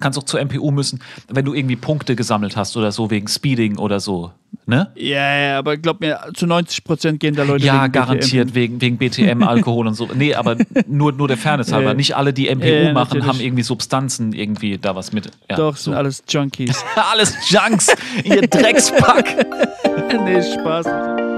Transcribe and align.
kannst 0.00 0.18
auch 0.18 0.24
zur 0.24 0.40
MPU 0.44 0.70
müssen, 0.70 1.00
wenn 1.28 1.44
du 1.44 1.54
irgendwie 1.54 1.76
Punkte 1.76 2.16
gesammelt 2.16 2.56
hast 2.56 2.76
oder 2.76 2.90
so 2.92 3.10
wegen 3.10 3.28
Speeding 3.28 3.78
oder 3.78 4.00
so. 4.00 4.32
Ne? 4.66 4.90
Ja, 4.96 5.36
ja, 5.38 5.58
aber 5.58 5.76
glaub 5.76 6.00
mir, 6.00 6.18
zu 6.34 6.46
90 6.46 6.82
Prozent 6.84 7.20
gehen 7.20 7.34
da 7.36 7.44
Leute 7.44 7.64
Ja, 7.64 7.84
wegen 7.84 7.92
garantiert 7.92 8.48
BTM. 8.48 8.54
wegen, 8.54 8.80
wegen 8.80 8.98
BTM, 8.98 9.42
Alkohol 9.42 9.86
und 9.86 9.94
so. 9.94 10.08
Nee, 10.14 10.34
aber 10.34 10.56
nur, 10.86 11.12
nur 11.12 11.28
der 11.28 11.36
Fairness 11.36 11.72
halber. 11.72 11.94
Nicht 11.94 12.16
alle, 12.16 12.32
die 12.32 12.48
MPU 12.52 12.66
Ja, 12.66 12.92
machen, 12.92 13.18
natürlich. 13.18 13.26
haben 13.26 13.40
irgendwie 13.40 13.62
Substanzen 13.62 14.32
irgendwie 14.32 14.78
da 14.78 14.94
was 14.96 15.12
mit. 15.12 15.30
Ja, 15.48 15.56
Doch, 15.56 15.76
so. 15.76 15.84
sind 15.90 15.94
alles 15.94 16.22
Junkies. 16.28 16.84
alles 17.12 17.36
Junks, 17.48 17.88
ihr 18.24 18.42
Dreckspack. 18.42 19.46
nee, 20.24 20.42
Spaß. 20.42 21.29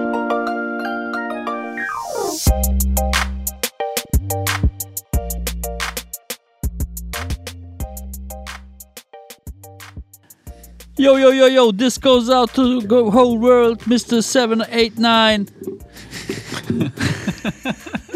Yo, 10.96 11.17
yo, 11.17 11.31
yo, 11.31 11.46
yo, 11.46 11.73
this 11.73 11.99
goes 11.99 12.29
out 12.29 12.53
to 12.55 12.81
the 12.81 13.11
whole 13.11 13.39
world, 13.39 13.79
Mr. 13.81 14.23
789. 14.23 15.49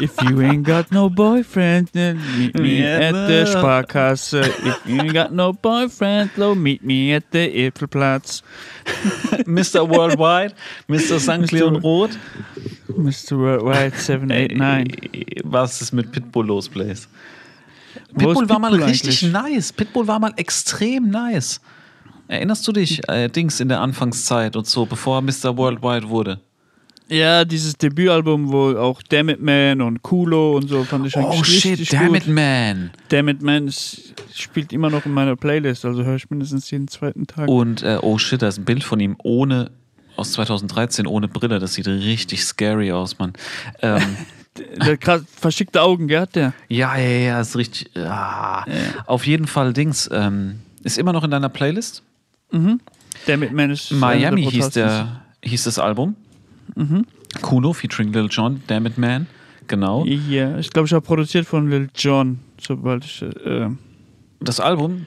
If 0.00 0.20
you 0.22 0.42
ain't 0.42 0.64
got 0.64 0.90
no 0.90 1.08
boyfriend, 1.08 1.88
then 1.92 2.16
meet 2.38 2.58
me 2.58 2.84
at 2.84 3.12
the 3.12 3.44
Sparkasse. 3.46 4.34
Uh, 4.34 4.52
if 4.70 4.86
you 4.86 5.00
ain't 5.00 5.12
got 5.12 5.32
no 5.32 5.52
boyfriend, 5.52 6.30
though, 6.36 6.54
meet 6.54 6.82
me 6.82 7.12
at 7.12 7.30
the 7.30 7.70
Apfelplatz. 7.70 8.42
Mr. 9.46 9.88
Worldwide, 9.88 10.54
Mr. 10.88 11.20
St. 11.20 11.52
Leon 11.52 11.80
Roth. 11.80 12.16
Mr. 12.88 13.38
Worldwide 13.38 13.96
789. 13.96 15.42
Was 15.44 15.80
ist 15.80 15.92
mit 15.92 16.10
Pitbull 16.12 16.46
los, 16.46 16.68
Blaze? 16.68 17.06
Pitbull 18.16 18.48
war 18.48 18.58
mal 18.58 18.74
richtig 18.74 19.22
eigentlich? 19.22 19.32
nice. 19.32 19.72
Pitbull 19.72 20.06
war 20.06 20.18
mal 20.18 20.32
extrem 20.36 21.08
nice. 21.08 21.60
Erinnerst 22.28 22.66
du 22.66 22.72
dich, 22.72 23.06
äh, 23.08 23.28
Dings 23.28 23.60
in 23.60 23.68
der 23.68 23.80
Anfangszeit 23.80 24.56
und 24.56 24.66
so, 24.66 24.86
bevor 24.86 25.18
er 25.18 25.22
Mr. 25.22 25.56
Worldwide 25.56 26.08
wurde? 26.08 26.40
Ja, 27.08 27.44
dieses 27.44 27.76
Debütalbum, 27.76 28.50
wo 28.50 28.74
auch 28.78 29.02
Damn 29.02 29.28
It 29.28 29.42
Man 29.42 29.82
und 29.82 30.02
Kulo 30.02 30.56
und 30.56 30.68
so 30.68 30.82
fand 30.84 31.06
ich 31.06 31.16
eigentlich 31.16 31.40
Oh 31.40 31.44
shit, 31.44 31.72
richtig 31.72 31.90
damn 31.90 32.08
gut. 32.08 32.16
it, 32.18 32.26
man. 32.28 32.90
Damn 33.08 33.28
It 33.28 33.42
Man 33.42 33.70
spielt 34.34 34.72
immer 34.72 34.88
noch 34.88 35.04
in 35.04 35.12
meiner 35.12 35.36
Playlist, 35.36 35.84
also 35.84 36.04
höre 36.04 36.16
ich 36.16 36.30
mindestens 36.30 36.70
jeden 36.70 36.88
zweiten 36.88 37.26
Tag. 37.26 37.48
Und 37.48 37.82
äh, 37.82 37.98
oh 38.00 38.16
shit, 38.16 38.40
da 38.40 38.48
ist 38.48 38.58
ein 38.58 38.64
Bild 38.64 38.82
von 38.82 38.98
ihm 38.98 39.16
ohne, 39.22 39.72
aus 40.16 40.32
2013, 40.32 41.06
ohne 41.06 41.28
Brille. 41.28 41.58
Das 41.58 41.74
sieht 41.74 41.86
richtig 41.86 42.44
scary 42.44 42.92
aus, 42.92 43.18
Mann. 43.18 43.34
Ähm, 43.82 44.16
krass 45.00 45.22
verschickte 45.34 45.80
Augen, 45.82 46.08
gell, 46.08 46.20
hat 46.20 46.34
der? 46.36 46.52
ja, 46.68 46.96
ja, 46.96 47.08
ja, 47.18 47.40
ist 47.40 47.56
richtig. 47.56 47.90
Ah. 47.96 48.64
Auf 49.06 49.26
jeden 49.26 49.46
Fall, 49.46 49.72
Dings, 49.72 50.08
ähm, 50.12 50.60
ist 50.82 50.98
immer 50.98 51.12
noch 51.12 51.24
in 51.24 51.30
deiner 51.30 51.48
Playlist. 51.48 52.02
Damn 52.50 53.42
It 53.42 53.52
Man 53.52 53.70
ist 53.70 53.90
Miami 53.92 54.44
hieß, 54.44 54.70
der, 54.70 55.22
hieß 55.42 55.64
das 55.64 55.78
Album. 55.78 56.16
Kuno 57.40 57.72
featuring 57.72 58.12
Lil 58.12 58.28
Jon, 58.30 58.62
Damn 58.66 58.86
It 58.86 58.98
Man. 58.98 59.26
Genau. 59.68 60.04
Ja, 60.04 60.58
ich 60.58 60.70
glaube, 60.70 60.86
ich 60.86 60.92
habe 60.92 61.04
produziert 61.04 61.46
von 61.46 61.70
Lil 61.70 61.88
Jon, 61.96 62.40
sobald 62.60 63.04
ich. 63.04 63.22
Äh, 63.22 63.68
Das 64.40 64.60
Album. 64.60 65.06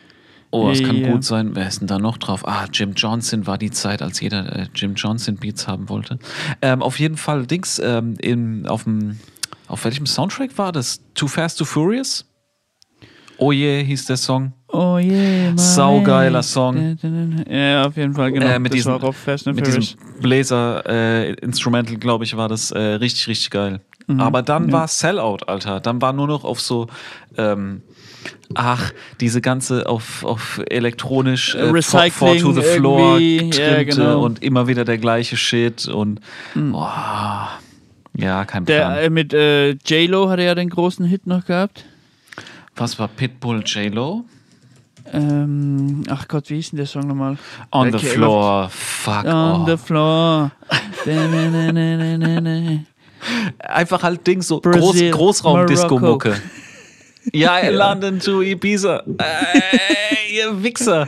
Oh, 0.51 0.69
das 0.69 0.81
kann 0.81 0.95
Ja. 0.95 1.11
gut 1.11 1.23
sein. 1.25 1.51
Wer 1.55 1.67
ist 1.67 1.81
denn 1.81 1.87
da 1.87 1.99
noch 1.99 2.17
drauf? 2.17 2.47
Ah, 2.47 2.65
Jim 2.71 2.93
Johnson 2.95 3.45
war 3.45 3.57
die 3.57 3.71
Zeit, 3.71 4.01
als 4.01 4.21
jeder 4.21 4.55
äh, 4.55 4.67
Jim 4.73 4.93
Johnson 4.95 5.35
Beats 5.35 5.67
haben 5.67 5.89
wollte. 5.89 6.17
Ähm, 6.61 6.81
auf 6.81 6.97
jeden 6.99 7.17
Fall, 7.17 7.45
Dings, 7.45 7.79
ähm, 7.83 8.15
in, 8.21 8.65
auf, 8.65 8.85
dem, 8.85 9.19
auf 9.67 9.85
welchem 9.85 10.05
Soundtrack 10.05 10.57
war 10.57 10.71
das? 10.71 11.01
Too 11.13 11.27
Fast, 11.27 11.59
Too 11.59 11.65
Furious? 11.65 12.25
Oh 13.37 13.51
yeah, 13.51 13.83
hieß 13.83 14.05
der 14.05 14.17
Song. 14.17 14.53
oh 14.69 14.97
yeah, 14.97 15.51
Saugeiler 15.57 16.43
Song. 16.43 16.97
Ja, 17.49 17.85
auf 17.85 17.97
jeden 17.97 18.13
Fall, 18.13 18.31
genau. 18.31 18.45
Äh, 18.45 18.59
mit 18.59 18.71
das 18.71 18.77
diesem, 18.77 18.99
Fast 19.13 19.47
and 19.47 19.57
mit 19.57 19.67
Furious. 19.67 19.95
diesem 19.97 20.21
Blazer-Instrumental, 20.21 21.97
glaube 21.97 22.23
ich, 22.23 22.37
war 22.37 22.47
das 22.47 22.71
äh, 22.71 22.79
richtig, 22.79 23.27
richtig 23.27 23.49
geil. 23.49 23.81
Aber 24.17 24.41
dann 24.41 24.67
ja. 24.67 24.73
war 24.73 24.87
Sellout, 24.87 25.39
Alter. 25.47 25.79
Dann 25.79 26.01
war 26.01 26.13
nur 26.13 26.27
noch 26.27 26.43
auf 26.43 26.61
so, 26.61 26.87
ähm, 27.37 27.81
ach, 28.53 28.91
diese 29.19 29.41
ganze 29.41 29.87
auf, 29.87 30.23
auf 30.23 30.61
elektronisch 30.69 31.55
äh, 31.55 31.63
Recycling 31.63 32.11
four 32.11 32.37
to 32.37 32.53
the 32.53 32.61
floor 32.61 33.19
irgendwie, 33.19 33.59
ja, 33.59 33.83
genau. 33.83 34.21
und 34.21 34.43
immer 34.43 34.67
wieder 34.67 34.85
der 34.85 34.99
gleiche 34.99 35.37
Shit 35.37 35.87
und 35.87 36.19
boah, 36.53 37.49
ja, 38.15 38.45
kein 38.45 38.65
Der 38.65 38.79
Plan. 38.79 38.97
äh, 38.97 39.09
mit 39.09 39.33
äh, 39.33 39.71
J-Lo 39.85 40.29
hatte 40.29 40.43
ja 40.43 40.55
den 40.55 40.69
großen 40.69 41.05
Hit 41.05 41.27
noch 41.27 41.45
gehabt. 41.45 41.85
Was 42.75 42.97
war 42.99 43.07
Pitbull 43.07 43.63
J-Lo? 43.65 44.25
Ähm, 45.13 46.03
ach 46.09 46.27
Gott, 46.27 46.49
wie 46.49 46.55
hieß 46.55 46.71
denn 46.71 46.77
der 46.77 46.87
Song 46.87 47.07
nochmal? 47.07 47.37
On 47.71 47.91
Der 47.91 47.99
the 47.99 48.05
floor, 48.07 48.69
fuck 48.69 49.23
On 49.25 49.65
the 49.67 49.77
floor. 49.77 50.51
Einfach 53.59 54.03
halt 54.03 54.25
Ding 54.25 54.41
so 54.41 54.59
Groß, 54.59 54.73
Brazil, 54.79 55.11
Großraum-Disco-Mucke. 55.11 56.35
Ja, 57.33 57.67
London 57.69 58.19
to 58.19 58.43
Ibiza. 58.43 59.01
Ey, 59.17 60.35
ihr 60.37 60.61
Wichser. 60.61 61.07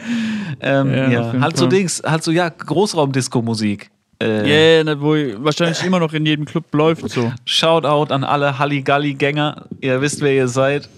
Ähm, 0.60 0.92
Ja, 0.92 1.10
ja, 1.12 1.34
halt 1.42 1.58
so. 1.58 1.68
Dings, 1.68 2.02
halt 2.04 2.24
so, 2.24 2.32
ja, 2.32 2.50
Großraum-Disco-Musik. 2.50 3.92
Äh, 4.22 4.78
Ja, 4.78 4.84
na, 4.84 5.00
wo 5.00 5.12
wahrscheinlich 5.44 5.84
immer 5.84 6.00
noch 6.00 6.14
in 6.14 6.26
jedem 6.26 6.46
Club 6.46 6.66
läuft 6.74 7.10
so. 7.10 7.32
Shoutout 7.46 8.12
an 8.14 8.24
alle 8.24 8.58
Halligalli-Gänger. 8.58 9.66
Ihr 9.82 10.02
wisst, 10.02 10.22
wer 10.22 10.34
ihr 10.34 10.48
seid. 10.48 10.90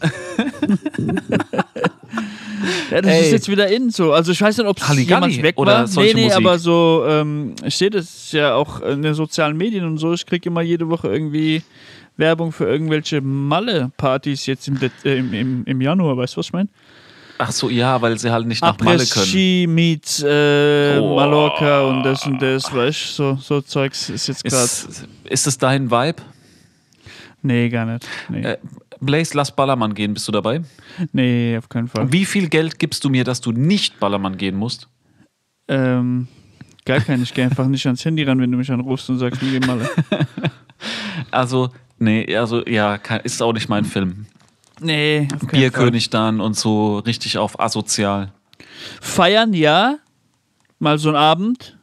Ja, 2.92 3.02
das 3.02 3.12
Ey. 3.14 3.22
ist 3.22 3.32
jetzt 3.32 3.50
wieder 3.50 3.68
in 3.68 3.90
so. 3.90 4.14
Also 4.14 4.32
ich 4.32 4.42
weiß 4.42 4.58
nicht, 4.58 4.68
ob 4.68 4.78
es 4.78 4.98
jemals 5.08 5.42
weg 5.42 5.58
oder 5.58 5.74
war. 5.74 5.82
Nee, 5.82 5.88
solche 5.88 6.16
nee, 6.16 6.24
Musik? 6.26 6.38
aber 6.38 6.60
so, 6.60 7.06
ähm, 7.08 7.56
ich 7.64 7.76
sehe 7.78 7.90
das 7.90 8.32
ja 8.32 8.54
auch 8.56 8.82
in 8.82 9.02
den 9.02 9.14
sozialen 9.14 9.56
Medien 9.58 9.86
und 9.86 9.98
so. 9.98 10.14
Ich 10.14 10.26
kriege 10.26 10.50
immer 10.50 10.62
jede 10.62 10.90
Woche 10.90 11.08
irgendwie 11.08 11.62
Werbung 12.18 12.52
für 12.52 12.66
irgendwelche 12.66 13.22
Malle-Partys 13.22 14.46
jetzt 14.46 14.68
im, 14.68 14.78
äh, 15.06 15.18
im, 15.18 15.34
im, 15.34 15.64
im 15.66 15.82
Januar, 15.82 16.18
weißt 16.18 16.36
du, 16.36 16.40
was 16.40 16.48
ich 16.48 16.54
meine? 16.54 16.70
Ach 17.42 17.52
so, 17.54 17.70
ja, 17.70 18.02
weil 18.02 18.20
sie 18.20 18.30
halt 18.30 18.46
nicht 18.48 18.62
nach 18.62 18.78
Malle 18.80 18.98
können. 18.98 19.26
Après-Ski 19.26 19.66
meets 19.68 20.22
äh, 20.22 21.00
Oh. 21.00 21.16
Mallorca 21.16 21.84
und 21.84 22.04
das 22.04 22.26
und 22.26 22.42
das, 22.42 22.74
weißt 22.74 23.18
du, 23.18 23.36
so, 23.36 23.38
so 23.42 23.62
Zeugs 23.62 24.10
ist 24.10 24.28
jetzt 24.28 24.44
gerade. 24.44 24.64
Ist, 24.66 25.08
ist 25.24 25.48
das 25.48 25.58
dein 25.58 25.90
Vibe? 25.90 26.22
Nee, 27.42 27.70
gar 27.70 27.86
nicht. 27.86 28.06
Nee. 28.28 28.42
Äh, 28.42 28.58
Blaze, 29.00 29.38
lass 29.38 29.56
Ballermann 29.56 29.94
gehen. 29.94 30.14
Bist 30.14 30.28
du 30.28 30.34
dabei? 30.34 30.62
nee, 31.14 31.58
auf 31.58 31.70
keinen 31.70 31.88
Fall. 31.88 32.12
Wie 32.12 32.26
viel 32.26 32.50
Geld 32.50 32.78
gibst 32.78 33.06
du 33.06 33.10
mir, 33.10 33.24
dass 33.24 33.40
du 33.40 33.54
nicht 33.54 34.02
Ballermann 34.02 34.38
gehen 34.38 34.58
musst? 34.58 34.90
Ähm, 35.70 36.28
gar 36.84 37.00
kein, 37.00 37.24
ich 37.24 37.34
gehe 37.34 37.46
einfach 37.46 37.68
nicht 37.68 37.86
ans 37.86 38.04
Handy 38.04 38.24
ran, 38.24 38.42
wenn 38.42 38.52
du 38.52 38.58
mich 38.58 38.70
anrufst 38.70 39.10
und 39.10 39.18
sagst, 39.18 39.42
mir 39.42 39.58
geh 39.60 39.66
mal. 39.66 39.90
Also, 41.32 41.70
nee, 41.98 42.36
also, 42.36 42.66
ja, 42.66 42.96
ist 43.24 43.42
auch 43.42 43.52
nicht 43.54 43.68
mein 43.70 43.84
Film. 43.86 44.26
Nee, 44.82 45.28
auf 45.34 45.40
keinen 45.40 45.50
Fall. 45.50 45.60
Bierkönig 45.60 46.10
dann 46.10 46.42
und 46.42 46.56
so 46.56 47.00
richtig 47.00 47.38
auf 47.38 47.60
asozial. 47.60 48.32
Feiern, 49.02 49.54
ja. 49.54 49.98
Mal 50.80 50.98
so 50.98 51.10
ein 51.10 51.16
Abend. 51.16 51.78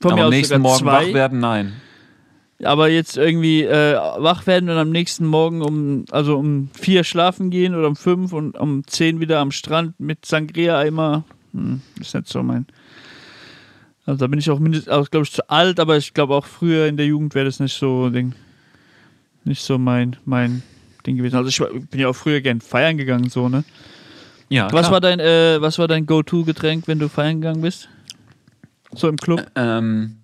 Von 0.00 0.14
mir 0.14 0.20
Aber 0.20 0.24
am 0.24 0.30
nächsten 0.30 0.60
Morgen 0.60 0.84
zwei. 0.84 1.08
wach 1.08 1.14
werden, 1.14 1.38
nein. 1.38 1.74
Aber 2.64 2.88
jetzt 2.88 3.16
irgendwie 3.16 3.62
äh, 3.62 3.96
wach 4.18 4.46
werden 4.46 4.68
und 4.68 4.76
am 4.76 4.90
nächsten 4.90 5.26
Morgen 5.26 5.62
um, 5.62 6.04
also 6.10 6.38
um 6.38 6.70
vier 6.72 7.02
schlafen 7.04 7.50
gehen 7.50 7.74
oder 7.74 7.88
um 7.88 7.96
fünf 7.96 8.32
und 8.32 8.56
um 8.56 8.86
zehn 8.86 9.20
wieder 9.20 9.40
am 9.40 9.50
Strand 9.50 9.98
mit 9.98 10.24
Sangria-Eimer. 10.24 11.24
Hm, 11.52 11.82
ist 12.00 12.14
nicht 12.14 12.28
so 12.28 12.42
mein. 12.42 12.66
Also 14.06 14.18
da 14.18 14.26
bin 14.26 14.38
ich 14.38 14.50
auch 14.50 14.58
mindestens, 14.58 14.88
also, 14.88 15.08
glaube 15.10 15.24
ich, 15.24 15.32
zu 15.32 15.48
alt, 15.48 15.78
aber 15.78 15.96
ich 15.96 16.14
glaube 16.14 16.34
auch 16.34 16.46
früher 16.46 16.86
in 16.86 16.96
der 16.96 17.06
Jugend 17.06 17.34
wäre 17.34 17.44
das 17.44 17.60
nicht 17.60 17.76
so 17.76 18.10
Ding. 18.10 18.34
Nicht 19.44 19.62
so 19.62 19.78
mein, 19.78 20.16
mein 20.24 20.62
Ding 21.06 21.16
gewesen. 21.16 21.36
Also 21.36 21.48
ich 21.48 21.88
bin 21.90 22.00
ja 22.00 22.08
auch 22.08 22.14
früher 22.16 22.40
gern 22.40 22.60
feiern 22.60 22.96
gegangen, 22.96 23.28
so, 23.28 23.48
ne? 23.48 23.64
Ja, 24.48 24.64
Was 24.64 24.82
klar. 24.82 24.92
war 24.92 25.00
dein, 25.00 25.18
äh, 25.18 25.60
was 25.60 25.78
war 25.78 25.88
dein 25.88 26.04
Go-To-Getränk, 26.06 26.86
wenn 26.86 26.98
du 26.98 27.08
feiern 27.08 27.40
gegangen 27.40 27.62
bist? 27.62 27.88
So 28.94 29.08
im 29.08 29.16
Club? 29.16 29.46
Ähm, 29.54 30.16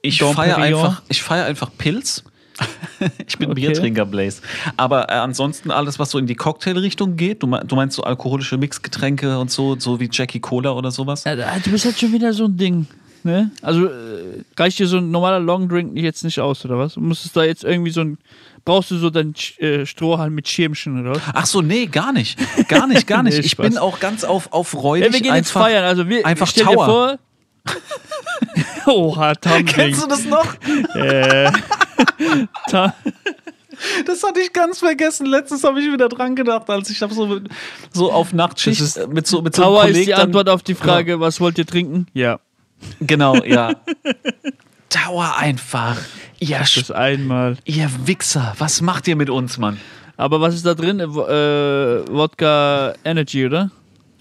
ich 0.00 0.22
feiere 0.22 0.56
einfach, 0.56 1.02
ich 1.08 1.22
feier 1.22 1.44
einfach 1.44 1.70
Pilz. 1.76 2.24
ich 3.26 3.36
bin 3.36 3.50
Okay. 3.50 3.60
Biertrinker, 3.62 4.06
Blaze. 4.06 4.40
Aber 4.76 5.08
äh, 5.10 5.14
ansonsten 5.14 5.70
alles, 5.70 5.98
was 5.98 6.10
so 6.10 6.18
in 6.18 6.26
die 6.26 6.36
Cocktailrichtung 6.36 7.16
geht, 7.16 7.42
du, 7.42 7.46
du 7.48 7.76
meinst 7.76 7.96
so 7.96 8.04
alkoholische 8.04 8.56
Mixgetränke 8.56 9.38
und 9.38 9.50
so, 9.50 9.76
so 9.78 9.98
wie 10.00 10.08
Jackie 10.10 10.40
Cola 10.40 10.70
oder 10.72 10.90
sowas? 10.90 11.24
Ja, 11.24 11.34
du 11.36 11.70
bist 11.70 11.84
halt 11.84 11.98
schon 11.98 12.12
wieder 12.12 12.32
so 12.32 12.44
ein 12.44 12.56
Ding. 12.56 12.86
Ne? 13.24 13.50
Also 13.62 13.86
äh, 13.86 14.44
reicht 14.58 14.78
dir 14.78 14.86
so 14.86 14.98
ein 14.98 15.10
normaler 15.10 15.40
Longdrink 15.40 15.96
jetzt 15.96 16.22
nicht 16.24 16.38
aus, 16.40 16.64
oder 16.64 16.78
was? 16.78 16.94
Du 16.94 17.00
musstest 17.00 17.36
da 17.36 17.42
jetzt 17.44 17.64
irgendwie 17.64 17.90
so 17.90 18.02
ein. 18.02 18.18
Brauchst 18.64 18.90
du 18.90 18.96
so 18.96 19.10
dein 19.10 19.34
Sch- 19.34 19.60
äh, 19.60 19.84
Strohhalm 19.86 20.34
mit 20.34 20.48
Schirmchen, 20.48 21.06
oder? 21.06 21.20
Ach 21.34 21.44
so, 21.46 21.60
nee, 21.60 21.86
gar 21.86 22.12
nicht. 22.12 22.38
Gar 22.68 22.86
nicht, 22.86 23.06
gar 23.06 23.22
nicht. 23.24 23.34
Nee, 23.38 23.44
ich 23.44 23.50
Spaß. 23.52 23.66
bin 23.68 23.78
auch 23.78 24.00
ganz 24.00 24.24
auf, 24.24 24.52
auf 24.52 24.74
räudig. 24.74 25.06
Ja, 25.08 25.12
wir 25.12 25.20
gehen 25.20 25.34
jetzt 25.34 25.48
einfach, 25.48 25.62
feiern. 25.62 25.84
Also 25.84 26.08
wir 26.08 26.24
einfach 26.24 26.46
stell 26.46 26.64
dir 26.64 26.72
Tower. 26.72 26.86
vor. 26.86 27.18
Oha, 28.86 29.34
Tumbling. 29.34 29.66
Kennst 29.66 30.02
du 30.02 30.06
das 30.06 30.24
noch? 30.24 30.46
äh, 30.94 31.50
Das 34.06 34.22
hatte 34.22 34.40
ich 34.40 34.52
ganz 34.52 34.78
vergessen. 34.78 35.26
Letztens 35.26 35.64
habe 35.64 35.80
ich 35.80 35.92
wieder 35.92 36.08
dran 36.08 36.36
gedacht, 36.36 36.68
als 36.70 36.90
ich 36.90 37.02
habe 37.02 37.12
so, 37.14 37.40
so 37.92 38.12
auf 38.12 38.32
Nachtschicht 38.32 38.80
ist- 38.80 38.96
äh, 38.96 39.06
mit 39.08 39.26
so 39.26 39.42
mit 39.42 39.54
so 39.56 39.62
Tower 39.62 39.86
ist 39.88 39.96
die 39.98 40.06
dann- 40.06 40.20
Antwort 40.22 40.48
auf 40.48 40.62
die 40.62 40.74
Frage, 40.74 41.20
was 41.20 41.40
wollt 41.40 41.58
ihr 41.58 41.66
trinken? 41.66 42.06
Ja. 42.14 42.38
Genau, 43.00 43.36
ja. 43.44 43.74
Dauer 44.90 45.36
einfach. 45.38 45.96
Ihr, 46.40 46.58
Das 46.58 46.90
einmal. 46.90 47.56
ihr 47.64 47.88
Wichser, 48.06 48.54
was 48.58 48.80
macht 48.80 49.08
ihr 49.08 49.16
mit 49.16 49.30
uns, 49.30 49.58
Mann? 49.58 49.78
Aber 50.16 50.40
was 50.40 50.54
ist 50.54 50.64
da 50.66 50.74
drin? 50.74 51.00
Äh, 51.00 51.12
Wo- 51.14 51.26
äh, 51.26 52.04
Wodka 52.12 52.94
Energy, 53.04 53.46
oder? 53.46 53.70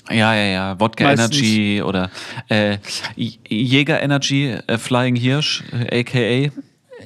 Ja, 0.09 0.33
ja, 0.33 0.43
ja. 0.43 0.79
Wodka 0.79 1.03
Meistens. 1.05 1.37
Energy 1.37 1.81
oder 1.81 2.09
äh, 2.49 2.77
Jäger 3.15 4.01
Energy, 4.01 4.57
äh, 4.67 4.77
Flying 4.77 5.15
Hirsch, 5.15 5.63
äh, 5.71 5.99
aka. 6.01 6.51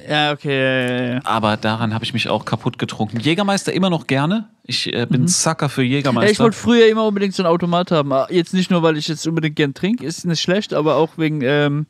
Ja, 0.08 0.32
okay. 0.32 0.58
Ja, 0.88 0.96
ja, 1.04 1.14
ja. 1.14 1.20
Aber 1.24 1.56
daran 1.58 1.92
habe 1.92 2.04
ich 2.04 2.12
mich 2.14 2.28
auch 2.28 2.44
kaputt 2.44 2.78
getrunken. 2.78 3.20
Jägermeister 3.20 3.72
immer 3.72 3.90
noch 3.90 4.06
gerne. 4.06 4.48
Ich 4.64 4.90
äh, 4.92 5.06
bin 5.06 5.28
Sucker 5.28 5.68
für 5.68 5.82
Ja, 5.82 5.86
ich 5.88 5.92
Jägermeister. 5.96 6.44
wollte 6.44 6.56
früher 6.56 6.86
immer 6.88 7.04
unbedingt 7.06 7.34
so 7.34 7.42
einen 7.42 7.52
Automat 7.52 7.90
haben. 7.90 8.12
Ah, 8.12 8.26
Jetzt 8.30 8.54
nicht 8.54 8.70
nur, 8.70 8.82
weil 8.82 8.96
ich 8.96 9.08
jetzt 9.08 9.26
unbedingt 9.26 9.56
gern 9.56 9.74
trinke, 9.74 10.06
ist 10.06 10.24
nicht 10.24 10.40
schlecht, 10.40 10.72
aber 10.72 10.96
auch 10.96 11.10
wegen 11.18 11.40
ähm, 11.42 11.86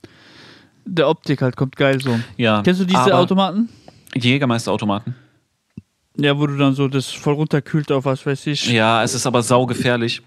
der 0.95 1.09
Optik 1.09 1.43
halt, 1.43 1.57
kommt 1.57 1.77
geil 1.77 2.01
so. 2.01 2.19
ja, 2.37 2.63
Kennst 2.63 2.81
du 2.81 2.85
diese 2.85 3.15
Automaten? 3.17 3.69
Jägermeister-Automaten? 4.15 5.15
Ja, 6.17 6.39
wo 6.39 6.47
du 6.47 6.57
dann 6.57 6.75
so 6.75 6.89
das 6.89 7.07
voll 7.11 7.35
runterkühlt 7.35 7.93
auf 7.93 8.05
was 8.05 8.27
weiß 8.27 8.47
ich. 8.49 8.67
Ja, 8.71 9.03
es 9.05 9.15
ist 9.15 9.27
aber 9.27 9.43
saugefährlich. 9.43 10.23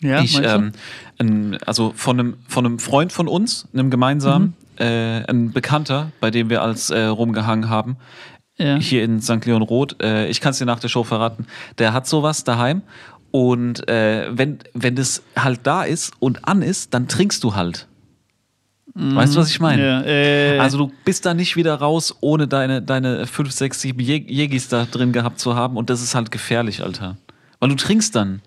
Ja, 0.00 0.22
ich, 0.22 0.38
ähm, 0.42 0.72
ein, 1.18 1.58
also 1.66 1.92
von 1.94 2.18
einem, 2.18 2.36
von 2.48 2.66
einem 2.66 2.78
Freund 2.78 3.12
von 3.12 3.28
uns, 3.28 3.66
einem 3.72 3.90
gemeinsamen, 3.90 4.54
Mhm. 4.78 4.84
äh, 4.84 5.24
ein 5.26 5.52
Bekannter, 5.52 6.10
bei 6.20 6.30
dem 6.30 6.48
wir 6.50 6.62
als 6.62 6.90
äh, 6.90 7.02
rumgehangen 7.04 7.68
haben, 7.68 7.96
ja. 8.58 8.76
hier 8.76 9.04
in 9.04 9.20
St. 9.20 9.44
Leon 9.46 9.62
Roth, 9.62 10.02
äh, 10.02 10.28
ich 10.28 10.40
kann 10.40 10.50
es 10.52 10.58
dir 10.58 10.64
nach 10.66 10.80
der 10.80 10.88
Show 10.88 11.04
verraten, 11.04 11.46
der 11.78 11.92
hat 11.92 12.06
sowas 12.06 12.44
daheim 12.44 12.82
und 13.30 13.88
äh, 13.88 14.28
wenn, 14.36 14.58
wenn 14.74 14.96
das 14.96 15.22
halt 15.36 15.60
da 15.64 15.82
ist 15.84 16.12
und 16.18 16.46
an 16.48 16.62
ist, 16.62 16.92
dann 16.94 17.06
trinkst 17.08 17.44
du 17.44 17.54
halt. 17.54 17.86
Weißt 18.94 19.34
du, 19.36 19.40
was 19.40 19.50
ich 19.50 19.60
meine? 19.60 19.84
ja, 19.86 20.02
äh, 20.02 20.58
Also 20.58 20.78
du 20.78 20.92
bist 21.04 21.24
da 21.26 21.32
nicht 21.34 21.56
wieder 21.56 21.74
raus, 21.76 22.16
ohne 22.20 22.48
deine, 22.48 22.82
deine 22.82 23.26
5, 23.26 23.50
6, 23.52 23.80
7 23.80 24.00
Jeg- 24.00 24.28
Jägis 24.30 24.68
da 24.68 24.84
drin 24.90 25.12
gehabt 25.12 25.38
zu 25.38 25.54
haben 25.54 25.76
und 25.76 25.90
das 25.90 26.02
ist 26.02 26.14
halt 26.14 26.30
gefährlich, 26.30 26.82
Alter. 26.82 27.16
Weil 27.60 27.68
du 27.68 27.76
trinkst 27.76 28.14
dann. 28.16 28.40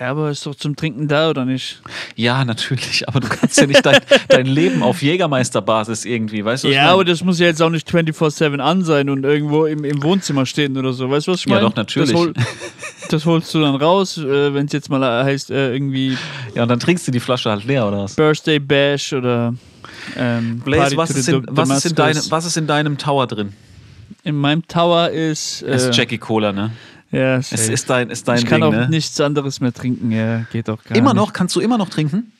Ja, 0.00 0.10
aber 0.10 0.30
ist 0.30 0.44
doch 0.46 0.54
zum 0.54 0.74
Trinken 0.76 1.06
da, 1.08 1.30
oder 1.30 1.44
nicht? 1.44 1.80
Ja, 2.16 2.44
natürlich, 2.44 3.06
aber 3.08 3.20
du 3.20 3.28
kannst 3.28 3.60
ja 3.60 3.66
nicht 3.66 3.84
dein, 3.84 4.00
dein 4.28 4.46
Leben 4.46 4.82
auf 4.82 5.02
Jägermeisterbasis 5.02 6.04
irgendwie, 6.04 6.44
weißt 6.44 6.64
du? 6.64 6.68
was 6.68 6.72
ich 6.72 6.76
Ja, 6.76 6.82
meine? 6.84 6.94
aber 6.94 7.04
das 7.04 7.22
muss 7.22 7.38
ja 7.38 7.46
jetzt 7.46 7.60
auch 7.62 7.70
nicht 7.70 7.88
24-7 7.88 8.58
an 8.58 8.82
sein 8.84 9.10
und 9.10 9.24
irgendwo 9.24 9.66
im, 9.66 9.84
im 9.84 10.02
Wohnzimmer 10.02 10.46
stehen 10.46 10.76
oder 10.76 10.92
so. 10.92 11.10
Weißt 11.10 11.26
du, 11.28 11.32
was 11.32 11.40
ich 11.40 11.46
Ja, 11.46 11.54
meine? 11.56 11.68
doch, 11.68 11.76
natürlich. 11.76 12.10
Das, 12.10 12.18
hol, 12.20 12.32
das 13.10 13.26
holst 13.26 13.54
du 13.54 13.60
dann 13.60 13.74
raus, 13.76 14.18
äh, 14.18 14.54
wenn 14.54 14.66
es 14.66 14.72
jetzt 14.72 14.88
mal 14.88 15.24
heißt, 15.24 15.50
äh, 15.50 15.72
irgendwie 15.72 16.16
ja, 16.54 16.62
und 16.62 16.68
dann 16.68 16.80
trinkst 16.80 17.06
du 17.06 17.12
die 17.12 17.20
Flasche 17.20 17.50
halt 17.50 17.64
leer, 17.64 17.86
oder 17.86 18.04
was? 18.04 18.14
Birthday 18.16 18.58
Bash 18.58 19.12
oder 19.12 19.54
ähm, 20.16 20.60
Blaze, 20.60 20.96
was 20.96 21.10
ist, 21.10 21.28
in, 21.28 21.44
was, 21.50 21.70
ist 21.70 21.86
in 21.86 21.94
deinem, 21.94 22.22
was 22.28 22.44
ist 22.44 22.56
in 22.56 22.66
deinem 22.66 22.98
Tower 22.98 23.26
drin? 23.26 23.52
In 24.24 24.36
meinem 24.36 24.66
Tower 24.68 25.08
ist. 25.10 25.62
Äh, 25.62 25.74
ist 25.76 25.96
Jackie 25.96 26.18
Cola, 26.18 26.52
ne? 26.52 26.70
Ja, 27.12 27.36
Es 27.36 27.52
ist 27.52 27.88
dein, 27.90 28.10
ist 28.10 28.26
dein 28.26 28.38
ich 28.38 28.46
kann 28.46 28.62
Ding, 28.62 28.68
auch 28.68 28.72
ne? 28.72 28.88
nichts 28.88 29.20
anderes 29.20 29.60
mehr 29.60 29.72
trinken, 29.72 30.10
ja, 30.10 30.44
geht 30.50 30.68
auch 30.70 30.82
gar 30.82 30.96
Immer 30.96 31.12
nicht. 31.12 31.22
noch? 31.22 31.32
Kannst 31.32 31.54
du 31.54 31.60
immer 31.60 31.76
noch 31.78 31.90
trinken? 31.90 32.32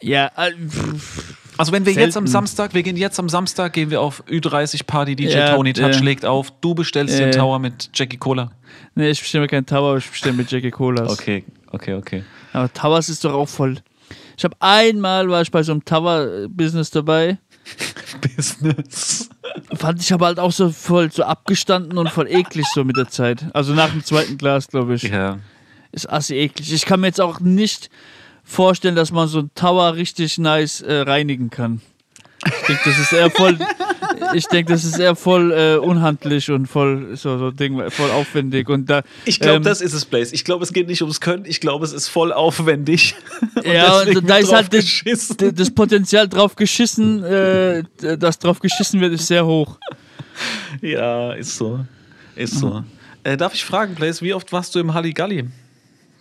Ja, 0.00 0.30
äh, 0.36 0.50
pff, 0.52 1.34
Also 1.58 1.70
wenn 1.72 1.84
wir 1.86 1.92
jetzt 1.92 2.16
am 2.16 2.26
Selten. 2.26 2.26
Samstag, 2.32 2.74
wir 2.74 2.82
gehen 2.82 2.96
jetzt 2.96 3.18
am 3.20 3.28
Samstag, 3.28 3.74
gehen 3.74 3.90
wir 3.90 4.00
auf 4.00 4.24
Ü30 4.28 4.84
Party, 4.86 5.14
DJ 5.14 5.28
Ja, 5.28 5.54
Tony 5.54 5.72
Touch 5.74 5.96
ja. 5.96 6.00
legt 6.02 6.24
auf, 6.24 6.50
du 6.60 6.74
bestellst 6.74 7.18
Ja. 7.20 7.30
Tower 7.30 7.58
mit 7.58 7.90
Jackie 7.94 8.16
Cola. 8.16 8.50
nee, 8.94 9.10
ich 9.10 9.20
bestelle 9.20 9.42
mir 9.42 9.48
keinen 9.48 9.66
Tower, 9.66 9.98
ich 9.98 10.10
bestelle 10.10 10.34
mir 10.34 10.44
Jackie 10.48 10.70
Colas. 10.70 11.10
Okay, 11.12 11.44
okay, 11.70 11.94
okay. 11.94 12.24
Aber 12.54 12.72
Towers 12.72 13.08
ist 13.10 13.24
doch 13.24 13.34
auch 13.34 13.48
voll. 13.48 13.76
Ich 14.36 14.44
habe 14.44 14.56
einmal 14.60 15.28
war 15.28 15.42
ich 15.42 15.50
bei 15.50 15.62
so 15.62 15.72
einem 15.72 15.84
Tower-Business 15.84 16.90
dabei. 16.90 17.36
Business. 18.20 19.28
Fand 19.74 20.00
ich 20.00 20.12
aber 20.12 20.26
halt 20.26 20.38
auch 20.38 20.52
so 20.52 20.70
voll 20.70 21.10
so 21.10 21.24
abgestanden 21.24 21.98
und 21.98 22.10
voll 22.10 22.28
eklig 22.28 22.66
so 22.72 22.84
mit 22.84 22.96
der 22.96 23.08
Zeit. 23.08 23.44
Also 23.52 23.74
nach 23.74 23.90
dem 23.90 24.04
zweiten 24.04 24.38
Glas, 24.38 24.68
glaube 24.68 24.94
ich. 24.94 25.02
Ja. 25.04 25.38
Ist 25.92 26.10
assi 26.10 26.34
eklig. 26.34 26.72
Ich 26.72 26.84
kann 26.86 27.00
mir 27.00 27.08
jetzt 27.08 27.20
auch 27.20 27.40
nicht 27.40 27.90
vorstellen, 28.44 28.96
dass 28.96 29.12
man 29.12 29.28
so 29.28 29.40
einen 29.40 29.54
Tower 29.54 29.94
richtig 29.94 30.38
nice 30.38 30.80
äh, 30.80 31.00
reinigen 31.00 31.50
kann. 31.50 31.80
Ich 32.44 32.66
denke, 32.66 32.82
das 32.84 32.98
ist 32.98 33.12
eher 33.12 33.30
voll. 33.30 33.58
Ich 34.34 34.46
denke, 34.46 34.72
das 34.72 34.84
ist 34.84 34.98
eher 34.98 35.16
voll 35.16 35.52
äh, 35.52 35.76
unhandlich 35.76 36.50
und 36.50 36.66
voll 36.66 37.16
so, 37.16 37.38
so 37.38 37.50
Ding, 37.50 37.90
voll 37.90 38.10
aufwendig. 38.10 38.68
Und 38.68 38.88
da, 38.88 39.02
Ich 39.24 39.40
glaube, 39.40 39.56
ähm, 39.56 39.62
das 39.62 39.80
ist 39.80 39.92
es, 39.92 40.04
Blaze. 40.04 40.34
Ich 40.34 40.44
glaube, 40.44 40.64
es 40.64 40.72
geht 40.72 40.88
nicht 40.88 41.02
ums 41.02 41.20
Können. 41.20 41.44
Ich 41.46 41.60
glaube, 41.60 41.84
es 41.84 41.92
ist 41.92 42.08
voll 42.08 42.32
aufwendig. 42.32 43.14
Ja, 43.64 44.00
deswegen 44.00 44.18
und 44.18 44.30
da 44.30 44.38
ist 44.38 44.52
halt 44.52 44.72
das, 44.72 45.36
das 45.54 45.70
Potenzial 45.70 46.28
drauf 46.28 46.56
geschissen, 46.56 47.22
äh, 47.22 47.84
dass 48.18 48.38
drauf 48.38 48.58
geschissen 48.58 49.00
wird, 49.00 49.12
ist 49.12 49.26
sehr 49.26 49.46
hoch. 49.46 49.78
Ja, 50.80 51.32
ist 51.32 51.56
so. 51.56 51.84
Ist 52.34 52.58
so. 52.58 52.82
Äh, 53.24 53.36
darf 53.36 53.54
ich 53.54 53.64
fragen, 53.64 53.94
Blaze, 53.94 54.22
wie 54.22 54.34
oft 54.34 54.52
warst 54.52 54.74
du 54.74 54.80
im 54.80 54.94
Halligalli 54.94 55.48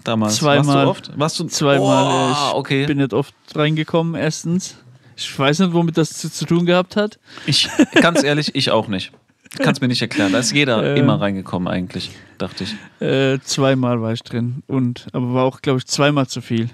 damals? 0.04 0.36
Zweimal. 0.38 0.86
Warst 0.86 1.08
du 1.08 1.12
oft? 1.12 1.20
Warst 1.20 1.40
du 1.40 1.44
Zweimal. 1.46 2.32
Oh, 2.32 2.32
ich 2.32 2.54
okay. 2.56 2.86
bin 2.86 2.98
nicht 3.00 3.14
oft 3.14 3.34
reingekommen, 3.56 4.16
erstens. 4.16 4.76
Ich 5.24 5.40
weiß 5.40 5.60
nicht, 5.60 5.74
womit 5.74 5.98
das 5.98 6.12
zu, 6.14 6.32
zu 6.32 6.46
tun 6.46 6.66
gehabt 6.66 6.96
hat. 6.96 7.20
Ich, 7.46 7.70
ganz 8.02 8.24
ehrlich, 8.24 8.56
ich 8.56 8.72
auch 8.72 8.88
nicht. 8.88 9.12
Kannst 9.60 9.82
mir 9.82 9.88
nicht 9.90 10.02
erklären. 10.02 10.32
Da 10.32 10.40
ist 10.40 10.54
jeder 10.54 10.84
Ähm. 10.84 10.98
immer 10.98 11.20
reingekommen, 11.20 11.68
eigentlich, 11.68 12.12
dachte 12.38 12.64
ich. 12.64 12.76
Äh, 13.06 13.40
zweimal 13.44 14.02
war 14.02 14.14
ich 14.14 14.24
drin. 14.24 14.64
Und, 14.68 15.08
aber 15.12 15.34
war 15.34 15.44
auch, 15.44 15.62
glaube 15.62 15.80
ich, 15.80 15.86
zweimal 15.88 16.28
zu 16.28 16.42
viel. 16.42 16.70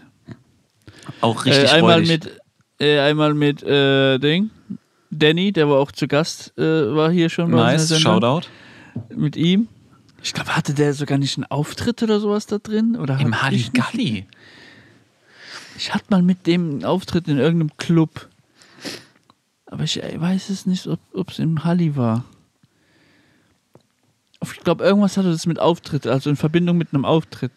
Auch 1.21 1.45
richtig 1.45 1.65
äh, 1.65 1.67
einmal 1.69 1.93
freudig. 1.93 2.09
mit, 2.09 2.41
äh, 2.79 2.99
einmal 2.99 3.33
mit 3.33 3.63
äh, 3.63 4.19
Ding. 4.19 4.51
Danny, 5.09 5.51
der 5.51 5.69
war 5.69 5.79
auch 5.79 5.91
zu 5.91 6.07
Gast, 6.07 6.53
äh, 6.57 6.61
war 6.61 7.09
hier 7.11 7.29
schon 7.29 7.49
bei 7.51 7.57
Nice. 7.57 7.99
Shoutout. 7.99 8.47
Mit 9.15 9.35
ihm. 9.35 9.67
Ich 10.21 10.33
glaube, 10.33 10.55
hatte 10.55 10.73
der 10.73 10.93
sogar 10.93 11.17
nicht 11.17 11.37
einen 11.37 11.45
Auftritt 11.45 12.03
oder 12.03 12.19
sowas 12.19 12.45
da 12.45 12.57
drin? 12.57 12.95
Oder 12.95 13.19
Im 13.19 13.41
hab 13.41 13.51
ich, 13.53 13.71
Halligalli. 13.71 14.25
ich 15.77 15.93
hatte 15.93 16.05
mal 16.09 16.21
mit 16.21 16.45
dem 16.45 16.69
einen 16.69 16.85
Auftritt 16.85 17.27
in 17.27 17.37
irgendeinem 17.37 17.75
Club. 17.77 18.27
Aber 19.69 19.83
ich 19.83 20.01
äh, 20.01 20.19
weiß 20.19 20.49
es 20.49 20.65
nicht, 20.65 20.87
ob 20.87 21.29
es 21.29 21.39
im 21.39 21.63
Halli 21.63 21.95
war. 21.95 22.23
Ich 24.43 24.59
glaube, 24.59 24.83
irgendwas 24.83 25.17
hatte 25.17 25.31
das 25.31 25.45
mit 25.45 25.59
Auftritt, 25.59 26.05
also 26.05 26.29
in 26.29 26.35
Verbindung 26.35 26.77
mit 26.77 26.93
einem 26.93 27.05
Auftritt. 27.05 27.51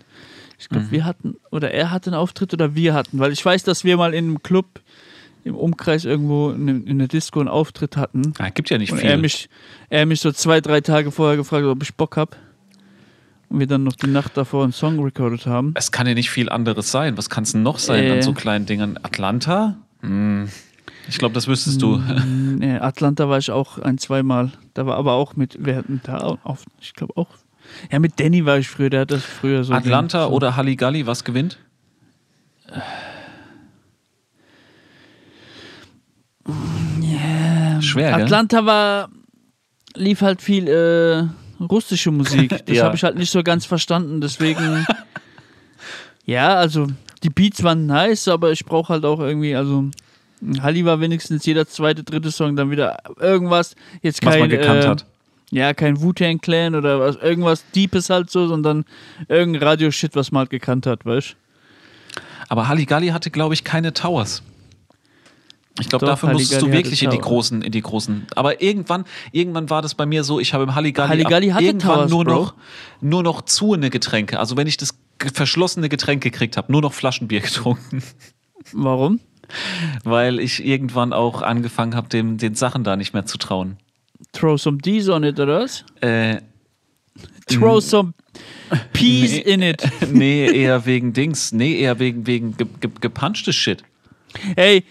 Ich 0.58 0.68
glaube, 0.68 0.86
Mhm. 0.86 0.90
wir 0.90 1.04
hatten, 1.04 1.36
oder 1.50 1.70
er 1.72 1.90
hatte 1.90 2.10
einen 2.10 2.18
Auftritt 2.18 2.52
oder 2.54 2.74
wir 2.74 2.94
hatten, 2.94 3.18
weil 3.18 3.32
ich 3.32 3.44
weiß, 3.44 3.62
dass 3.64 3.84
wir 3.84 3.96
mal 3.96 4.14
in 4.14 4.24
einem 4.26 4.42
Club 4.42 4.80
im 5.44 5.54
Umkreis 5.54 6.04
irgendwo 6.04 6.50
in, 6.50 6.86
in 6.86 6.98
der 6.98 7.08
Disco 7.08 7.40
einen 7.40 7.48
Auftritt 7.48 7.96
hatten. 7.96 8.32
Ah, 8.38 8.50
gibt 8.50 8.68
ja 8.70 8.78
nicht 8.78 8.92
viel. 8.92 9.08
er 9.08 9.16
mich, 9.18 9.48
er 9.88 10.04
mich 10.06 10.20
so 10.20 10.32
zwei, 10.32 10.60
drei 10.60 10.80
Tage 10.80 11.10
vorher 11.10 11.36
gefragt, 11.36 11.64
ob 11.64 11.82
ich 11.82 11.94
Bock 11.94 12.16
hab. 12.16 12.36
Und 13.48 13.58
wir 13.58 13.66
dann 13.66 13.82
noch 13.82 13.94
die 13.96 14.06
Nacht 14.06 14.36
davor 14.36 14.62
einen 14.64 14.72
Song 14.72 15.00
recorded 15.02 15.46
haben. 15.46 15.72
es 15.76 15.90
kann 15.92 16.06
ja 16.06 16.14
nicht 16.14 16.30
viel 16.30 16.48
anderes 16.48 16.90
sein. 16.90 17.16
Was 17.18 17.28
kann 17.30 17.42
es 17.44 17.52
denn 17.52 17.62
noch 17.62 17.78
sein 17.78 18.04
Äh. 18.04 18.10
an 18.12 18.22
so 18.22 18.32
kleinen 18.32 18.64
Dingern? 18.66 18.98
Atlanta? 19.02 19.76
Hm. 20.02 20.48
Ich 21.10 21.18
glaube, 21.18 21.34
das 21.34 21.46
wüsstest 21.48 21.82
du. 21.82 21.96
Mm, 21.98 22.56
Nee, 22.58 22.78
Atlanta 22.78 23.28
war 23.28 23.38
ich 23.38 23.50
auch 23.50 23.78
ein, 23.78 23.98
zweimal. 23.98 24.52
Da 24.74 24.86
war 24.86 24.96
aber 24.96 25.12
auch 25.14 25.36
mit, 25.36 25.56
wir 25.64 25.76
hatten 25.76 26.00
da 26.04 26.38
auf, 26.44 26.64
ich 26.80 26.94
glaube 26.94 27.16
auch. 27.16 27.28
Ja, 27.90 27.98
mit 27.98 28.18
Danny 28.18 28.44
war 28.46 28.58
ich 28.58 28.68
früher, 28.68 28.90
der 28.90 29.00
hat 29.02 29.10
das 29.10 29.22
früher 29.24 29.64
so. 29.64 29.72
Atlanta 29.74 30.26
so. 30.26 30.30
oder 30.32 30.56
Halligalli, 30.56 31.06
was 31.06 31.24
gewinnt? 31.24 31.58
Schwer, 37.80 38.12
gell? 38.12 38.22
Atlanta 38.24 38.64
war, 38.66 39.08
lief 39.94 40.20
halt 40.20 40.42
viel 40.42 40.68
äh, 40.68 41.62
russische 41.62 42.10
Musik. 42.10 42.50
Das 42.66 42.76
Ja. 42.76 42.84
habe 42.84 42.96
ich 42.96 43.02
halt 43.04 43.16
nicht 43.16 43.30
so 43.30 43.42
ganz 43.42 43.66
verstanden. 43.66 44.20
Deswegen, 44.20 44.86
ja, 46.24 46.54
also 46.54 46.86
die 47.22 47.30
Beats 47.30 47.62
waren 47.62 47.86
nice, 47.86 48.28
aber 48.28 48.52
ich 48.52 48.64
brauche 48.64 48.92
halt 48.92 49.04
auch 49.04 49.20
irgendwie, 49.20 49.54
also 49.54 49.84
Halli 50.60 50.84
war 50.84 51.00
wenigstens 51.00 51.44
jeder 51.44 51.66
zweite, 51.66 52.02
dritte 52.02 52.30
Song 52.30 52.56
dann 52.56 52.70
wieder 52.70 52.98
irgendwas. 53.18 53.74
Jetzt 54.02 54.24
Was 54.24 54.32
kein, 54.32 54.40
man 54.40 54.50
gekannt 54.50 54.84
äh, 54.84 54.88
hat. 54.88 55.06
Ja, 55.50 55.74
kein 55.74 56.00
Wu-Tang 56.00 56.40
Clan 56.40 56.74
oder 56.74 57.00
was, 57.00 57.16
irgendwas 57.16 57.64
Deepes 57.74 58.08
halt 58.08 58.30
so, 58.30 58.46
sondern 58.46 58.84
irgendein 59.28 59.62
Radio-Shit, 59.64 60.14
was 60.14 60.30
man 60.30 60.40
halt 60.40 60.50
gekannt 60.50 60.86
hat, 60.86 61.04
weißt 61.04 61.36
Aber 62.48 62.68
Halligalli 62.68 63.08
hatte, 63.08 63.30
glaube 63.30 63.54
ich, 63.54 63.64
keine 63.64 63.92
Towers. 63.92 64.42
Ich 65.80 65.88
glaube, 65.88 66.06
dafür 66.06 66.30
musstest 66.30 66.62
du 66.62 66.66
Halligalli 66.66 66.84
wirklich 66.84 67.02
in 67.02 67.10
die 67.10 67.18
großen, 67.18 67.62
in 67.62 67.72
die 67.72 67.80
großen. 67.80 68.26
Aber 68.36 68.62
irgendwann, 68.62 69.04
irgendwann 69.32 69.70
war 69.70 69.82
das 69.82 69.94
bei 69.94 70.06
mir 70.06 70.22
so, 70.24 70.38
ich 70.38 70.54
habe 70.54 70.64
im 70.64 70.74
Halligalli, 70.74 71.08
Halligalli 71.08 71.52
ab 71.52 71.60
irgendwann 71.60 71.96
Towers, 71.96 72.10
nur 72.10 72.24
Bro. 72.24 72.34
noch, 72.34 72.54
nur 73.00 73.22
noch 73.22 73.42
zuene 73.42 73.90
Getränke. 73.90 74.38
Also 74.38 74.56
wenn 74.56 74.68
ich 74.68 74.76
das 74.76 74.94
verschlossene 75.34 75.88
Getränk 75.88 76.22
gekriegt 76.22 76.56
habe, 76.56 76.70
nur 76.70 76.82
noch 76.82 76.92
Flaschenbier 76.92 77.40
getrunken. 77.40 78.02
Warum? 78.72 79.20
Weil 80.04 80.38
ich 80.40 80.64
irgendwann 80.64 81.12
auch 81.12 81.42
angefangen 81.42 81.94
habe, 81.94 82.08
dem, 82.08 82.38
den 82.38 82.54
Sachen 82.54 82.84
da 82.84 82.96
nicht 82.96 83.14
mehr 83.14 83.26
zu 83.26 83.38
trauen. 83.38 83.76
Throw 84.32 84.60
some 84.60 84.78
D's 84.78 85.08
on 85.08 85.24
it, 85.24 85.40
oder 85.40 85.60
was? 85.60 85.84
Äh, 86.00 86.40
Throw 87.46 87.80
some 87.80 88.12
Peas 88.92 89.32
Nee. 89.32 89.38
in 89.38 89.62
it. 89.62 89.82
nee, 90.12 90.46
eher 90.46 90.86
wegen 90.86 91.12
Dings. 91.12 91.52
Nee, 91.52 91.80
eher 91.80 91.98
wegen, 91.98 92.26
wegen 92.26 92.56
ge 92.56 92.66
ge 92.80 92.90
gepunchtes 93.00 93.56
Shit. 93.56 93.82
Hey, 94.54 94.84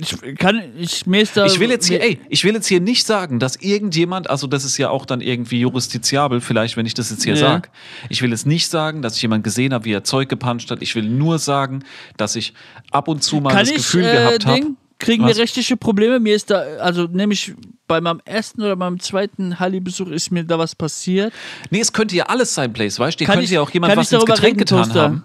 ich 0.00 0.36
kann, 0.38 0.62
ich, 0.78 1.06
mir 1.06 1.22
ist 1.22 1.36
da. 1.36 1.46
Ich 1.46 1.58
will 1.60 1.70
jetzt 1.70 1.86
hier, 1.86 2.02
ey, 2.02 2.20
ich 2.28 2.44
will 2.44 2.54
jetzt 2.54 2.66
hier 2.66 2.80
nicht 2.80 3.06
sagen, 3.06 3.38
dass 3.38 3.56
irgendjemand, 3.56 4.30
also 4.30 4.46
das 4.46 4.64
ist 4.64 4.78
ja 4.78 4.90
auch 4.90 5.04
dann 5.06 5.20
irgendwie 5.20 5.60
justiziabel, 5.60 6.40
vielleicht, 6.40 6.76
wenn 6.76 6.86
ich 6.86 6.94
das 6.94 7.10
jetzt 7.10 7.24
hier 7.24 7.34
Ja. 7.34 7.40
sag. 7.40 7.70
Ich 8.08 8.22
will 8.22 8.30
jetzt 8.30 8.46
nicht 8.46 8.68
sagen, 8.68 9.02
dass 9.02 9.16
ich 9.16 9.22
jemand 9.22 9.44
gesehen 9.44 9.72
habe, 9.74 9.84
wie 9.84 9.92
er 9.92 10.04
Zeug 10.04 10.28
gepuncht 10.28 10.70
hat. 10.70 10.82
Ich 10.82 10.94
will 10.94 11.04
nur 11.04 11.38
sagen, 11.38 11.84
dass 12.16 12.36
ich 12.36 12.54
ab 12.90 13.08
und 13.08 13.22
zu 13.22 13.40
mal 13.40 13.50
Kann 13.50 13.60
das 13.60 13.70
ich, 13.70 13.76
Gefühl 13.76 14.04
äh, 14.04 14.12
gehabt 14.12 14.46
habe. 14.46 14.66
Kriegen 14.98 15.24
Was? 15.24 15.36
wir 15.36 15.42
rechtliche 15.42 15.76
Probleme? 15.76 16.20
Mir 16.20 16.36
ist 16.36 16.48
da, 16.50 16.60
also 16.78 17.04
nämlich 17.04 17.54
bei 17.88 18.00
meinem 18.00 18.20
ersten 18.24 18.62
oder 18.62 18.76
meinem 18.76 19.00
zweiten 19.00 19.58
Halli-Besuch 19.58 20.06
ist 20.08 20.30
mir 20.30 20.44
da 20.44 20.58
was 20.60 20.76
passiert. 20.76 21.32
Nee, 21.70 21.80
es 21.80 21.92
könnte 21.92 22.14
ja 22.14 22.26
alles 22.26 22.54
sein, 22.54 22.72
Blaze, 22.72 23.00
weißt 23.00 23.20
du? 23.20 23.24
Könnte 23.24 23.42
ich- 23.42 23.50
ja 23.50 23.60
auch 23.60 23.70
jemand 23.70 23.96
was 23.96 24.12
ins 24.12 24.24
Getränk 24.24 24.58
getan 24.58 24.94
haben. 24.94 25.24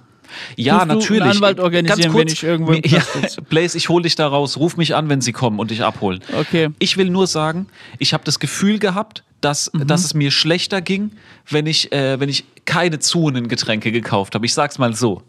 Ja, 0.55 0.73
Tust 0.73 0.87
du 0.87 0.91
einen 0.91 0.99
natürlich. 0.99 1.23
Anwalt 1.37 1.59
organisieren, 1.59 1.97
Ganz 2.01 2.03
wenn 2.05 2.11
kurz, 2.11 2.31
ich 2.33 2.43
irgendwo 2.43 2.71
im 2.73 2.81
ja? 2.85 3.01
Blaze, 3.49 3.77
ich 3.77 3.89
hole 3.89 4.03
dich 4.03 4.15
da 4.15 4.27
raus. 4.27 4.57
Ruf 4.57 4.77
mich 4.77 4.95
an, 4.95 5.09
wenn 5.09 5.21
sie 5.21 5.31
kommen 5.33 5.59
und 5.59 5.71
dich 5.71 5.83
abholen. 5.83 6.19
Okay. 6.39 6.69
Ich 6.79 6.97
will 6.97 7.09
nur 7.09 7.27
sagen, 7.27 7.67
ich 7.99 8.13
habe 8.13 8.23
das 8.23 8.39
Gefühl 8.39 8.79
gehabt, 8.79 9.23
dass, 9.41 9.71
Mhm. 9.73 9.87
dass 9.87 10.03
es 10.03 10.13
mir 10.13 10.31
schlechter 10.31 10.81
ging, 10.81 11.11
wenn 11.49 11.67
ich, 11.67 11.91
äh, 11.91 12.19
wenn 12.19 12.29
ich 12.29 12.45
keine 12.65 12.99
zuhenden 12.99 13.47
Getränke 13.47 13.91
gekauft 13.91 14.33
habe. 14.35 14.45
Ich 14.45 14.53
sag's 14.53 14.77
mal 14.79 14.95
so. 14.95 15.21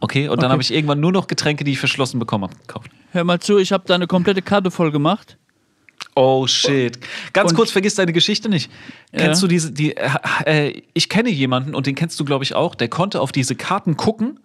Okay, 0.00 0.28
und 0.28 0.36
dann 0.42 0.46
Okay. 0.46 0.52
habe 0.52 0.62
ich 0.62 0.72
irgendwann 0.74 1.00
nur 1.00 1.10
noch 1.12 1.26
Getränke, 1.26 1.64
die 1.64 1.72
ich 1.72 1.78
verschlossen 1.78 2.18
bekommen 2.18 2.44
habe, 2.44 2.54
gekauft. 2.56 2.90
Hör 3.12 3.24
mal 3.24 3.40
zu, 3.40 3.58
ich 3.58 3.72
habe 3.72 3.84
da 3.86 3.94
eine 3.94 4.06
komplette 4.06 4.42
Karte 4.42 4.70
voll 4.70 4.90
gemacht. 4.92 5.36
Oh 6.14 6.46
shit. 6.46 6.98
Ganz 7.32 7.50
Und- 7.50 7.56
kurz, 7.56 7.70
vergiss 7.70 7.94
deine 7.94 8.12
Geschichte 8.12 8.48
nicht. 8.48 8.70
Ja. 9.12 9.20
Kennst 9.20 9.42
du 9.42 9.46
diese, 9.48 9.72
die, 9.72 9.96
äh, 9.96 10.08
äh, 10.44 10.82
ich 10.94 11.08
kenne 11.08 11.30
jemanden 11.30 11.74
und 11.74 11.86
den 11.86 11.94
kennst 11.94 12.20
du, 12.20 12.24
glaube 12.24 12.44
ich, 12.44 12.54
auch, 12.54 12.74
der 12.74 12.88
konnte 12.88 13.20
auf 13.20 13.32
diese 13.32 13.54
Karten 13.54 13.96
gucken 13.96 14.38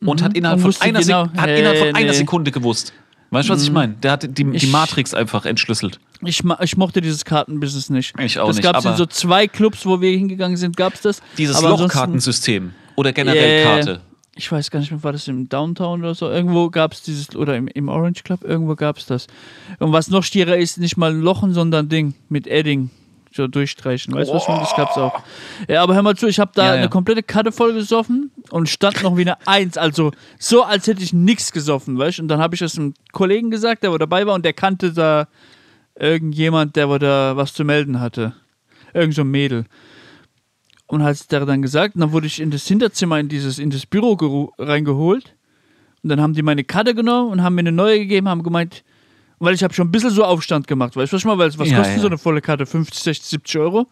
und 0.00 0.22
hat 0.22 0.36
innerhalb 0.36 0.64
Und 0.64 0.72
von, 0.74 0.82
einer, 0.82 1.00
genau, 1.00 1.24
Sek 1.26 1.36
hat 1.36 1.48
hey, 1.48 1.58
innerhalb 1.60 1.78
von 1.78 1.94
einer 1.94 2.06
nee. 2.10 2.12
Sekunde 2.16 2.50
gewusst. 2.50 2.92
Weißt 3.30 3.48
du, 3.48 3.54
was 3.54 3.62
ich 3.62 3.70
meine? 3.72 3.94
Der 3.94 4.12
hat 4.12 4.22
die, 4.24 4.44
die 4.44 4.56
Ich- 4.56 4.70
Matrix 4.70 5.14
einfach 5.14 5.46
entschlüsselt. 5.46 5.98
Ich, 6.24 6.42
ich 6.60 6.76
mochte 6.76 7.00
dieses 7.00 7.24
Kartenbusiness 7.24 7.88
nicht. 7.90 8.14
Ich 8.20 8.38
auch 8.38 8.48
das 8.48 8.56
nicht, 8.56 8.62
gab 8.64 8.76
es 8.76 8.84
in 8.84 8.88
aber- 8.90 8.98
so 8.98 9.06
zwei 9.06 9.48
Clubs, 9.48 9.86
wo 9.86 10.00
wir 10.00 10.10
hingegangen 10.10 10.56
sind, 10.56 10.76
gab 10.76 10.94
es 10.94 11.00
das. 11.00 11.22
Dieses 11.38 11.60
Lochkartensystem 11.62 12.72
oder 12.96 13.12
generell 13.12 13.64
Yeah. 13.64 13.74
Karte. 13.76 14.00
Ich 14.34 14.50
weiß 14.50 14.70
gar 14.70 14.80
nicht 14.80 14.90
mehr, 14.90 15.02
war 15.02 15.12
das 15.12 15.28
im 15.28 15.48
Downtown 15.48 16.00
oder 16.00 16.14
so? 16.14 16.30
Irgendwo 16.30 16.70
gab 16.70 16.92
es 16.92 17.02
dieses, 17.02 17.34
oder 17.36 17.56
im, 17.56 17.68
im 17.68 17.88
Orange 17.88 18.22
Club, 18.22 18.44
irgendwo 18.44 18.74
gab 18.76 18.96
es 18.98 19.06
das. 19.06 19.26
Und 19.78 19.92
was 19.92 20.08
noch 20.08 20.24
stierer 20.24 20.56
ist, 20.56 20.78
nicht 20.78 20.96
mal 20.96 21.10
ein 21.10 21.20
Lochen, 21.20 21.52
sondern 21.52 21.86
ein 21.86 21.88
Ding 21.90 22.14
mit 22.30 22.46
Edding. 22.46 22.90
So 23.34 23.46
durchstreichen. 23.46 24.14
Weißt 24.14 24.30
du, 24.30 24.34
was 24.34 24.42
ich 24.42 24.48
meine? 24.48 24.60
Das 24.60 24.76
gab's 24.76 24.96
auch. 24.98 25.22
Ja, 25.68 25.82
aber 25.82 25.94
hör 25.94 26.02
mal 26.02 26.16
zu, 26.16 26.26
ich 26.26 26.38
habe 26.38 26.52
da 26.54 26.64
Ja, 26.64 26.74
ja. 26.74 26.80
eine 26.80 26.88
komplette 26.90 27.22
Karte 27.22 27.50
voll 27.50 27.72
gesoffen 27.72 28.30
und 28.50 28.68
stand 28.68 29.02
noch 29.02 29.16
wie 29.16 29.22
eine 29.22 29.46
Eins. 29.46 29.78
Also 29.78 30.12
so, 30.38 30.62
als 30.62 30.86
hätte 30.86 31.02
ich 31.02 31.12
nichts 31.12 31.52
gesoffen, 31.52 31.98
weißt 31.98 32.18
du? 32.18 32.22
Und 32.22 32.28
dann 32.28 32.40
habe 32.40 32.54
ich 32.54 32.60
das 32.60 32.78
einem 32.78 32.94
Kollegen 33.12 33.50
gesagt, 33.50 33.82
der 33.82 33.92
wo 33.92 33.98
dabei 33.98 34.26
war 34.26 34.34
und 34.34 34.44
der 34.44 34.52
kannte 34.52 34.92
da 34.92 35.28
irgendjemand, 35.98 36.76
der 36.76 36.88
wo 36.88 36.98
da 36.98 37.36
was 37.36 37.54
zu 37.54 37.64
melden 37.64 38.00
hatte. 38.00 38.34
Irgend 38.92 39.14
so 39.14 39.22
ein 39.22 39.30
Mädel. 39.30 39.64
Und 40.86 41.02
hat 41.02 41.32
der 41.32 41.46
dann 41.46 41.62
gesagt, 41.62 41.94
und 41.94 42.02
dann 42.02 42.12
wurde 42.12 42.26
ich 42.26 42.38
in 42.38 42.50
das 42.50 42.66
Hinterzimmer, 42.66 43.18
in 43.18 43.28
dieses, 43.28 43.58
in 43.58 43.70
das 43.70 43.86
Büro 43.86 44.52
reingeholt. 44.58 45.34
Und 46.02 46.10
dann 46.10 46.20
haben 46.20 46.34
die 46.34 46.42
meine 46.42 46.64
Karte 46.64 46.94
genommen 46.94 47.30
und 47.30 47.42
haben 47.42 47.54
mir 47.54 47.60
eine 47.60 47.72
neue 47.72 47.98
gegeben, 48.00 48.28
haben 48.28 48.42
gemeint, 48.42 48.84
weil 49.42 49.54
ich 49.54 49.64
habe 49.64 49.74
schon 49.74 49.88
ein 49.88 49.90
bisschen 49.90 50.10
so 50.10 50.24
Aufstand 50.24 50.66
gemacht, 50.68 50.94
weißt 50.96 51.12
du, 51.12 51.16
was 51.16 51.24
mal, 51.24 51.36
weil 51.36 51.56
was 51.58 51.68
Ja, 51.68 51.78
kostet 51.78 51.96
ja. 51.96 52.00
so 52.02 52.06
eine 52.06 52.18
volle 52.18 52.40
Karte? 52.40 52.64
50, 52.64 53.02
60, 53.02 53.26
70 53.28 53.58
Euro. 53.60 53.86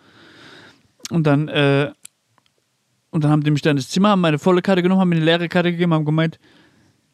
Und 1.10 1.24
dann, 1.26 1.48
äh, 1.48 1.90
und 3.10 3.24
dann 3.24 3.32
haben 3.32 3.42
die 3.42 3.50
mich 3.50 3.62
dann 3.62 3.76
ins 3.76 3.88
Zimmer, 3.88 4.10
haben 4.10 4.20
meine 4.20 4.38
volle 4.38 4.62
Karte 4.62 4.80
genommen, 4.82 5.00
haben 5.00 5.08
mir 5.08 5.16
eine 5.16 5.24
leere 5.24 5.48
Karte 5.48 5.72
gegeben, 5.72 5.92
haben 5.92 6.04
gemeint, 6.04 6.38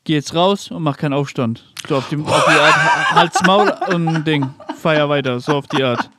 geh 0.05 0.13
jetzt 0.15 0.35
raus 0.35 0.71
und 0.71 0.83
mach 0.83 0.99
keinen 0.99 1.15
Aufstand. 1.15 1.65
So 1.89 1.97
auf 1.97 2.09
die, 2.11 2.17
auf 2.17 2.45
die 2.45 2.61
Art, 2.61 2.75
Hals, 3.15 3.43
Maul 3.47 3.73
und 3.89 4.09
ein 4.09 4.25
Ding. 4.25 4.47
Feier 4.77 5.09
weiter, 5.09 5.41
so 5.41 5.53
auf 5.53 5.67
die 5.69 5.83
Art. 5.83 6.11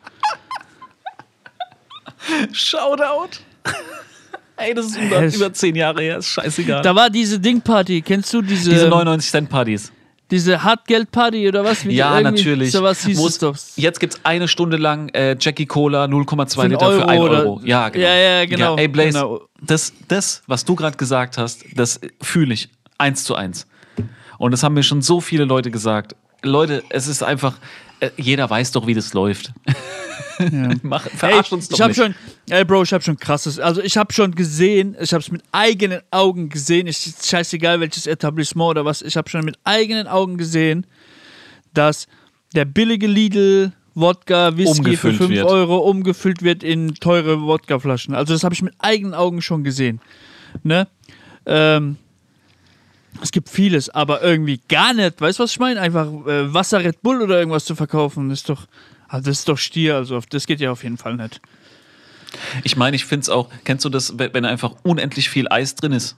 Shoutout. 2.51 3.39
Ey, 4.57 4.74
das 4.74 4.88
ist 4.88 4.97
über, 4.97 5.24
über 5.24 5.53
zehn 5.53 5.75
Jahre 5.75 6.01
her, 6.01 6.17
ist 6.17 6.29
scheißegal. 6.29 6.81
Da 6.81 6.95
war 6.95 7.12
diese 7.12 7.39
Dingparty, 7.39 8.01
kennst 8.01 8.33
du 8.33 8.41
diese, 8.41 8.71
Diese 8.71 8.88
99 8.88 9.29
Cent 9.29 9.50
Partys. 9.50 9.91
Diese 10.31 10.63
Hartgeldparty 10.63 11.48
oder 11.48 11.63
was? 11.63 11.86
Wie 11.86 11.96
Ja, 11.96 12.19
natürlich. 12.22 12.72
So 12.72 12.84
was 12.84 13.05
hieß 13.05 13.19
es 13.19 13.38
doch. 13.39 13.55
Jetzt 13.75 14.00
gibt's 14.00 14.19
eine 14.24 14.48
Stunde 14.48 14.77
lang 14.77 15.10
äh, 15.10 15.36
Jackie 15.39 15.65
Cola 15.65 16.05
0,2 16.05 16.53
Für 16.55 16.62
einen 16.62 16.72
Liter 16.72 16.91
für 16.91 16.98
Euro 17.00 17.07
1 17.10 17.22
oder- 17.22 17.39
Euro. 17.39 17.62
Ja, 17.63 17.89
genau. 17.89 18.05
Ja, 18.05 18.15
ja, 18.15 18.46
genau. 18.46 18.75
ey, 18.77 18.88
Blaze, 18.88 19.10
Genau. 19.19 19.41
das, 19.62 19.93
das, 20.07 20.43
was 20.48 20.65
du 20.65 20.75
gerade 20.75 20.98
gesagt 20.98 21.38
hast, 21.38 21.63
das 21.75 22.00
fühle 22.22 22.53
ich 22.53 22.69
eins 22.98 23.24
zu 23.24 23.36
eins. 23.36 23.67
Und 24.38 24.51
das 24.51 24.63
haben 24.63 24.74
mir 24.75 24.84
schon 24.84 25.01
so 25.01 25.22
viele 25.22 25.46
Leute 25.46 25.72
gesagt. 25.72 26.15
Leute, 26.43 26.84
es 26.89 27.07
ist 27.07 27.24
einfach, 27.24 27.55
äh, 28.00 28.10
jeder 28.18 28.50
weiß 28.50 28.72
doch, 28.72 28.88
wie 28.88 28.94
das 28.94 29.13
läuft. 29.13 29.54
Mach, 30.84 31.06
Ey, 31.06 31.18
verarsch 31.18 31.51
uns 31.51 31.68
doch 31.68 31.77
ich 31.77 31.82
habe 31.82 31.89
nicht. 31.89 31.98
schon, 32.00 32.16
ey 32.50 32.63
Bro, 32.63 32.84
ich 32.84 32.94
habe 32.94 33.04
schon 33.04 33.18
krasses, 33.18 33.60
also 33.60 33.82
ich 33.82 33.98
habe 33.98 34.13
schon 34.13 34.36
gesehen, 34.36 34.96
ich 35.01 35.12
habe 35.13 35.22
es 35.22 35.32
mit 35.32 35.42
eigenen 35.51 36.01
Augen 36.12 36.50
gesehen, 36.50 36.86
ich, 36.86 37.12
scheißegal 37.24 37.80
welches 37.80 38.06
Etablissement 38.06 38.70
oder 38.70 38.86
was, 38.86 39.01
ich 39.01 39.18
habe 39.18 39.27
schon 39.30 39.44
mit 39.44 39.58
eigenen 39.63 40.08
Augen 40.08 40.38
gesehen, 40.38 40.86
dass 41.74 42.08
der 42.54 42.66
billige 42.66 43.08
Lidl 43.08 43.72
Wodka, 43.96 44.56
Whisky 44.56 44.77
Umgefüllt 44.77 45.16
für 45.16 45.24
5 45.24 45.36
wird. 45.38 45.48
Euro 45.48 45.77
umgefüllt 45.77 46.44
wird 46.44 46.63
in 46.63 46.94
teure 46.94 47.42
Wodkaflaschen. 47.42 48.13
Also 48.13 48.34
das 48.34 48.44
habe 48.44 48.54
ich 48.54 48.62
mit 48.62 48.75
eigenen 48.77 49.16
Augen 49.16 49.42
schon 49.42 49.63
gesehen. 49.63 50.01
Ne? 50.63 50.88
Ähm, 51.48 51.98
es 53.21 53.31
gibt 53.31 53.50
vieles, 53.50 53.89
aber 53.89 54.21
irgendwie 54.21 54.59
gar 54.67 54.93
nicht. 54.93 55.19
Weißt 55.21 55.39
du, 55.39 55.43
was 55.43 55.51
ich 55.51 55.59
meine? 55.59 55.79
Einfach 55.79 56.07
äh, 56.07 56.53
Wasser 56.53 56.83
Red 56.83 57.01
Bull 57.01 57.21
oder 57.21 57.39
irgendwas 57.39 57.65
zu 57.65 57.75
verkaufen, 57.75 58.31
ist 58.31 58.50
doch, 58.50 58.67
also 59.07 59.29
das 59.29 59.39
ist 59.39 59.50
doch 59.50 59.57
Stier. 59.57 59.95
Also 59.95 60.21
das 60.29 60.47
geht 60.47 60.59
ja 60.59 60.71
auf 60.71 60.83
jeden 60.83 60.97
Fall 60.97 61.15
nicht. 61.15 61.41
Ich 62.63 62.75
meine, 62.75 62.95
ich 62.95 63.05
finde 63.05 63.24
es 63.24 63.29
auch, 63.29 63.50
kennst 63.63 63.86
du 63.86 63.89
das, 63.89 64.17
wenn 64.17 64.33
wenn 64.33 64.45
einfach 64.45 64.75
unendlich 64.83 65.29
viel 65.29 65.47
Eis 65.50 65.75
drin 65.75 65.91
ist? 65.91 66.15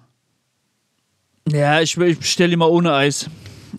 Ja, 1.47 1.81
ich, 1.81 1.97
ich 1.97 2.19
bestelle 2.19 2.53
immer 2.53 2.69
ohne 2.69 2.93
Eis. 2.93 3.29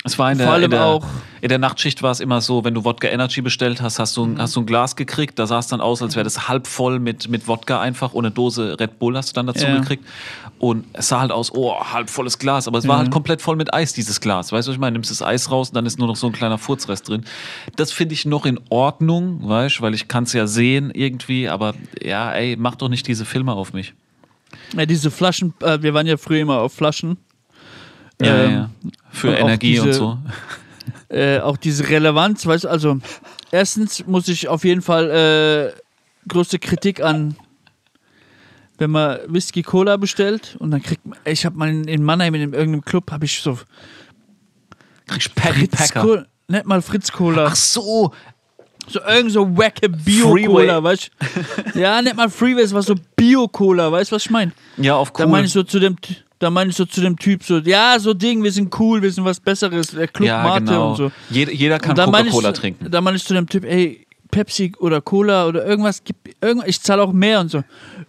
Es 0.05 0.19
war 0.19 0.31
in 0.31 0.39
Vor 0.39 0.47
der, 0.47 0.53
allem 0.55 0.65
in 0.65 0.71
der, 0.71 0.85
auch- 0.85 1.05
in 1.41 1.49
der 1.49 1.59
Nachtschicht 1.59 2.03
war 2.03 2.11
es 2.11 2.21
immer 2.21 2.41
so, 2.41 2.65
wenn 2.65 2.75
du 2.75 2.85
Wodka 2.85 3.09
Energy 3.09 3.41
bestellt 3.43 3.81
hast, 3.83 3.99
hast 3.99 4.17
du, 4.17 4.25
ein- 4.25 4.41
hast 4.41 4.55
du 4.57 4.61
ein 4.61 4.67
Glas 4.67 4.95
gekriegt, 4.97 5.39
da 5.39 5.47
sah 5.47 5.59
es 5.59 5.67
dann 5.67 5.81
aus, 5.81 6.01
als 6.03 6.15
wäre 6.17 6.25
das 6.25 6.49
halb 6.49 6.67
voll 6.67 6.99
mit, 7.01 7.29
mit 7.29 7.49
Wodka 7.49 7.81
einfach 7.81 8.13
und 8.15 8.25
eine 8.25 8.33
Dose 8.33 8.77
Red 8.79 8.99
Bull 8.99 9.17
hast 9.17 9.31
du 9.31 9.35
dann 9.35 9.47
dazu 9.47 9.67
Ja. 9.67 9.79
gekriegt. 9.79 10.05
Und 10.59 10.85
es 10.93 11.09
sah 11.09 11.21
halt 11.21 11.33
aus, 11.33 11.53
oh, 11.55 11.75
halb 11.83 12.11
volles 12.11 12.39
Glas, 12.39 12.69
aber 12.69 12.79
es 12.79 12.87
war 12.87 12.99
halt 12.99 13.11
komplett 13.11 13.41
voll 13.41 13.57
mit 13.57 13.73
Eis, 13.73 13.93
dieses 13.95 14.21
Glas. 14.21 14.53
Weißt 14.53 14.69
du, 14.69 14.71
was 14.71 14.75
ich 14.77 14.81
meine? 14.81 14.93
Nimmst 14.93 15.11
das 15.11 15.23
Eis 15.23 15.51
raus 15.51 15.71
und 15.71 15.75
dann 15.77 15.87
ist 15.87 15.99
nur 15.99 16.07
noch 16.07 16.17
so 16.17 16.27
ein 16.27 16.33
kleiner 16.35 16.59
Furzrest 16.59 17.09
drin. 17.09 17.25
Das 17.77 17.93
finde 17.93 18.13
ich 18.15 18.27
noch 18.27 18.45
in 18.47 18.61
Ordnung, 18.69 19.41
weißt 19.49 19.79
du, 19.79 19.83
weil 19.83 19.95
ich 19.95 20.07
kann 20.09 20.25
es 20.25 20.35
ja 20.35 20.47
sehen 20.47 20.91
irgendwie, 20.93 21.49
aber 21.49 21.75
ja, 22.03 22.31
ey, 22.33 22.57
mach 22.59 22.75
doch 22.75 22.89
nicht 22.91 23.07
diese 23.09 23.25
Filme 23.25 23.53
auf 23.55 23.73
mich. 23.73 23.95
Ja, 24.77 24.85
diese 24.85 25.11
Flaschen, 25.11 25.55
äh, 25.63 25.81
wir 25.81 25.95
waren 25.95 26.07
ja 26.07 26.17
früher 26.19 26.41
immer 26.41 26.59
auf 26.59 26.75
Flaschen. 26.75 27.17
Ja, 28.21 28.35
Ähm, 28.45 28.51
ja. 28.53 28.71
Für 29.11 29.29
und 29.31 29.35
Energie 29.37 29.79
und 29.81 29.87
diese- 29.89 29.99
so. 29.99 30.19
äh, 31.09 31.41
auch 31.41 31.57
diese 31.57 31.89
Relevanz, 31.89 32.47
weißt 32.47 32.65
du, 32.65 32.69
also 32.69 32.99
erstens 33.51 34.07
muss 34.07 34.29
ich 34.29 34.49
auf 34.49 34.65
jeden 34.65 34.83
Fall 34.83 35.11
äh, 35.75 36.29
größte 36.29 36.59
Kritik 36.59 37.03
an, 37.03 37.37
wenn 38.79 38.91
man 38.91 39.19
Whisky 39.29 39.63
Cola 39.63 39.97
bestellt 39.97 40.57
und 40.59 40.71
dann 40.71 40.83
kriegt 40.83 41.05
man, 41.05 41.19
ich 41.25 41.45
habe 41.45 41.57
mal 41.59 41.69
in, 41.69 41.85
in 41.85 42.03
Mannheim 42.03 42.35
in 42.35 42.41
irgendeinem 42.53 42.85
Club 42.85 43.11
habe 43.11 43.25
ich 43.25 43.41
so 43.41 43.59
Kriegst 45.07 45.35
Paddy 45.35 45.67
Packer. 45.67 46.27
Nicht 46.49 46.67
mal 46.67 46.81
Fritz 46.83 47.11
Cola, 47.13 47.47
Ach 47.49 47.57
so, 47.57 48.13
so 48.89 49.01
irgend 49.03 49.33
so 49.33 49.57
wacke 49.57 49.89
Bio 49.89 50.31
Freeway. 50.31 50.67
Cola, 50.67 50.83
weißt 50.83 51.11
du? 51.75 51.79
Ja, 51.81 52.01
nicht 52.03 52.17
mal 52.17 52.29
Freeway, 52.31 52.63
es 52.63 52.73
war 52.73 52.83
so 52.83 52.95
Bio 53.17 53.47
Cola, 53.49 53.91
weißt 53.93 54.11
du, 54.11 54.17
was 54.17 54.25
ich 54.25 54.31
meine? 54.31 54.53
ja, 54.77 54.95
auf 54.97 55.13
Da 55.13 55.25
cool. 55.25 55.31
meine 55.31 55.47
ich 55.47 55.53
so 55.53 55.63
zu 55.63 55.79
dem 55.79 55.97
da 56.41 56.51
meine 56.51 56.71
ich 56.71 56.77
so 56.77 56.85
zu 56.87 57.01
dem 57.01 57.17
Typ 57.17 57.45
so, 57.45 57.59
ja, 57.59 57.99
so 58.01 58.15
Ding, 58.15 58.43
wir 58.43 58.51
sind 58.51 58.77
cool, 58.81 59.01
wir 59.03 59.13
sind 59.13 59.25
was 59.25 59.39
Besseres, 59.39 59.89
der 59.89 60.09
Club 60.09 60.27
ja, 60.27 60.43
Mate 60.43 60.65
genau. 60.65 60.91
und 60.91 60.97
so. 60.97 61.13
Jeder, 61.29 61.53
jeder 61.53 61.79
kann 61.79 61.95
dann 61.95 62.11
Coca-Cola 62.11 62.53
trinken. 62.53 62.91
Da 62.91 63.01
meine 63.01 63.19
ich 63.19 63.25
zu 63.25 63.35
dem 63.35 63.47
Typ, 63.47 63.65
ey, 63.65 64.07
Pepsi 64.31 64.73
oder 64.79 65.01
Cola 65.01 65.47
oder 65.47 65.67
irgendwas, 65.67 66.03
ich 66.65 66.81
zahle 66.81 67.03
auch 67.03 67.13
mehr 67.13 67.41
und 67.41 67.51
so. 67.51 67.63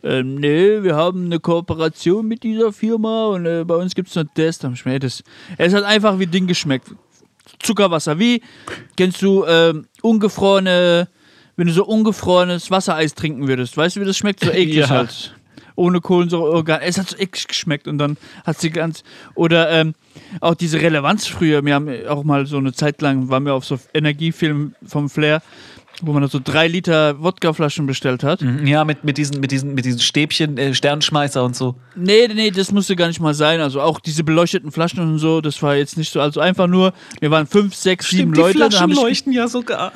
Ähm, 0.03 0.35
nee, 0.35 0.81
wir 0.81 0.95
haben 0.95 1.25
eine 1.25 1.39
Kooperation 1.39 2.27
mit 2.27 2.43
dieser 2.43 2.71
Firma 2.71 3.27
und 3.27 3.45
äh, 3.45 3.63
bei 3.65 3.75
uns 3.75 3.93
gibt 3.95 4.09
es 4.09 4.15
nur 4.15 4.25
das. 4.33 4.59
Da 4.59 4.69
hab 4.69 4.75
ich 4.75 4.85
mir, 4.85 4.93
ey, 4.93 4.99
das. 4.99 5.23
Es 5.57 5.73
hat 5.73 5.83
einfach 5.83 6.17
wie 6.17 6.27
Ding 6.27 6.47
geschmeckt. 6.47 6.87
Zuckerwasser. 7.61 8.17
Wie 8.17 8.41
kennst 8.95 9.21
du 9.21 9.45
ähm, 9.45 9.87
ungefrorene, 10.01 11.07
wenn 11.57 11.67
du 11.67 11.73
so 11.73 11.85
ungefrorenes 11.85 12.71
Wassereis 12.71 13.13
trinken 13.13 13.47
würdest? 13.47 13.75
Weißt 13.75 13.95
du, 13.95 14.01
wie 14.01 14.05
das 14.05 14.17
schmeckt? 14.17 14.39
So 14.39 14.51
eklig 14.51 14.75
Ja. 14.75 14.89
halt. 14.89 15.35
Ohne 15.75 16.01
Kohlensäure, 16.01 16.57
oh, 16.57 16.63
gar- 16.63 16.81
es 16.81 16.97
hat 16.97 17.09
so 17.09 17.17
eklig 17.17 17.47
geschmeckt 17.47 17.87
und 17.87 17.97
dann 17.97 18.17
hat 18.45 18.59
sie 18.59 18.69
ganz. 18.69 19.03
Oder 19.35 19.69
ähm, 19.71 19.93
auch 20.39 20.55
diese 20.55 20.81
Relevanz 20.81 21.27
früher. 21.27 21.63
Wir 21.65 21.75
haben 21.75 21.89
auch 22.07 22.23
mal 22.23 22.45
so 22.45 22.57
eine 22.57 22.73
Zeit 22.73 23.01
lang, 23.01 23.29
waren 23.29 23.45
wir 23.45 23.53
auf 23.53 23.65
so 23.65 23.79
Energiefilm 23.93 24.75
vom 24.85 25.09
Flair. 25.09 25.41
Wo 26.03 26.13
man 26.13 26.27
so 26.29 26.39
drei 26.43 26.67
Liter 26.67 27.21
Wodkaflaschen 27.21 27.85
bestellt 27.85 28.23
hat. 28.23 28.41
Mhm, 28.41 28.65
Ja, 28.65 28.85
mit, 28.85 29.03
mit, 29.03 29.19
diesen, 29.19 29.39
mit, 29.39 29.51
diesen, 29.51 29.75
mit 29.75 29.85
diesen 29.85 29.99
Stäbchen, 29.99 30.57
äh, 30.57 30.73
Sternschmeißer 30.73 31.43
und 31.43 31.55
so. 31.55 31.75
Nee, 31.95 32.27
nee, 32.27 32.33
nee, 32.33 32.49
das 32.51 32.71
musste 32.71 32.95
gar 32.95 33.07
nicht 33.07 33.19
mal 33.19 33.35
sein. 33.35 33.59
Also 33.61 33.81
auch 33.81 33.99
diese 33.99 34.23
beleuchteten 34.23 34.71
Flaschen 34.71 34.99
und 35.01 35.19
so, 35.19 35.41
das 35.41 35.61
war 35.61 35.75
jetzt 35.75 35.97
nicht 35.97 36.11
so. 36.11 36.19
Also 36.19 36.39
einfach 36.39 36.65
nur, 36.65 36.93
wir 37.19 37.29
waren 37.29 37.45
fünf, 37.45 37.75
sechs, 37.75 38.09
sieben 38.09 38.33
Leute. 38.33 38.57
da 38.69 38.79
hab 38.79 38.89
ich, 39.09 39.25
ja 39.27 39.47
sogar. 39.47 39.91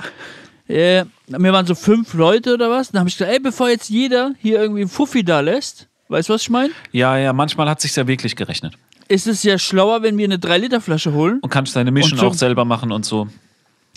Äh, 0.68 1.06
wir 1.28 1.54
waren 1.54 1.66
so 1.66 1.76
fünf 1.76 2.14
Leute 2.14 2.54
oder 2.54 2.70
was. 2.70 2.92
Dann 2.92 3.00
habe 3.00 3.10
ich 3.10 3.18
gesagt, 3.18 3.32
ey, 3.32 3.40
bevor 3.40 3.70
jetzt 3.70 3.90
jeder 3.90 4.34
hier 4.40 4.60
irgendwie 4.62 4.82
einen 4.82 4.90
Fuffi 4.90 5.24
da 5.24 5.40
lässt, 5.40 5.88
weißt 6.10 6.30
du, 6.30 6.34
was 6.34 6.42
ich 6.44 6.50
meine? 6.50 6.72
Ja, 6.92 7.18
ja, 7.18 7.34
manchmal 7.34 7.70
hat 7.70 7.82
sich 7.82 7.96
ja 7.96 8.08
wirklich 8.08 8.36
gerechnet. 8.36 8.74
Ist 9.08 9.28
es 9.28 9.44
ja 9.44 9.60
schlauer, 9.60 10.02
wenn 10.02 10.18
wir 10.18 10.26
eine 10.26 10.38
3-Liter-Flasche 10.38 11.14
holen. 11.14 11.40
Und 11.42 11.50
kannst 11.50 11.76
deine 11.76 11.92
so- 12.04 12.28
auch 12.28 12.34
selber 12.34 12.66
machen 12.66 12.92
und 12.92 13.06
so. 13.06 13.28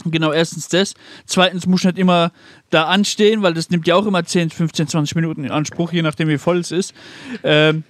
Genau, 0.04 0.32
erstens 0.32 0.68
das. 0.68 0.94
Zweitens 1.26 1.66
muss 1.66 1.80
ich 1.80 1.87
nicht 1.87 1.98
immer 1.98 2.30
da 2.70 2.84
anstehen, 2.84 3.42
weil 3.42 3.54
das 3.54 3.70
nimmt 3.70 3.87
ja 3.87 3.96
auch 3.96 4.06
immer 4.06 4.25
10, 4.25 4.50
15, 4.50 4.87
20 4.88 5.16
Minuten 5.16 5.44
in 5.44 5.50
Anspruch, 5.50 5.92
je 5.92 6.02
nachdem 6.02 6.28
wie 6.28 6.38
voll 6.38 6.58
es 6.58 6.70
ist. 6.70 6.94
Ähm, 7.42 7.82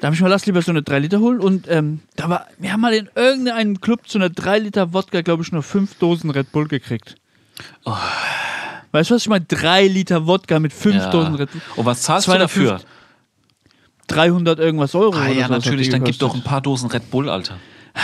da 0.00 0.08
habe 0.08 0.14
ich 0.16 0.20
mal, 0.20 0.28
lass 0.28 0.44
lieber 0.44 0.60
so 0.60 0.72
eine 0.72 0.82
3 0.82 0.98
Liter 0.98 1.20
holen. 1.20 1.40
Und 1.40 1.66
ähm, 1.70 2.00
da 2.16 2.28
war, 2.28 2.46
wir 2.58 2.72
haben 2.72 2.80
mal 2.80 2.92
in 2.92 3.08
irgendeinem 3.14 3.80
Club 3.80 4.06
zu 4.06 4.18
einer 4.18 4.28
3 4.28 4.58
Liter 4.58 4.92
Wodka, 4.92 5.22
glaube 5.22 5.42
ich, 5.42 5.52
nur 5.52 5.62
5 5.62 5.94
Dosen 5.94 6.28
Red 6.30 6.52
Bull 6.52 6.68
gekriegt. 6.68 7.14
Weißt 8.92 9.10
du, 9.10 9.14
was 9.14 9.22
ich 9.22 9.28
meine? 9.28 9.44
3 9.44 9.86
Liter 9.88 10.26
Wodka 10.26 10.58
mit 10.60 10.72
5 10.72 10.96
Ja. 10.96 11.10
Dosen 11.10 11.34
Red 11.34 11.50
Bull. 11.52 11.60
Und 11.76 11.86
was 11.86 12.02
zahlst 12.02 12.26
du 12.28 12.32
250 12.32 12.72
dafür? 12.80 12.88
300 14.08 14.58
irgendwas 14.58 14.94
Euro. 14.94 15.14
Ah 15.16 15.24
oder 15.24 15.32
ja, 15.32 15.48
natürlich, 15.48 15.88
dann 15.88 16.04
gib 16.04 16.18
doch 16.18 16.34
ein 16.34 16.42
paar 16.44 16.60
Dosen 16.60 16.90
Red 16.90 17.10
Bull, 17.10 17.28
Alter. 17.28 17.56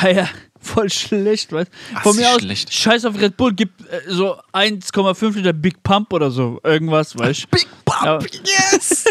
Ja, 0.02 0.08
ja, 0.10 0.28
voll 0.60 0.88
schlecht, 0.88 1.52
weißt 1.52 1.70
Ach, 1.96 2.02
Von 2.04 2.16
mir 2.16 2.28
aus, 2.30 2.40
schlecht. 2.40 2.72
scheiß 2.72 3.04
auf 3.04 3.20
Red 3.20 3.36
Bull, 3.36 3.52
gib 3.54 3.70
äh, 3.90 4.00
so 4.08 4.36
1,5 4.52 5.34
Liter 5.36 5.52
Big 5.52 5.82
Pump 5.82 6.12
oder 6.12 6.30
so, 6.30 6.60
irgendwas, 6.62 7.18
weißt 7.18 7.50
Big 7.50 7.66
Pump, 7.84 8.02
Aber- 8.06 8.26
yes! 8.44 9.04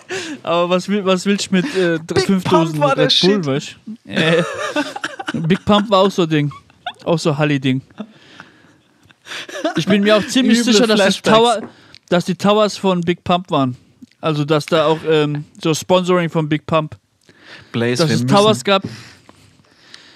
Aber 0.42 0.68
was, 0.70 0.88
will, 0.88 1.04
was 1.06 1.24
willst 1.26 1.50
du 1.50 1.54
mit 1.56 1.74
äh, 1.74 1.98
Big 2.06 2.26
5 2.26 2.44
Pump 2.44 2.66
Dosen 2.74 2.82
Red 2.82 3.20
Bull, 3.22 3.46
weißt 3.46 3.76
äh, 4.04 4.42
Big 5.32 5.64
Pump 5.64 5.88
war 5.90 6.00
auch 6.00 6.10
so 6.10 6.22
ein 6.22 6.28
Ding. 6.28 6.52
Auch 7.04 7.18
so 7.18 7.36
Halli-Ding. 7.36 7.80
Ich 9.76 9.86
bin 9.86 10.02
mir 10.02 10.16
auch 10.16 10.26
ziemlich 10.26 10.60
Üble 10.60 10.72
sicher, 10.72 10.86
dass. 10.86 11.22
Tower, 11.22 11.62
dass 12.08 12.24
die 12.24 12.34
Towers 12.34 12.76
von 12.76 13.00
Big 13.00 13.24
Pump 13.24 13.50
waren. 13.50 13.76
Also, 14.20 14.44
dass 14.44 14.66
da 14.66 14.86
auch 14.86 14.98
ähm, 15.08 15.44
so 15.62 15.74
Sponsoring 15.74 16.30
von 16.30 16.48
Big 16.48 16.66
Pump, 16.66 16.96
Blaze, 17.72 18.02
dass 18.02 18.08
wir 18.08 18.14
es 18.16 18.22
müssen, 18.22 18.34
Towers 18.34 18.64
gab. 18.64 18.82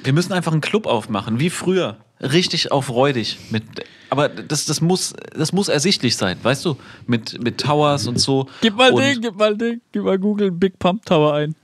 wir 0.02 0.12
müssen 0.12 0.32
einfach 0.32 0.52
einen 0.52 0.60
Club 0.60 0.86
aufmachen, 0.86 1.38
wie 1.40 1.50
früher. 1.50 1.98
Richtig 2.20 2.70
auf 2.70 2.90
räudig. 2.90 3.38
Mit, 3.50 3.62
aber 4.10 4.28
das, 4.28 4.66
das, 4.66 4.80
muss, 4.80 5.14
das 5.34 5.52
muss 5.52 5.68
ersichtlich 5.68 6.16
sein, 6.16 6.38
weißt 6.42 6.64
du? 6.64 6.76
Mit, 7.06 7.42
mit 7.42 7.58
Towers 7.58 8.06
und 8.06 8.18
so. 8.18 8.46
Gib 8.60 8.76
mal 8.76 8.92
und, 8.92 9.00
den, 9.00 9.20
gib 9.20 9.36
mal 9.36 9.56
den, 9.56 9.80
gib 9.92 10.04
mal 10.04 10.18
Google 10.18 10.50
Big 10.50 10.78
Pump 10.78 11.06
Tower 11.06 11.34
ein. 11.34 11.54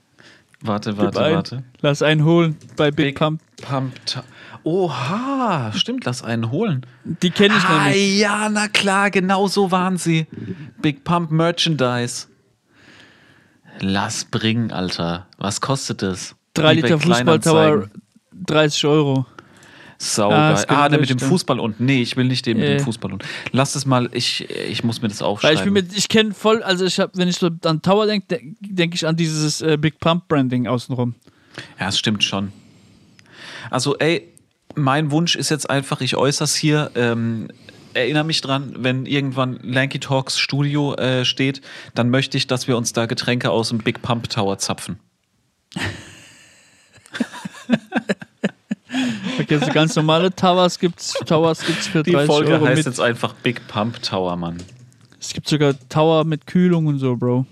Warte, 0.62 0.96
warte, 0.96 1.22
ein. 1.22 1.34
warte. 1.34 1.64
Lass 1.82 2.00
einen 2.02 2.24
holen 2.24 2.56
bei 2.76 2.90
Big, 2.90 3.06
Big 3.06 3.16
Pump. 3.16 3.40
Pump. 3.60 3.94
Ta- 4.06 4.24
Oha, 4.66 5.70
stimmt, 5.76 6.06
lass 6.06 6.24
einen 6.24 6.50
holen. 6.50 6.84
Die 7.04 7.30
kenne 7.30 7.54
ich 7.56 7.62
Ah, 7.64 7.84
nämlich. 7.84 8.18
ja, 8.18 8.48
na 8.48 8.66
klar, 8.66 9.12
genau 9.12 9.46
so 9.46 9.70
waren 9.70 9.96
sie. 9.96 10.26
Big 10.82 11.04
Pump 11.04 11.30
Merchandise. 11.30 12.26
Lass 13.78 14.24
bringen, 14.24 14.72
Alter. 14.72 15.28
Was 15.38 15.60
kostet 15.60 16.02
das? 16.02 16.34
3 16.54 16.72
eBay 16.72 16.82
Liter 16.82 16.98
Fußballtower, 16.98 17.62
Kleinanzeigen. 17.62 18.02
30 18.46 18.84
Euro. 18.86 19.26
Sau 19.98 20.30
Ah, 20.32 20.60
Ah, 20.66 20.88
der 20.88 20.98
mit 20.98 21.10
dem. 21.10 21.20
Fußball 21.20 21.60
unten. 21.60 21.84
Nee, 21.84 22.02
ich 22.02 22.16
will 22.16 22.24
nicht 22.24 22.44
den 22.44 22.56
mit 22.58 22.66
Äh. 22.66 22.76
dem 22.78 22.84
Fußball 22.84 23.12
unten. 23.12 23.24
Lass 23.52 23.76
es 23.76 23.86
mal, 23.86 24.08
ich, 24.12 24.50
ich 24.50 24.82
muss 24.82 25.00
mir 25.00 25.06
das 25.08 25.20
Weil 25.20 25.26
aufschreiben. 25.28 25.58
ich 25.58 25.62
bin 25.64 25.72
mit, 25.74 25.96
ich 25.96 26.08
kenne 26.08 26.34
voll, 26.34 26.64
also 26.64 26.84
ich 26.84 26.98
habe, 26.98 27.12
wenn 27.14 27.28
ich 27.28 27.36
so 27.36 27.50
an 27.64 27.82
Tower 27.82 28.06
denke, 28.06 28.40
denke 28.60 28.96
ich 28.96 29.06
an 29.06 29.14
dieses 29.14 29.60
äh, 29.62 29.76
Big 29.80 30.00
Pump 30.00 30.26
Branding 30.26 30.66
außenrum. 30.66 31.14
Ja, 31.78 31.86
es 31.88 31.98
stimmt 32.00 32.24
schon. 32.24 32.52
Also, 33.70 33.96
ey, 33.98 34.32
mein 34.76 35.10
Wunsch 35.10 35.36
ist 35.36 35.50
jetzt 35.50 35.68
einfach, 35.68 36.00
ich 36.00 36.16
äußere 36.16 36.44
es 36.44 36.54
hier. 36.54 36.90
Ähm, 36.94 37.48
erinnere 37.94 38.24
mich 38.24 38.40
dran, 38.40 38.74
wenn 38.78 39.06
irgendwann 39.06 39.58
Lanky 39.62 39.98
Talks 39.98 40.38
Studio 40.38 40.94
äh, 40.94 41.24
steht, 41.24 41.62
dann 41.94 42.10
möchte 42.10 42.36
ich, 42.36 42.46
dass 42.46 42.68
wir 42.68 42.76
uns 42.76 42.92
da 42.92 43.06
Getränke 43.06 43.50
aus 43.50 43.70
dem 43.70 43.78
Big 43.78 44.02
Pump 44.02 44.28
Tower 44.28 44.58
zapfen. 44.58 45.00
Okay, 49.38 49.58
so 49.58 49.66
ganz 49.66 49.94
normale 49.94 50.34
Towers 50.34 50.78
gibt's, 50.78 51.12
Towers 51.26 51.64
gibt's 51.66 51.86
für 51.86 52.02
Die 52.02 52.12
30 52.12 52.26
Folge 52.26 52.52
Euro 52.52 52.66
heißt 52.66 52.78
mit. 52.78 52.86
jetzt 52.86 53.00
einfach 53.00 53.34
Big 53.34 53.66
Pump 53.68 54.02
Tower, 54.02 54.36
Mann. 54.36 54.56
Es 55.20 55.32
gibt 55.32 55.48
sogar 55.48 55.74
Tower 55.88 56.24
mit 56.24 56.46
Kühlung 56.46 56.86
und 56.86 56.98
so, 56.98 57.16
Bro. 57.16 57.46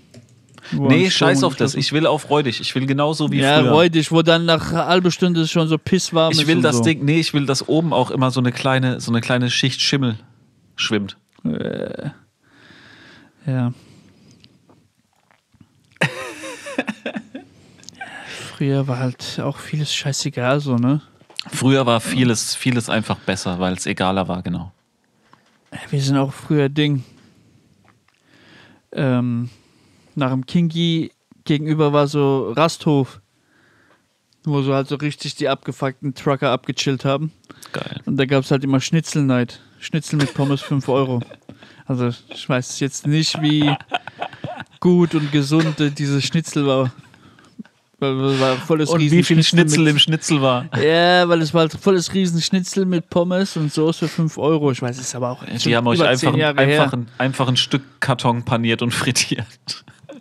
Wo 0.71 0.87
Nee, 0.87 1.09
scheiß 1.09 1.43
auf 1.43 1.55
das. 1.55 1.75
Ich 1.75 1.91
will 1.93 2.07
auf 2.07 2.29
räudig. 2.29 2.59
Ich 2.59 2.73
will 2.75 2.85
genauso 2.85 3.31
wie 3.31 3.39
ja, 3.39 3.59
früher. 3.59 3.71
räudig, 3.71 4.11
wo 4.11 4.21
dann 4.21 4.45
nach 4.45 4.71
einer 4.71 4.85
halben 4.87 5.11
Stunde 5.11 5.41
es 5.41 5.51
schon 5.51 5.67
so 5.67 5.77
pisswarm 5.77 6.31
ist. 6.31 6.41
ich 6.41 6.47
will 6.47 6.61
das 6.61 6.77
so. 6.77 6.83
Ding, 6.83 7.05
nee, 7.05 7.19
ich 7.19 7.33
will, 7.33 7.45
dass 7.45 7.67
oben 7.67 7.93
auch 7.93 8.11
immer 8.11 8.31
so 8.31 8.39
eine 8.39 8.51
kleine, 8.51 8.99
so 8.99 9.11
eine 9.11 9.21
kleine 9.21 9.49
Schicht 9.49 9.81
Schimmel 9.81 10.17
schwimmt. 10.75 11.17
Ja. 13.45 13.73
Früher 18.27 18.87
war 18.87 18.99
halt 18.99 19.39
auch 19.41 19.57
vieles 19.57 19.93
scheißegal 19.93 20.59
so, 20.59 20.77
ne? 20.77 21.01
Früher 21.47 21.85
war 21.85 22.01
vieles, 22.01 22.55
vieles 22.55 22.89
einfach 22.89 23.17
besser, 23.17 23.59
weil 23.59 23.73
es 23.73 23.85
egaler 23.85 24.27
war, 24.27 24.41
genau. 24.41 24.71
Wir 25.89 26.01
sind 26.01 26.17
auch 26.17 26.33
früher 26.33 26.69
Ding. 26.69 27.03
Ähm, 28.91 29.49
nach 30.15 30.31
dem 30.31 30.45
Kingi 30.45 31.11
gegenüber 31.43 31.93
war 31.93 32.07
so 32.07 32.51
Rasthof, 32.51 33.21
wo 34.43 34.61
so 34.61 34.73
halt 34.73 34.87
so 34.87 34.95
richtig 34.95 35.35
die 35.35 35.49
abgefuckten 35.49 36.13
Trucker 36.13 36.51
abgechillt 36.51 37.05
haben. 37.05 37.31
Geil. 37.71 38.01
Und 38.05 38.17
da 38.17 38.25
gab 38.25 38.43
es 38.43 38.51
halt 38.51 38.63
immer 38.63 38.79
Schnitzelnight. 38.79 39.61
Schnitzel 39.79 40.17
mit 40.17 40.33
Pommes 40.33 40.61
5 40.61 40.87
Euro. 40.89 41.21
Also 41.85 42.09
ich 42.29 42.49
weiß 42.49 42.79
jetzt 42.79 43.05
nicht, 43.05 43.41
wie 43.41 43.71
gut 44.79 45.13
und 45.13 45.31
gesund 45.31 45.75
dieses 45.97 46.23
Schnitzel 46.23 46.65
war. 46.65 46.91
Weil 47.99 48.19
es 48.25 48.39
war 48.39 48.55
volles 48.57 48.89
Und 48.89 48.99
wie 48.99 49.23
viel 49.23 49.41
Schnitzel 49.41 49.79
mit, 49.79 49.91
im 49.91 49.99
Schnitzel 49.99 50.41
war. 50.41 50.65
Ja, 50.75 51.27
weil 51.29 51.41
es 51.41 51.53
war 51.53 51.61
halt 51.61 51.73
volles 51.73 52.13
Riesenschnitzel 52.13 52.85
mit 52.85 53.09
Pommes 53.09 53.55
und 53.55 53.71
Soße 53.71 54.07
für 54.07 54.15
5 54.15 54.37
Euro. 54.37 54.71
Ich 54.71 54.81
weiß 54.81 54.99
es 54.99 55.15
aber 55.15 55.31
auch 55.31 55.47
schon 55.47 55.57
Die 55.57 55.75
haben 55.75 55.87
euch 55.87 56.01
einfach, 56.01 56.31
10 56.31 56.35
Jahre 56.35 56.57
einfach, 56.57 56.93
ein, 56.93 57.07
einfach 57.17 57.47
ein 57.47 57.57
Stück 57.57 57.83
Karton 58.01 58.43
paniert 58.43 58.81
und 58.81 58.91
frittiert. 58.93 59.45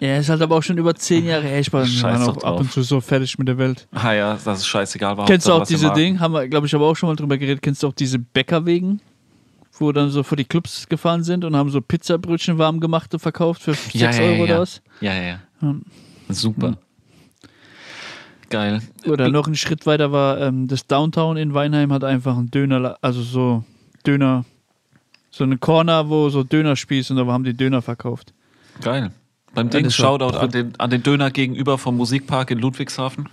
Ja, 0.00 0.18
ist 0.18 0.28
halt 0.28 0.42
aber 0.42 0.57
auch 0.57 0.62
schon 0.62 0.78
über 0.78 0.94
10 0.94 1.24
Jahre 1.26 1.42
her. 1.44 1.61
Ich 1.61 1.72
war 1.72 1.87
Scheiß 1.87 2.20
doch 2.20 2.28
auch 2.28 2.37
ab 2.37 2.42
drauf. 2.42 2.61
und 2.61 2.72
zu 2.72 2.83
so 2.83 3.00
fertig 3.00 3.38
mit 3.38 3.48
der 3.48 3.59
Welt. 3.59 3.87
Ah 3.92 4.12
ja, 4.12 4.38
das 4.44 4.61
ist 4.61 4.66
scheißegal. 4.66 5.16
War 5.16 5.26
Kennst 5.26 5.46
du 5.46 5.52
auch 5.52 5.66
diese. 5.66 5.92
Ding? 5.92 6.20
Haben 6.20 6.35
wir, 6.35 6.48
glaube 6.48 6.66
ich, 6.66 6.74
aber 6.74 6.87
auch 6.87 6.94
schon 6.96 7.09
mal 7.09 7.16
drüber 7.16 7.38
geredet. 7.38 7.62
Kennst 7.62 7.83
du 7.83 7.88
auch 7.88 7.92
diese 7.92 8.18
Bäckerwegen? 8.18 9.00
Wo 9.78 9.90
dann 9.92 10.11
so 10.11 10.22
vor 10.22 10.37
die 10.37 10.44
Clubs 10.44 10.88
gefahren 10.88 11.24
sind 11.24 11.44
und 11.44 11.57
haben 11.57 11.68
so 11.70 11.80
Pizzabrötchen 11.80 12.59
warm 12.59 12.78
gemachte 12.78 13.18
verkauft 13.18 13.62
für 13.62 13.74
6 13.74 13.94
Ja, 13.94 14.11
ja, 14.12 14.20
Euro 14.22 14.35
ja, 14.37 14.42
oder 14.44 14.54
ja. 14.54 14.61
was? 14.61 14.83
Ja, 15.00 15.14
ja, 15.14 15.22
ja. 15.22 15.38
Hm. 15.61 15.83
Super. 16.28 16.76
Geil. 18.50 18.80
Oder 19.07 19.30
noch 19.30 19.46
einen 19.46 19.57
Schritt 19.57 19.85
weiter 19.87 20.12
war 20.12 20.40
ähm, 20.40 20.68
das 20.68 20.87
Downtown 20.87 21.37
in 21.37 21.54
Weinheim 21.54 21.92
hat 21.92 22.04
einfach 22.04 22.37
einen 22.37 22.50
Döner, 22.50 22.96
also 23.00 23.22
so 23.22 23.64
Döner, 24.07 24.44
so 25.30 25.42
eine 25.44 25.59
Corner, 25.59 26.09
wo 26.09 26.28
so 26.28 26.44
Dönerspieß 26.44 27.11
und 27.11 27.16
da 27.16 27.26
haben 27.26 27.42
die 27.44 27.54
Döner 27.57 27.83
verkauft. 27.83 28.33
Geil. 28.80 29.11
Beim 29.54 29.70
Ding, 29.70 29.90
Shoutout 29.90 30.36
an 30.36 30.50
den, 30.50 30.78
an 30.78 30.90
den 30.90 31.02
Döner 31.02 31.30
gegenüber 31.30 31.78
vom 31.78 31.96
Musikpark 31.96 32.50
in 32.50 32.58
Ludwigshafen. 32.58 33.28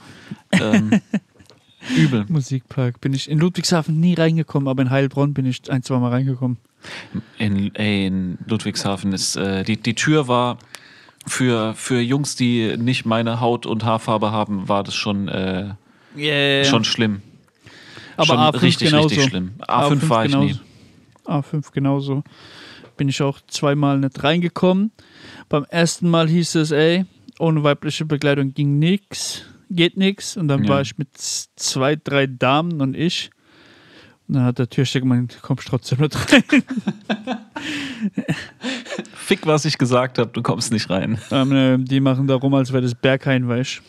Ähm, 0.52 1.02
übel. 1.98 2.26
Musikpark. 2.28 3.02
Bin 3.02 3.14
ich 3.14 3.30
in 3.30 3.40
Ludwigshafen 3.40 4.00
nie 4.00 4.14
reingekommen, 4.14 4.68
aber 4.68 4.82
in 4.84 4.90
Heilbronn 4.90 5.34
bin 5.34 5.46
ich 5.46 5.70
ein, 5.72 5.84
zwei 5.84 5.98
Mal 6.00 6.10
reingekommen. 6.10 6.58
In, 7.38 7.74
ey, 7.76 8.08
in 8.08 8.38
Ludwigshafen 8.48 9.14
ist 9.14 9.36
äh, 9.36 9.64
die, 9.64 9.78
die 9.78 9.94
Tür 9.96 10.28
war 10.28 10.58
für, 11.28 11.74
für 11.76 12.00
Jungs, 12.02 12.36
die 12.36 12.76
nicht 12.78 13.06
meine 13.06 13.40
Haut 13.40 13.66
und 13.66 13.84
Haarfarbe 13.84 14.32
haben, 14.32 14.68
war 14.68 14.84
das 14.84 14.96
schon, 14.96 15.28
äh, 15.28 15.74
Yeah. 16.18 16.66
schon 16.66 16.84
schlimm. 16.84 17.22
aber 18.18 18.26
schon 18.26 18.38
A5 18.38 18.62
richtig, 18.64 18.90
genauso. 18.90 19.08
richtig 19.08 19.30
schlimm. 19.30 19.52
A5, 19.66 20.10
war 20.10 20.26
ich 20.26 20.36
nie. 20.36 20.60
A5 21.26 21.72
genauso. 21.72 22.24
Bin 23.02 23.10
ich 23.10 23.24
auch 23.24 23.40
zweimal 23.48 23.98
nicht 23.98 24.24
reingekommen. 24.24 24.92
Beim 25.50 25.64
ersten 25.64 26.08
Mal 26.08 26.30
hieß 26.30 26.54
es, 26.54 26.70
ey, 26.70 27.06
ohne 27.40 27.64
weibliche 27.64 28.06
Begleitung 28.06 28.54
ging 28.54 28.78
nix, 28.78 29.42
geht 29.72 29.98
nix. 29.98 30.38
Und 30.38 30.50
dann 30.50 30.66
Ja. 30.66 30.70
war 30.70 30.82
ich 30.82 31.00
mit 31.00 31.08
zwei, 31.18 31.96
drei 31.96 32.28
Damen 32.28 32.80
und 32.80 32.96
ich. 32.96 33.32
Und 34.28 34.36
dann 34.36 34.44
hat 34.44 34.60
der 34.60 34.70
Türsteher 34.70 35.02
gemeint, 35.02 35.40
kommst 35.42 35.68
trotzdem 35.68 36.02
nicht 36.02 36.16
rein. 36.32 36.44
Fick, 39.16 39.48
was 39.48 39.66
ich 39.66 39.80
gesagt 39.80 40.20
habe, 40.20 40.30
du 40.32 40.44
kommst 40.44 40.72
nicht 40.72 40.92
rein. 40.92 41.18
ähm, 41.32 41.52
äh, 41.54 41.78
die 41.80 42.02
machen 42.02 42.28
da 42.28 42.36
rum, 42.36 42.54
als 42.54 42.72
wäre 42.72 42.84
das 42.84 42.94
Berghain, 42.94 43.48
weißt 43.48 43.82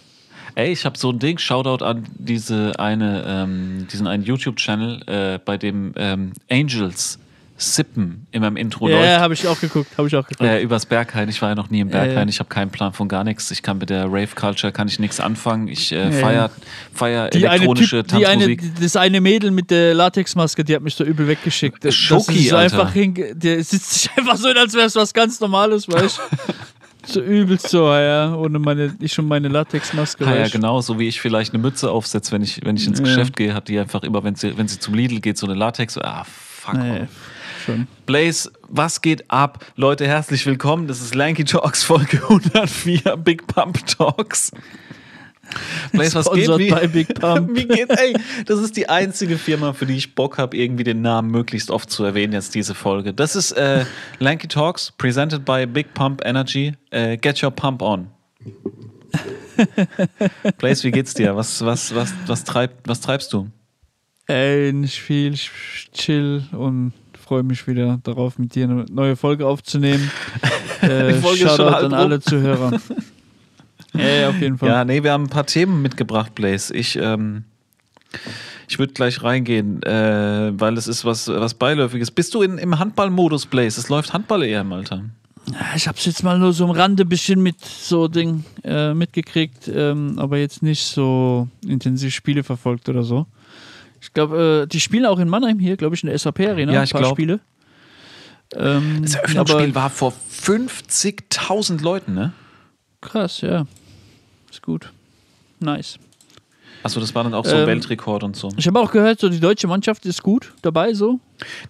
Ey, 0.54 0.72
ich 0.72 0.86
habe 0.86 0.96
so 0.96 1.10
ein 1.10 1.18
Ding, 1.18 1.36
Shoutout 1.36 1.84
an 1.84 2.04
diese 2.14 2.78
eine, 2.78 3.24
ähm, 3.26 3.86
diesen 3.92 4.06
einen 4.06 4.22
YouTube-Channel, 4.22 5.02
äh, 5.06 5.38
bei 5.44 5.58
dem 5.58 5.92
ähm, 5.96 6.32
Angels 6.50 7.18
Sippen 7.56 8.26
in 8.32 8.40
meinem 8.42 8.56
Intro 8.56 8.88
Ja, 8.88 8.96
läuft. 8.98 9.20
habe 9.20 9.34
ich 9.34 9.46
auch 9.46 9.60
geguckt, 9.60 9.96
habe 9.96 10.08
ich 10.08 10.16
auch 10.16 10.26
geguckt. 10.26 10.48
Äh, 10.48 10.62
übers 10.62 10.86
Berghain. 10.86 11.28
Ich 11.28 11.40
war 11.42 11.50
ja 11.50 11.54
noch 11.54 11.70
nie 11.70 11.80
im 11.80 11.88
Ja, 11.90 11.98
Berghain. 11.98 12.26
ja. 12.26 12.28
Ich 12.28 12.38
habe 12.40 12.48
keinen 12.48 12.70
Plan 12.70 12.92
von 12.92 13.08
gar 13.08 13.22
nichts. 13.24 13.50
Ich 13.50 13.62
kann 13.62 13.78
mit 13.78 13.90
der 13.90 14.06
Rave 14.06 14.28
Culture 14.34 14.72
kann 14.72 14.88
ich 14.88 14.98
nichts 14.98 15.20
anfangen. 15.20 15.68
Ich 15.68 15.92
äh, 15.92 16.04
Ja, 16.06 16.10
feier, 16.10 16.50
feier 16.92 17.30
Die 17.30 17.46
eine 17.46 17.56
elektronische 17.56 18.04
typ, 18.04 18.18
die 18.18 18.26
eine, 18.26 18.46
Tanzmusik. 18.46 18.80
das 18.80 18.96
eine 18.96 19.20
Mädel 19.20 19.50
mit 19.52 19.70
der 19.70 19.94
Latexmaske, 19.94 20.64
die 20.64 20.74
hat 20.74 20.82
mich 20.82 20.94
so 20.94 21.04
übel 21.04 21.28
weggeschickt. 21.28 21.84
Das 21.84 21.94
Schoki, 21.94 22.50
Alter. 22.50 22.58
einfach 22.80 22.92
hinge 22.92 23.34
der 23.36 23.62
sitzt 23.62 23.90
sich 23.92 24.10
einfach 24.16 24.36
so, 24.36 24.48
hin, 24.48 24.56
als 24.58 24.74
wäre 24.74 24.86
es 24.86 24.96
was 24.96 25.12
ganz 25.14 25.38
Normales, 25.40 25.88
weißt 25.88 26.18
du? 26.18 26.52
So 27.04 27.20
übelst 27.20 27.68
so, 27.68 27.92
ja, 27.92 28.32
ohne 28.36 28.60
meine, 28.60 28.94
ich 29.00 29.12
schon 29.12 29.26
meine 29.26 29.48
Latexmaske. 29.48 30.24
Ah, 30.24 30.36
ja, 30.36 30.44
du? 30.44 30.50
genau, 30.50 30.80
so 30.80 31.00
wie 31.00 31.08
ich 31.08 31.20
vielleicht 31.20 31.52
eine 31.52 31.60
Mütze 31.60 31.90
aufsetze, 31.90 32.30
wenn 32.30 32.42
ich, 32.42 32.60
wenn 32.64 32.76
ich 32.76 32.86
ins 32.86 33.00
Ja. 33.00 33.04
Geschäft 33.04 33.34
gehe, 33.34 33.54
hat 33.54 33.66
die 33.66 33.76
einfach 33.80 34.04
immer, 34.04 34.22
wenn 34.22 34.36
sie, 34.36 34.56
wenn 34.56 34.68
sie 34.68 34.78
zum 34.78 34.94
Lidl 34.94 35.18
geht, 35.18 35.36
so 35.36 35.46
eine 35.48 35.56
Latex. 35.56 35.98
Ah, 35.98 36.24
fuck. 36.24 36.74
Nee, 36.74 37.00
off. 37.00 37.08
Schon. 37.62 37.86
Blaze, 38.06 38.50
was 38.68 39.00
geht 39.00 39.30
ab? 39.30 39.64
Leute, 39.76 40.06
herzlich 40.06 40.44
willkommen. 40.46 40.86
Das 40.86 41.00
ist 41.00 41.14
Lanky 41.14 41.44
Talks 41.44 41.82
Folge 41.82 42.22
104, 42.28 43.16
Big 43.16 43.46
Pump 43.46 43.86
Talks. 43.86 44.52
Blaze, 45.92 46.14
was 46.14 46.30
geht? 46.30 46.48
Wie, 46.58 46.70
by 46.70 46.88
Big 46.88 47.14
Pump. 47.20 47.50
wie 47.56 47.66
geht? 47.66 47.90
Ey, 47.90 48.14
das 48.46 48.60
ist 48.60 48.76
die 48.76 48.88
einzige 48.88 49.36
Firma, 49.38 49.72
für 49.72 49.86
die 49.86 49.96
ich 49.96 50.14
Bock 50.14 50.38
habe, 50.38 50.56
irgendwie 50.56 50.84
den 50.84 51.02
Namen 51.02 51.30
möglichst 51.30 51.70
oft 51.70 51.90
zu 51.90 52.04
erwähnen, 52.04 52.32
jetzt 52.32 52.54
diese 52.54 52.74
Folge. 52.74 53.12
Das 53.12 53.36
ist 53.36 53.52
äh, 53.52 53.84
Lanky 54.18 54.48
Talks, 54.48 54.92
presented 54.92 55.44
by 55.44 55.66
Big 55.66 55.94
Pump 55.94 56.22
Energy. 56.24 56.74
Äh, 56.90 57.16
get 57.16 57.42
your 57.42 57.50
pump 57.50 57.82
on. 57.82 58.08
Blaze, 60.58 60.84
wie 60.84 60.90
geht's 60.90 61.14
dir? 61.14 61.36
Was, 61.36 61.64
was, 61.64 61.94
was, 61.94 62.14
was, 62.26 62.44
treibt, 62.44 62.88
was 62.88 63.00
treibst 63.00 63.32
du? 63.32 63.50
Ey, 64.26 64.72
nicht 64.72 65.00
viel, 65.00 65.34
chill 65.92 66.44
und 66.52 66.92
freue 67.32 67.44
mich 67.44 67.66
wieder 67.66 67.98
darauf, 68.02 68.38
mit 68.38 68.54
dir 68.54 68.64
eine 68.64 68.84
neue 68.90 69.16
Folge 69.16 69.46
aufzunehmen. 69.46 70.10
Äh, 70.82 71.14
Shoutout 71.22 71.70
halb 71.70 71.84
an 71.84 71.94
alle 71.94 72.18
Zuhörer. 72.18 72.72
ja, 73.94 74.04
ja, 74.04 74.28
auf 74.30 74.40
jeden 74.40 74.58
Fall. 74.58 74.68
Ja, 74.68 74.84
nee, 74.84 75.04
wir 75.04 75.12
haben 75.12 75.26
ein 75.26 75.30
paar 75.30 75.46
Themen 75.46 75.80
mitgebracht, 75.80 76.34
Blaze. 76.34 76.74
Ich, 76.74 76.98
ähm, 77.00 77.44
ich 78.68 78.80
würde 78.80 78.92
gleich 78.92 79.22
reingehen, 79.22 79.80
äh, 79.84 80.50
weil 80.58 80.76
es 80.76 80.88
ist 80.88 81.04
was, 81.04 81.28
was 81.28 81.54
Beiläufiges. 81.54 82.10
Bist 82.10 82.34
du 82.34 82.42
in, 82.42 82.58
im 82.58 82.80
Handballmodus, 82.80 83.46
Blaze? 83.46 83.78
Es 83.78 83.88
läuft 83.90 84.12
Handball-EM, 84.12 84.72
Alter. 84.72 85.04
Ich 85.76 85.86
hab's 85.86 86.04
jetzt 86.04 86.24
mal 86.24 86.36
nur 86.36 86.52
so 86.52 86.64
am 86.64 86.72
Rande 86.72 87.04
bisschen 87.04 87.40
mit 87.40 87.64
so 87.64 88.08
Ding 88.08 88.44
äh, 88.64 88.92
mitgekriegt, 88.92 89.70
ähm, 89.72 90.18
aber 90.18 90.38
jetzt 90.38 90.64
nicht 90.64 90.82
so 90.82 91.46
intensiv 91.64 92.12
Spiele 92.12 92.42
verfolgt 92.42 92.88
oder 92.88 93.04
so. 93.04 93.28
Ich 94.02 94.12
glaube, 94.12 94.62
äh, 94.64 94.66
die 94.66 94.80
spielen 94.80 95.06
auch 95.06 95.18
in 95.20 95.28
Mannheim 95.28 95.58
hier, 95.60 95.76
glaube 95.76 95.94
ich, 95.94 96.02
in 96.02 96.08
der 96.08 96.18
SAP-Arena. 96.18 96.72
Ja, 96.72 96.80
ein 96.80 96.84
ich 96.84 96.90
paar 96.92 97.02
glaub. 97.02 97.14
Spiele. 97.14 97.38
Ähm, 98.54 98.98
Das 99.02 99.14
Eröffnungsspiel 99.14 99.74
war 99.74 99.88
vor 99.90 100.12
50.000 100.42 101.80
Leuten, 101.82 102.12
ne? 102.14 102.32
krass, 103.00 103.40
ja. 103.40 103.64
Ist 104.50 104.62
gut. 104.62 104.92
Nice. 105.60 105.98
Achso, 106.84 107.00
das 107.00 107.14
war 107.14 107.22
dann 107.24 107.32
auch 107.34 107.44
so 107.44 107.54
ein 107.54 107.60
Ähm, 107.62 107.66
Weltrekord 107.68 108.22
und 108.24 108.36
so. 108.36 108.48
Ich 108.56 108.66
habe 108.66 108.78
auch 108.80 108.90
gehört, 108.90 109.20
so 109.20 109.28
die 109.28 109.40
deutsche 109.40 109.66
Mannschaft 109.68 110.04
ist 110.04 110.22
gut 110.22 110.52
dabei, 110.62 110.92
so. 110.94 111.18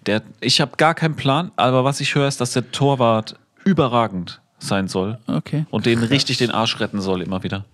Der, 0.07 0.21
ich 0.41 0.59
habe 0.59 0.75
gar 0.77 0.93
keinen 0.95 1.15
Plan, 1.15 1.51
aber 1.55 1.83
was 1.83 2.01
ich 2.01 2.13
höre, 2.15 2.27
ist, 2.27 2.41
dass 2.41 2.53
der 2.53 2.71
Torwart 2.71 3.35
überragend 3.63 4.41
sein 4.59 4.87
soll 4.87 5.17
Okay. 5.27 5.65
und 5.69 5.85
den 5.85 5.99
richtig 6.03 6.37
den 6.37 6.49
Arsch 6.51 6.79
retten 6.79 6.99
soll 7.01 7.21
immer 7.21 7.43
wieder. 7.43 7.65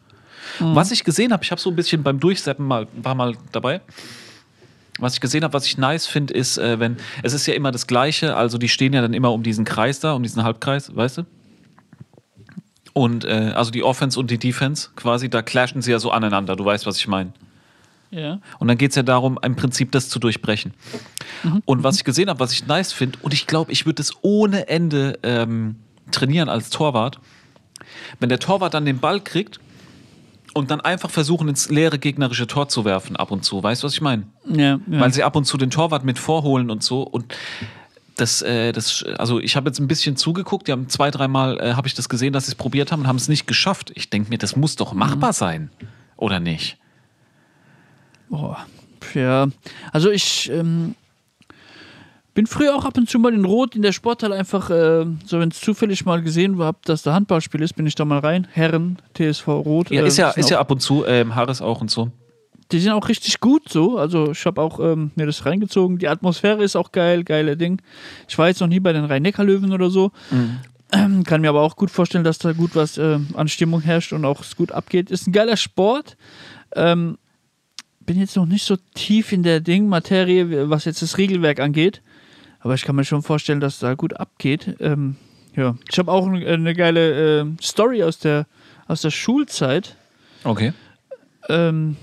Was 0.59 0.91
ich 0.91 1.03
gesehen 1.03 1.31
habe, 1.31 1.43
ich 1.43 1.51
habe 1.51 1.61
so 1.61 1.69
ein 1.69 1.75
bisschen 1.75 2.03
beim 2.03 2.19
Durchseppen 2.19 2.65
mal 2.65 2.85
paar 2.85 3.15
Mal 3.15 3.35
dabei. 3.51 3.81
Was 4.99 5.15
ich 5.15 5.21
gesehen 5.21 5.43
habe, 5.43 5.53
was 5.53 5.65
ich 5.65 5.77
nice 5.77 6.05
finde, 6.05 6.33
ist, 6.33 6.57
äh, 6.57 6.79
wenn 6.79 6.97
es 7.23 7.33
ist 7.33 7.45
ja 7.45 7.53
immer 7.53 7.71
das 7.71 7.87
Gleiche, 7.87 8.35
also 8.35 8.57
die 8.57 8.69
stehen 8.69 8.93
ja 8.93 9.01
dann 9.01 9.13
immer 9.13 9.31
um 9.31 9.43
diesen 9.43 9.65
Kreis 9.65 9.99
da, 9.99 10.13
um 10.13 10.23
diesen 10.23 10.43
Halbkreis, 10.43 10.95
weißt 10.95 11.19
du? 11.19 11.25
Und 12.93 13.23
äh, 13.25 13.53
also 13.55 13.71
die 13.71 13.83
Offense 13.83 14.19
und 14.19 14.29
die 14.31 14.37
Defense 14.37 14.89
quasi, 14.95 15.29
da 15.29 15.41
clashen 15.41 15.81
sie 15.81 15.91
ja 15.91 15.99
so 15.99 16.11
aneinander, 16.11 16.55
du 16.55 16.65
weißt, 16.65 16.85
was 16.85 16.97
ich 16.97 17.07
meine. 17.07 17.33
Ja. 18.11 18.39
Und 18.57 18.67
dann 18.67 18.77
geht 18.77 18.89
es 18.89 18.95
ja 18.95 19.03
darum, 19.03 19.39
im 19.43 19.55
Prinzip 19.55 19.91
das 19.91 20.09
zu 20.09 20.19
durchbrechen. 20.19 20.73
Und 21.65 21.83
was 21.83 21.97
ich 21.97 22.03
gesehen 22.03 22.29
habe, 22.29 22.39
was 22.39 22.51
ich 22.51 22.65
nice 22.65 22.91
finde, 22.91 23.19
und 23.21 23.33
ich 23.33 23.45
glaube, 23.45 23.71
ich 23.71 23.85
würde 23.85 24.01
es 24.01 24.13
ohne 24.21 24.67
Ende 24.67 25.19
ähm, 25.21 25.75
trainieren 26.11 26.49
als 26.49 26.71
Torwart, 26.71 27.19
wenn 28.19 28.29
der 28.29 28.39
Torwart 28.39 28.73
dann 28.73 28.85
den 28.85 28.99
Ball 28.99 29.21
kriegt 29.21 29.59
und 30.53 30.71
dann 30.71 30.81
einfach 30.81 31.09
versuchen, 31.09 31.47
ins 31.47 31.69
leere 31.69 31.99
gegnerische 31.99 32.47
Tor 32.47 32.69
zu 32.69 32.85
werfen 32.85 33.15
ab 33.15 33.31
und 33.31 33.43
zu. 33.43 33.61
Weißt 33.61 33.83
du, 33.83 33.87
was 33.87 33.93
ich 33.93 34.01
meine? 34.01 34.23
Ja, 34.47 34.79
ja. 34.79 34.79
Weil 34.87 35.13
sie 35.13 35.23
ab 35.23 35.35
und 35.35 35.45
zu 35.45 35.57
den 35.57 35.69
Torwart 35.69 36.03
mit 36.03 36.19
vorholen 36.19 36.69
und 36.69 36.83
so. 36.83 37.03
Und 37.03 37.35
das, 38.15 38.41
äh, 38.41 38.71
das, 38.71 39.03
also 39.17 39.39
ich 39.39 39.55
habe 39.55 39.69
jetzt 39.69 39.79
ein 39.79 39.87
bisschen 39.87 40.15
zugeguckt, 40.15 40.67
die 40.67 40.71
haben 40.71 40.89
zwei, 40.89 41.11
dreimal 41.11 41.59
äh, 41.59 41.73
habe 41.73 41.87
ich 41.87 41.93
das 41.93 42.09
gesehen, 42.09 42.33
dass 42.33 42.45
sie 42.45 42.51
es 42.51 42.55
probiert 42.55 42.91
haben 42.91 43.01
und 43.01 43.07
haben 43.07 43.15
es 43.15 43.29
nicht 43.29 43.47
geschafft. 43.47 43.91
Ich 43.95 44.09
denke 44.09 44.29
mir, 44.29 44.37
das 44.37 44.55
muss 44.55 44.75
doch 44.75 44.93
machbar 44.93 45.33
sein, 45.33 45.69
oder 46.17 46.39
nicht? 46.39 46.77
Boah. 48.29 48.65
Ja, 49.13 49.47
also 49.91 50.11
ich 50.11 50.51
ähm, 50.51 50.95
bin 52.33 52.47
früher 52.47 52.75
auch 52.75 52.85
ab 52.85 52.97
und 52.97 53.09
zu 53.09 53.19
mal 53.19 53.33
in 53.33 53.45
Rot 53.45 53.75
in 53.75 53.81
der 53.81 53.91
Sporthalle 53.91 54.35
einfach, 54.35 54.69
äh, 54.69 55.05
so 55.25 55.39
wenn 55.39 55.49
es 55.49 55.59
zufällig 55.59 56.05
mal 56.05 56.21
gesehen 56.21 56.59
habe, 56.59 56.77
dass 56.85 57.01
da 57.03 57.13
Handballspiel 57.13 57.61
ist, 57.61 57.75
bin 57.75 57.85
ich 57.85 57.95
da 57.95 58.05
mal 58.05 58.19
rein. 58.19 58.47
Herren, 58.51 58.97
TSV 59.15 59.47
Rot. 59.47 59.91
Ja, 59.91 60.03
äh, 60.03 60.07
ist 60.07 60.17
ja, 60.17 60.31
ist 60.31 60.49
ja 60.49 60.59
ab 60.59 60.71
und 60.71 60.79
zu, 60.81 61.05
ähm, 61.05 61.35
Harris 61.35 61.61
auch 61.61 61.81
und 61.81 61.91
so. 61.91 62.11
Die 62.71 62.79
sind 62.79 62.91
auch 62.91 63.09
richtig 63.09 63.39
gut 63.39 63.67
so. 63.69 63.97
Also 63.97 64.31
ich 64.31 64.45
habe 64.45 64.61
auch 64.61 64.79
ähm, 64.79 65.11
mir 65.15 65.25
das 65.25 65.45
reingezogen. 65.45 65.97
Die 65.97 66.07
Atmosphäre 66.07 66.63
ist 66.63 66.75
auch 66.75 66.91
geil, 66.91 67.23
geile 67.23 67.57
Ding. 67.57 67.81
Ich 68.27 68.37
war 68.37 68.47
jetzt 68.47 68.61
noch 68.61 68.67
nie 68.67 68.79
bei 68.79 68.93
den 68.93 69.05
Rhein-Neckar-Löwen 69.05 69.73
oder 69.73 69.89
so. 69.89 70.11
Ähm, 70.91 71.23
kann 71.25 71.41
mir 71.41 71.49
aber 71.49 71.61
auch 71.61 71.75
gut 71.75 71.89
vorstellen, 71.89 72.23
dass 72.23 72.37
da 72.37 72.53
gut 72.53 72.75
was 72.75 72.99
äh, 72.99 73.19
an 73.33 73.47
Stimmung 73.47 73.81
herrscht 73.81 74.13
und 74.13 74.23
auch 74.23 74.41
es 74.41 74.55
gut 74.55 74.71
abgeht. 74.71 75.09
Ist 75.09 75.27
ein 75.27 75.31
geiler 75.31 75.57
Sport. 75.57 76.15
Ähm, 76.75 77.17
bin 78.09 78.19
jetzt 78.19 78.35
noch 78.35 78.45
nicht 78.45 78.65
so 78.65 78.75
tief 78.93 79.31
in 79.31 79.43
der 79.43 79.59
Ding-Materie, 79.59 80.69
was 80.69 80.85
jetzt 80.85 81.01
das 81.01 81.17
Regelwerk 81.17 81.59
angeht. 81.59 82.01
Aber 82.59 82.73
ich 82.73 82.83
kann 82.83 82.95
mir 82.95 83.05
schon 83.05 83.23
vorstellen, 83.23 83.59
dass 83.59 83.79
da 83.79 83.93
gut 83.93 84.19
abgeht. 84.19 84.75
Ähm, 84.79 85.15
ja. 85.55 85.75
Ich 85.91 85.97
habe 85.97 86.11
auch 86.11 86.27
eine, 86.27 86.45
eine 86.45 86.73
geile 86.73 87.41
äh, 87.41 87.45
Story 87.61 88.03
aus 88.03 88.19
der, 88.19 88.47
aus 88.87 89.01
der 89.01 89.11
Schulzeit. 89.11 89.95
Okay. 90.43 90.73
Ähm, 91.47 91.95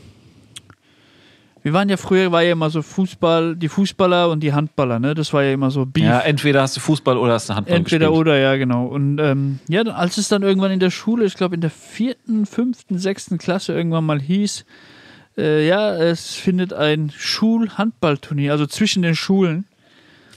wir 1.67 1.73
waren 1.73 1.89
ja 1.89 1.97
früher, 1.97 2.31
war 2.31 2.43
ja 2.43 2.53
immer 2.53 2.71
so 2.71 2.81
Fußball, 2.81 3.57
die 3.57 3.69
Fußballer 3.69 4.31
und 4.31 4.39
die 4.39 4.53
Handballer, 4.53 5.01
ne? 5.01 5.15
Das 5.15 5.33
war 5.33 5.43
ja 5.43 5.53
immer 5.53 5.73
so 5.73 5.85
Beef. 5.85 6.05
Ja, 6.05 6.21
entweder 6.21 6.63
hast 6.63 6.77
du 6.77 6.81
Fußball 6.81 7.17
oder 7.17 7.33
hast 7.33 7.49
du 7.49 7.57
Handball 7.57 7.77
Entweder 7.77 8.07
gespielt. 8.07 8.21
oder, 8.21 8.39
ja, 8.39 8.55
genau. 8.55 8.87
Und 8.87 9.19
ähm, 9.19 9.59
ja, 9.67 9.83
als 9.83 10.17
es 10.17 10.29
dann 10.29 10.45
irgendwann 10.45 10.71
in 10.71 10.79
der 10.79 10.93
Schule, 10.93 11.25
ich 11.25 11.35
glaube 11.35 11.57
in 11.57 11.61
der 11.61 11.71
vierten, 11.71 12.47
fünften, 12.47 12.99
sechsten 12.99 13.39
Klasse 13.39 13.73
irgendwann 13.73 14.07
mal 14.07 14.21
hieß, 14.21 14.65
äh, 15.39 15.67
ja, 15.67 15.93
es 15.97 16.37
findet 16.37 16.73
ein 16.73 17.11
Schulhandballturnier, 17.11 18.53
also 18.53 18.67
zwischen 18.67 19.03
den 19.03 19.17
Schulen. 19.17 19.65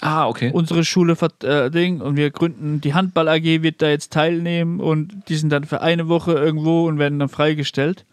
Ah, 0.02 0.28
okay. 0.28 0.52
Unsere 0.54 0.84
Schule 0.86 1.16
äh, 1.44 1.70
Ding 1.70 2.02
und 2.02 2.16
wir 2.16 2.32
gründen 2.32 2.82
die 2.82 2.94
Handball 2.94 3.28
AG 3.28 3.44
wird 3.44 3.82
da 3.82 3.90
jetzt 3.90 4.14
teilnehmen 4.14 4.80
und 4.80 5.12
die 5.28 5.36
sind 5.36 5.50
dann 5.50 5.66
für 5.66 5.82
eine 5.82 6.08
Woche 6.08 6.34
irgendwo 6.34 6.88
und 6.88 7.00
werden 7.00 7.20
dann 7.20 7.30
freigestellt. 7.30 8.06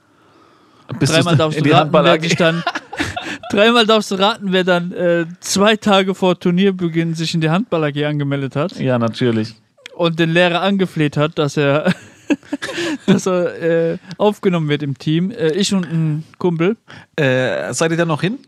Bist 0.99 1.15
Dreimal 1.15 1.37
darfst 1.37 1.59
du 1.59 1.65
die 1.65 1.71
raten, 1.71 1.93
wer 1.93 2.21
sich 2.21 2.37
dann 2.37 2.63
dreimal 3.51 3.87
darfst 3.87 4.11
du 4.11 4.15
raten, 4.17 4.53
wer 4.53 4.65
dann 4.65 4.93
äh, 4.93 5.27
zwei 5.41 5.77
Tage 5.77 6.15
vor 6.15 6.39
Turnierbeginn 6.39 7.15
sich 7.15 7.35
in 7.35 7.41
die 7.41 7.51
Handball 7.51 7.85
AG 7.85 8.05
angemeldet 8.05 8.55
hat 8.57 8.79
Ja, 8.79 8.99
natürlich. 8.99 9.55
und 9.95 10.19
den 10.19 10.31
Lehrer 10.31 10.63
angefleht 10.63 11.17
hat, 11.17 11.39
dass 11.39 11.57
er 11.57 11.93
dass 13.07 13.27
er 13.27 13.93
äh, 13.93 13.99
aufgenommen 14.19 14.69
wird 14.69 14.83
im 14.83 14.99
Team. 14.99 15.31
Äh, 15.31 15.53
ich 15.53 15.73
und 15.73 15.85
ein 15.85 16.25
Kumpel. 16.39 16.77
Äh, 17.17 17.73
seid 17.73 17.91
ihr 17.93 17.97
da 17.97 18.05
noch 18.05 18.21
hin? 18.21 18.39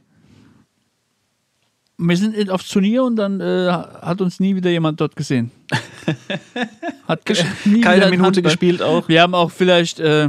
Wir 2.00 2.16
sind 2.16 2.34
in- 2.36 2.48
aufs 2.50 2.68
Turnier 2.68 3.02
und 3.02 3.16
dann 3.16 3.40
äh, 3.40 3.68
hat 3.70 4.20
uns 4.20 4.38
nie 4.38 4.54
wieder 4.54 4.70
jemand 4.70 5.00
dort 5.00 5.16
gesehen. 5.16 5.50
Hat 7.08 7.24
Keine 7.26 8.06
Minute 8.06 8.22
Handball. 8.22 8.42
gespielt 8.42 8.82
auch. 8.82 9.08
Wir 9.08 9.20
haben 9.22 9.34
auch 9.34 9.50
vielleicht 9.50 9.98
äh, 9.98 10.28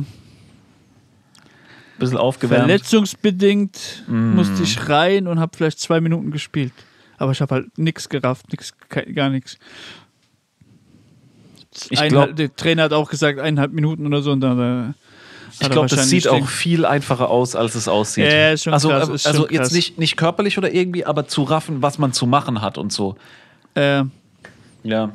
Bisschen 1.99 2.17
aufgewärmt. 2.17 2.65
verletzungsbedingt 2.65 4.03
Mm. 4.07 4.35
musste 4.35 4.63
ich 4.63 4.87
rein 4.89 5.27
und 5.27 5.39
habe 5.39 5.55
vielleicht 5.55 5.79
zwei 5.79 6.01
Minuten 6.01 6.31
gespielt. 6.31 6.73
Aber 7.17 7.33
ich 7.33 7.41
habe 7.41 7.53
halt 7.55 7.77
nichts 7.77 8.07
gerafft, 8.09 8.49
nix, 8.51 8.73
gar 9.13 9.29
nichts. 9.29 9.57
Ich 11.91 11.99
Der 11.99 12.55
Trainer 12.55 12.83
hat 12.83 12.93
auch 12.93 13.09
gesagt, 13.09 13.39
eineinhalb 13.39 13.73
Minuten 13.73 14.07
oder 14.07 14.21
so. 14.21 14.31
Und 14.31 14.41
dann, 14.41 14.59
äh, 14.91 14.93
ich 15.59 15.65
hat 15.65 15.71
er 15.71 15.75
glaub, 15.75 15.87
das 15.87 16.09
sieht 16.09 16.27
auch 16.27 16.47
viel 16.47 16.85
einfacher 16.85 17.29
aus, 17.29 17.55
als 17.55 17.75
es 17.75 17.87
aussieht. 17.87 18.25
Ja, 18.25 18.51
ist 18.51 18.63
schon 18.63 18.73
also 18.73 18.89
krass, 18.89 19.09
äh, 19.09 19.13
ist 19.13 19.27
also 19.27 19.41
schon 19.43 19.51
jetzt 19.51 19.61
krass. 19.61 19.71
nicht, 19.71 19.97
nicht 19.99 20.17
körperlich 20.17 20.57
oder 20.57 20.73
irgendwie, 20.73 21.05
aber 21.05 21.27
zu 21.27 21.43
raffen, 21.43 21.81
was 21.81 21.97
man 21.97 22.13
zu 22.13 22.25
machen 22.27 22.61
hat 22.61 22.77
und 22.77 22.91
so. 22.91 23.15
Äh, 23.75 24.03
Ja. 24.83 25.11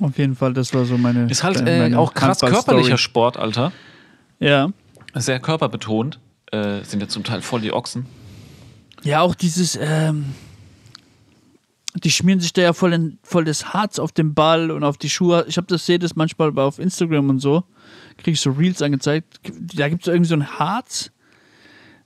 auf 0.00 0.16
jeden 0.18 0.36
Fall, 0.36 0.52
das 0.52 0.72
war 0.74 0.84
so 0.84 0.96
meine. 0.98 1.30
Ist 1.30 1.42
halt 1.42 1.60
äh, 1.60 1.76
äh, 1.76 1.78
meine 1.80 1.98
auch 1.98 2.14
krass 2.14 2.40
körperlicher 2.40 2.98
Sport, 2.98 3.36
Alter. 3.36 3.72
Ja. 4.38 4.70
Sehr 5.14 5.40
körperbetont. 5.40 6.18
Äh, 6.52 6.82
sind 6.82 7.00
ja 7.00 7.08
zum 7.08 7.24
Teil 7.24 7.42
voll 7.42 7.60
die 7.60 7.72
Ochsen. 7.72 8.06
Ja, 9.02 9.20
auch 9.20 9.34
dieses, 9.34 9.78
ähm, 9.80 10.34
die 11.94 12.10
schmieren 12.10 12.40
sich 12.40 12.52
da 12.52 12.62
ja 12.62 12.72
voll, 12.72 12.92
in, 12.92 13.18
voll 13.22 13.44
das 13.44 13.72
Harz 13.72 13.98
auf 13.98 14.12
den 14.12 14.34
Ball 14.34 14.70
und 14.70 14.84
auf 14.84 14.98
die 14.98 15.08
Schuhe. 15.10 15.44
Ich 15.48 15.56
habe 15.56 15.66
das 15.68 15.86
sehe 15.86 15.98
das 15.98 16.16
manchmal 16.16 16.56
auf 16.58 16.78
Instagram 16.78 17.30
und 17.30 17.38
so. 17.40 17.64
Kriege 18.22 18.32
ich 18.32 18.40
so 18.40 18.50
Reels 18.50 18.82
angezeigt. 18.82 19.40
Da 19.74 19.88
gibt 19.88 20.02
es 20.02 20.08
irgendwie 20.08 20.28
so 20.28 20.34
ein 20.34 20.58
Harz. 20.58 21.10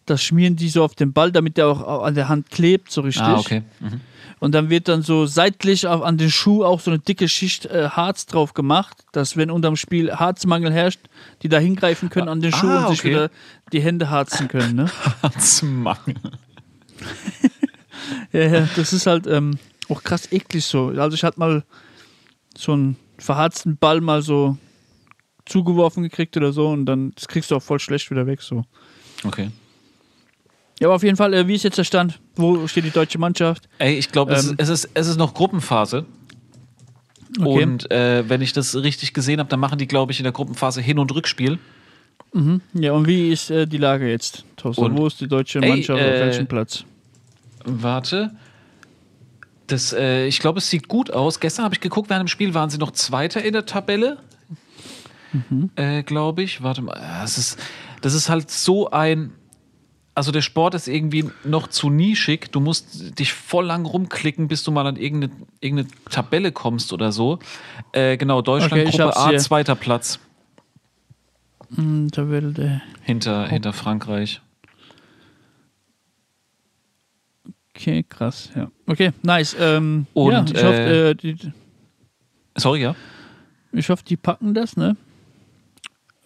Das 0.06 0.22
schmieren 0.22 0.56
die 0.56 0.68
so 0.68 0.84
auf 0.84 0.94
den 0.94 1.12
Ball, 1.12 1.32
damit 1.32 1.56
der 1.56 1.66
auch 1.66 2.02
an 2.04 2.14
der 2.14 2.28
Hand 2.28 2.50
klebt, 2.50 2.90
so 2.90 3.00
richtig. 3.00 3.22
Ah, 3.24 3.38
okay. 3.38 3.62
Mhm. 3.80 4.00
Und 4.38 4.52
dann 4.52 4.68
wird 4.68 4.88
dann 4.88 5.00
so 5.00 5.24
seitlich 5.24 5.86
auf, 5.86 6.02
an 6.02 6.18
den 6.18 6.30
Schuh 6.30 6.62
auch 6.64 6.80
so 6.80 6.90
eine 6.90 6.98
dicke 6.98 7.28
Schicht 7.28 7.64
äh, 7.66 7.88
Harz 7.88 8.26
drauf 8.26 8.52
gemacht, 8.52 8.98
dass 9.12 9.38
wenn 9.38 9.50
unterm 9.50 9.76
Spiel 9.76 10.12
Harzmangel 10.12 10.70
herrscht, 10.72 11.00
die 11.42 11.48
da 11.48 11.58
hingreifen 11.58 12.10
können 12.10 12.28
an 12.28 12.42
den 12.42 12.52
Schuh 12.52 12.68
Ah, 12.68 12.84
und 12.84 12.90
sich 12.90 13.00
okay. 13.00 13.10
wieder 13.10 13.30
die 13.72 13.80
Hände 13.80 14.10
harzen 14.10 14.48
können. 14.48 14.76
Ne? 14.76 14.90
Harzmangel. 15.22 16.16
Ja, 18.32 18.40
ja, 18.40 18.68
das 18.76 18.92
ist 18.92 19.06
halt 19.06 19.26
ähm, 19.26 19.58
auch 19.88 20.02
krass 20.02 20.30
eklig 20.30 20.64
so. 20.64 20.88
Also 20.88 21.14
ich 21.14 21.24
hatte 21.24 21.38
mal 21.38 21.64
so 22.56 22.72
einen 22.72 22.96
verharzten 23.18 23.76
Ball 23.76 24.00
mal 24.00 24.20
so 24.20 24.58
zugeworfen 25.46 26.02
gekriegt 26.02 26.36
oder 26.36 26.52
so 26.52 26.68
und 26.68 26.86
dann 26.86 27.12
das 27.14 27.28
kriegst 27.28 27.50
du 27.50 27.56
auch 27.56 27.62
voll 27.62 27.78
schlecht 27.80 28.10
wieder 28.10 28.26
weg 28.26 28.40
so. 28.42 28.64
Okay. 29.24 29.50
Ja, 30.80 30.88
aber 30.88 30.96
auf 30.96 31.02
jeden 31.02 31.16
Fall, 31.16 31.32
äh, 31.34 31.46
wie 31.46 31.54
ist 31.54 31.62
jetzt 31.62 31.78
der 31.78 31.84
Stand? 31.84 32.18
Wo 32.36 32.66
steht 32.66 32.84
die 32.84 32.90
deutsche 32.90 33.18
Mannschaft? 33.18 33.68
Ey, 33.78 33.94
ich 33.96 34.10
glaube, 34.10 34.32
es, 34.34 34.46
Ähm. 34.48 34.56
ist- 34.58 34.68
es, 34.70 34.84
ist, 34.84 34.90
es 34.94 35.06
ist 35.08 35.16
noch 35.18 35.32
Gruppenphase. 35.34 36.04
Okay. 37.38 37.62
Und 37.64 37.90
äh, 37.90 38.28
wenn 38.28 38.40
ich 38.42 38.52
das 38.52 38.74
richtig 38.76 39.12
gesehen 39.12 39.38
habe, 39.40 39.48
dann 39.48 39.60
machen 39.60 39.78
die, 39.78 39.86
glaube 39.86 40.12
ich, 40.12 40.18
in 40.20 40.24
der 40.24 40.32
Gruppenphase 40.32 40.80
Hin- 40.80 40.98
und 40.98 41.12
Rückspiel. 41.14 41.58
Ja, 42.74 42.92
und 42.92 43.06
wie 43.06 43.30
ist 43.30 43.50
äh, 43.50 43.66
die 43.66 43.78
Lage 43.78 44.08
jetzt, 44.10 44.44
Thorsten? 44.56 44.84
Und- 44.84 44.96
Wo 44.98 45.06
ist 45.06 45.20
die 45.20 45.28
deutsche 45.28 45.60
Ey, 45.60 45.68
Mannschaft 45.68 46.00
auf 46.00 46.06
äh, 46.06 46.20
welchem 46.20 46.46
Platz? 46.48 46.84
Warte. 47.64 48.32
Das, 49.68 49.92
äh, 49.92 50.26
ich 50.26 50.40
glaube, 50.40 50.58
es 50.58 50.68
sieht 50.68 50.88
gut 50.88 51.10
aus. 51.12 51.38
Gestern 51.40 51.64
habe 51.64 51.74
ich 51.74 51.80
geguckt, 51.80 52.10
während 52.10 52.24
dem 52.24 52.28
Spiel 52.28 52.52
waren 52.54 52.70
sie 52.70 52.78
noch 52.78 52.90
Zweiter 52.90 53.42
in 53.44 53.52
der 53.52 53.66
Tabelle. 53.66 54.18
Äh, 55.76 56.02
glaube 56.02 56.42
ich. 56.42 56.62
Warte 56.62 56.82
mal. 56.82 56.96
Ja, 57.00 57.24
Es 57.24 57.38
ist, 57.38 57.58
das 58.00 58.14
ist 58.14 58.28
halt 58.28 58.50
so 58.50 58.90
ein. 58.90 59.32
Also 60.16 60.30
der 60.30 60.42
Sport 60.42 60.74
ist 60.74 60.86
irgendwie 60.86 61.28
noch 61.44 61.66
zu 61.66 61.90
nischig. 61.90 62.52
Du 62.52 62.60
musst 62.60 63.18
dich 63.18 63.32
voll 63.32 63.66
lang 63.66 63.84
rumklicken, 63.84 64.46
bis 64.46 64.62
du 64.62 64.70
mal 64.70 64.86
an 64.86 64.94
irgendeine, 64.94 65.32
irgendeine 65.60 65.88
Tabelle 66.08 66.52
kommst 66.52 66.92
oder 66.92 67.10
so. 67.10 67.40
Äh, 67.90 68.16
genau, 68.16 68.40
Deutschland 68.40 68.74
Okay, 68.74 68.90
Gruppe 68.90 69.16
A, 69.16 69.30
hier. 69.30 69.38
zweiter 69.38 69.74
Platz 69.74 70.20
Hm, 71.74 72.12
Tabelle. 72.12 72.80
hinter, 73.02 73.48
hinter 73.48 73.72
Frankreich. 73.72 74.40
Okay, 77.74 78.04
krass, 78.08 78.50
ja. 78.54 78.70
Okay, 78.86 79.12
nice. 79.22 79.56
Ähm, 79.58 80.06
Und, 80.14 80.32
ja, 80.32 80.44
ich, 80.46 80.64
hoffe, 80.64 80.76
äh, 80.76 81.10
äh, 81.10 81.14
die, 81.16 81.36
Sorry, 82.56 82.82
ja? 82.82 82.94
ich 83.72 83.88
hoffe, 83.88 84.04
die 84.04 84.16
packen 84.16 84.54
das, 84.54 84.76
ne? 84.76 84.96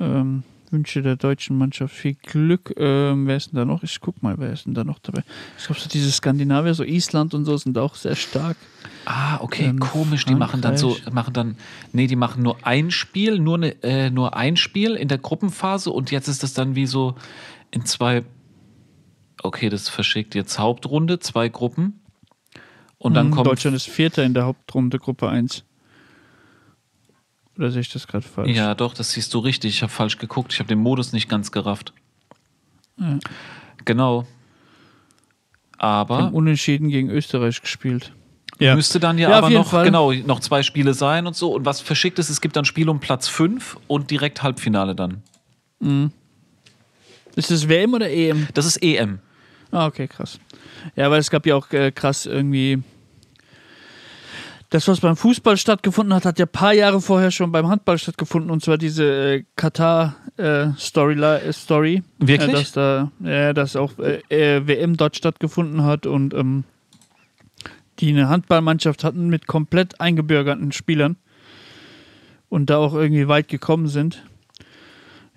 Ähm, 0.00 0.44
wünsche 0.70 1.02
der 1.02 1.16
deutschen 1.16 1.56
Mannschaft 1.56 1.94
viel 1.94 2.14
Glück. 2.14 2.74
Ähm, 2.76 3.26
wer 3.26 3.36
ist 3.36 3.52
denn 3.52 3.56
da 3.56 3.64
noch? 3.64 3.82
Ich 3.82 4.00
guck 4.00 4.22
mal, 4.22 4.36
wer 4.38 4.52
ist 4.52 4.66
denn 4.66 4.74
da 4.74 4.84
noch 4.84 4.98
dabei? 4.98 5.22
Ich 5.58 5.64
glaube, 5.64 5.80
so 5.80 5.88
diese 5.88 6.12
Skandinavier, 6.12 6.74
so 6.74 6.84
Island 6.84 7.34
und 7.34 7.44
so, 7.44 7.56
sind 7.56 7.76
auch 7.78 7.94
sehr 7.94 8.14
stark. 8.16 8.56
Ah, 9.06 9.38
okay, 9.40 9.68
Ähm, 9.68 9.80
komisch. 9.80 10.24
Die 10.26 10.34
machen 10.34 10.60
dann 10.60 10.76
so, 10.76 10.98
machen 11.10 11.32
dann, 11.32 11.56
nee, 11.92 12.06
die 12.06 12.16
machen 12.16 12.42
nur 12.42 12.58
ein 12.66 12.90
Spiel, 12.90 13.38
nur, 13.38 13.58
ne, 13.58 13.82
äh, 13.82 14.10
nur 14.10 14.36
ein 14.36 14.56
Spiel 14.56 14.94
in 14.94 15.08
der 15.08 15.18
Gruppenphase 15.18 15.90
und 15.90 16.10
jetzt 16.10 16.28
ist 16.28 16.42
das 16.42 16.52
dann 16.52 16.74
wie 16.74 16.86
so 16.86 17.14
in 17.70 17.86
zwei, 17.86 18.24
okay, 19.42 19.70
das 19.70 19.88
verschickt 19.88 20.34
jetzt 20.34 20.58
Hauptrunde, 20.58 21.18
zwei 21.18 21.48
Gruppen. 21.48 22.00
Und 22.98 23.14
dann 23.14 23.28
Mhm, 23.28 23.30
kommt, 23.30 23.46
Deutschland 23.46 23.76
ist 23.76 23.88
Vierter 23.88 24.24
in 24.24 24.34
der 24.34 24.44
Hauptrunde, 24.44 24.98
Gruppe 24.98 25.28
1. 25.28 25.64
Oder 27.58 27.70
sehe 27.72 27.80
ich 27.80 27.90
das 27.92 28.06
gerade 28.06 28.26
falsch? 28.26 28.50
ja 28.56 28.74
doch, 28.74 28.94
das 28.94 29.10
siehst 29.10 29.34
du 29.34 29.40
richtig, 29.40 29.74
ich 29.74 29.82
habe 29.82 29.92
falsch 29.92 30.16
geguckt, 30.18 30.52
ich 30.52 30.60
habe 30.60 30.68
den 30.68 30.78
Modus 30.78 31.12
nicht 31.12 31.28
ganz 31.28 31.50
gerafft. 31.52 31.92
Ja. 32.98 33.18
Genau. 33.84 34.22
Die 34.22 35.82
haben 35.84 36.10
Aber 36.12 36.32
unentschieden 36.32 36.88
gegen 36.88 37.10
Österreich 37.10 37.60
gespielt. 37.60 38.12
müsste 38.58 38.98
dann 39.00 39.18
ja, 39.18 39.30
Ja, 39.30 39.38
aber 39.38 39.50
noch, 39.50 39.70
Fall. 39.70 39.84
genau, 39.84 40.12
noch 40.12 40.40
zwei 40.40 40.62
Spiele 40.62 40.94
sein 40.94 41.26
und 41.26 41.36
so. 41.36 41.52
Und 41.54 41.64
was 41.64 41.80
verschickt 41.80 42.18
ist, 42.18 42.28
es 42.30 42.40
gibt 42.40 42.56
dann 42.56 42.64
Spiel 42.64 42.88
um 42.88 42.98
Platz 43.00 43.28
5 43.28 43.76
und 43.86 44.10
direkt 44.10 44.42
Halbfinale 44.42 44.94
dann. 44.96 45.22
Ist 47.36 47.50
das 47.52 47.68
WM 47.68 47.94
oder 47.94 48.10
EM? 48.10 48.48
Das 48.54 48.66
ist 48.66 48.82
EM. 48.82 49.20
Ah, 49.70 49.86
okay, 49.86 50.08
krass. 50.08 50.40
Ja, 50.96 51.10
weil 51.10 51.20
es 51.20 51.30
gab 51.30 51.46
ja 51.46 51.54
auch 51.54 51.70
äh, 51.72 51.92
krass 51.92 52.26
irgendwie. 52.26 52.82
Das, 54.70 54.86
was 54.86 55.00
beim 55.00 55.16
Fußball 55.16 55.56
stattgefunden 55.56 56.14
hat, 56.14 56.26
hat 56.26 56.38
ja 56.38 56.44
ein 56.44 56.52
paar 56.52 56.74
Jahre 56.74 57.00
vorher 57.00 57.30
schon 57.30 57.50
beim 57.52 57.68
Handball 57.68 57.96
stattgefunden. 57.96 58.50
Und 58.50 58.62
zwar 58.62 58.76
diese 58.76 59.04
äh, 59.04 59.44
Katar-Story. 59.56 61.14
Äh, 61.14 61.52
Story, 61.54 62.02
Wirklich? 62.18 62.50
Äh, 62.50 62.52
dass 62.52 62.72
da, 62.72 63.10
äh, 63.24 63.54
dass 63.54 63.76
auch 63.76 63.92
äh, 63.98 64.20
äh, 64.28 64.66
WM 64.66 64.98
dort 64.98 65.16
stattgefunden 65.16 65.84
hat 65.84 66.04
und 66.04 66.34
ähm, 66.34 66.64
die 67.98 68.10
eine 68.10 68.28
Handballmannschaft 68.28 69.04
hatten 69.04 69.28
mit 69.28 69.46
komplett 69.46 70.00
eingebürgerten 70.00 70.72
Spielern 70.72 71.16
und 72.50 72.68
da 72.68 72.76
auch 72.76 72.94
irgendwie 72.94 73.26
weit 73.26 73.48
gekommen 73.48 73.88
sind. 73.88 74.22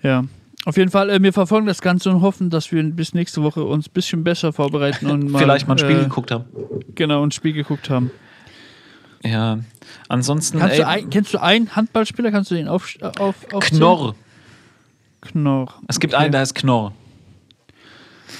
Ja. 0.03 0.25
Auf 0.65 0.77
jeden 0.77 0.91
Fall, 0.91 1.09
äh, 1.09 1.23
wir 1.23 1.33
verfolgen 1.33 1.67
das 1.67 1.81
Ganze 1.81 2.11
und 2.11 2.21
hoffen, 2.21 2.49
dass 2.49 2.71
wir 2.71 2.83
bis 2.83 3.13
nächste 3.13 3.41
Woche 3.41 3.63
uns 3.63 3.87
ein 3.87 3.93
bisschen 3.93 4.23
besser 4.23 4.53
vorbereiten 4.53 5.07
und 5.09 5.31
mal, 5.31 5.39
Vielleicht 5.39 5.67
mal 5.67 5.75
ein 5.75 5.79
Spiel 5.79 5.97
äh, 5.97 6.03
geguckt 6.03 6.31
haben. 6.31 6.45
Genau, 6.93 7.25
ein 7.25 7.31
Spiel 7.31 7.53
geguckt 7.53 7.89
haben. 7.89 8.11
Ja, 9.23 9.59
ansonsten. 10.09 10.59
Kannst 10.59 10.75
ey, 10.75 10.81
du 10.81 10.87
ein, 10.87 11.09
kennst 11.09 11.33
du 11.33 11.37
einen 11.41 11.75
Handballspieler? 11.75 12.31
Kannst 12.31 12.49
du 12.51 12.55
den 12.55 12.67
auf, 12.67 12.97
auf, 13.19 13.35
aufzählen? 13.53 13.79
Knorr. 13.79 14.15
Knorr. 15.21 15.73
Es 15.87 15.99
gibt 15.99 16.13
Okay. 16.13 16.23
einen, 16.23 16.31
der 16.31 16.41
heißt 16.41 16.55
Knorr. 16.55 16.93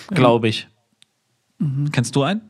Glaube 0.10 0.48
ich. 0.48 0.68
Kennst 1.92 2.16
du 2.16 2.24
einen? 2.24 2.42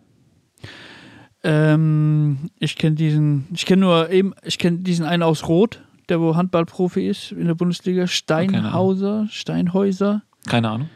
Ähm, 1.43 2.49
ich 2.59 2.75
kenne 2.77 2.95
diesen, 2.95 3.47
ich 3.53 3.65
kenne 3.65 3.81
nur 3.81 4.09
eben, 4.11 4.33
ich 4.43 4.57
kenne 4.59 4.77
diesen 4.77 5.05
einen 5.05 5.23
aus 5.23 5.47
Rot, 5.47 5.81
der 6.07 6.21
wo 6.21 6.35
Handballprofi 6.35 7.07
ist 7.07 7.31
in 7.31 7.47
der 7.47 7.55
Bundesliga. 7.55 8.05
Steinhauser, 8.07 9.27
Steinhäuser 9.29 10.21
Keine 10.47 10.69
Ahnung. 10.69 10.89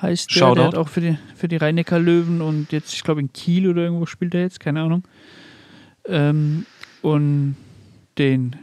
heißt 0.00 0.30
der. 0.30 0.38
Shoutout. 0.38 0.54
Der 0.56 0.66
hat 0.66 0.74
auch 0.76 0.88
für 0.88 1.00
die, 1.00 1.18
für 1.34 1.48
die 1.48 1.56
Rhein-Neckar 1.56 1.98
Löwen 1.98 2.42
und 2.42 2.70
jetzt, 2.70 2.92
ich 2.92 3.02
glaube, 3.02 3.20
in 3.20 3.32
Kiel 3.32 3.66
oder 3.68 3.82
irgendwo 3.82 4.04
spielt 4.06 4.34
er 4.34 4.42
jetzt, 4.42 4.60
keine 4.60 4.82
Ahnung. 4.82 5.04
Ähm, 6.08 6.66
und 7.02 7.56
den 8.16 8.56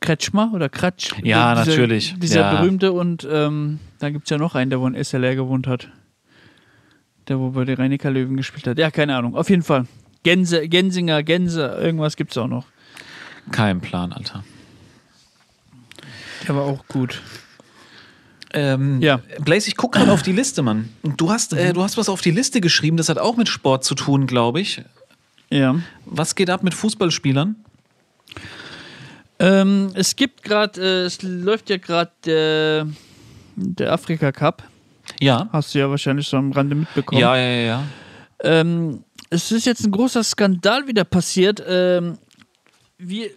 Kretschmer 0.00 0.52
oder 0.54 0.68
Kratsch. 0.68 1.10
Ja, 1.22 1.54
dieser, 1.54 1.70
natürlich. 1.70 2.14
Dieser 2.18 2.40
Ja. 2.40 2.54
berühmte 2.60 2.92
und 2.92 3.26
ähm, 3.30 3.80
dann 3.98 4.12
gibt 4.12 4.26
es 4.26 4.30
ja 4.30 4.38
noch 4.38 4.54
einen, 4.54 4.70
der 4.70 4.80
wo 4.80 4.86
in 4.86 4.94
SLR 5.02 5.34
gewohnt 5.34 5.66
hat. 5.66 5.88
Der 7.26 7.38
wo 7.38 7.50
bei 7.50 7.64
den 7.64 7.76
Rhein-Neckar 7.76 8.10
Löwen 8.12 8.36
gespielt 8.36 8.66
hat. 8.66 8.78
Ja, 8.78 8.90
keine 8.90 9.16
Ahnung. 9.16 9.34
Auf 9.36 9.50
jeden 9.50 9.62
Fall. 9.62 9.86
Gänse, 10.22 10.68
Gänsinger, 10.68 11.22
Gänse, 11.22 11.66
irgendwas 11.80 12.16
gibt 12.16 12.30
es 12.30 12.38
auch 12.38 12.46
noch. 12.46 12.66
Kein 13.50 13.80
Plan, 13.80 14.12
Alter. 14.12 14.44
Der 16.46 16.54
war 16.54 16.62
auch 16.62 16.86
gut. 16.86 17.20
Ähm, 18.54 19.00
Ja. 19.02 19.20
Blaze, 19.40 19.68
ich 19.68 19.76
gucke 19.76 19.98
gerade 19.98 20.12
auf 20.12 20.22
die 20.22 20.32
Liste, 20.32 20.62
Mann. 20.62 20.88
Du 21.16 21.30
hast, 21.30 21.52
äh, 21.52 21.72
du 21.72 21.82
hast 21.82 21.96
was 21.98 22.08
auf 22.08 22.20
die 22.22 22.30
Liste 22.30 22.60
geschrieben, 22.60 22.96
das 22.96 23.08
hat 23.08 23.18
auch 23.18 23.36
mit 23.36 23.48
Sport 23.48 23.84
zu 23.84 23.94
tun, 23.94 24.26
glaube 24.26 24.60
ich. 24.60 24.82
Ja. 25.50 25.76
Was 26.04 26.34
geht 26.34 26.50
ab 26.50 26.62
mit 26.62 26.74
Fußballspielern? 26.74 27.56
Ähm, 29.38 29.90
es 29.94 30.16
gibt 30.16 30.42
gerade, 30.42 30.80
äh, 30.80 31.04
es 31.04 31.22
läuft 31.22 31.70
ja 31.70 31.76
gerade 31.76 32.10
der, 32.24 32.86
der 33.56 33.92
Afrika 33.92 34.32
Cup. 34.32 34.62
Ja. 35.20 35.48
Hast 35.52 35.74
du 35.74 35.78
ja 35.78 35.88
wahrscheinlich 35.88 36.26
so 36.26 36.36
am 36.36 36.52
Rande 36.52 36.74
mitbekommen. 36.74 37.20
Ja, 37.20 37.36
ja, 37.36 37.60
ja. 37.60 37.84
Ähm, 38.40 39.04
es 39.30 39.50
ist 39.52 39.66
jetzt 39.66 39.84
ein 39.84 39.90
großer 39.90 40.22
Skandal 40.24 40.86
wieder 40.86 41.04
passiert. 41.04 41.62
Ähm, 41.66 42.18
wir 42.98 43.30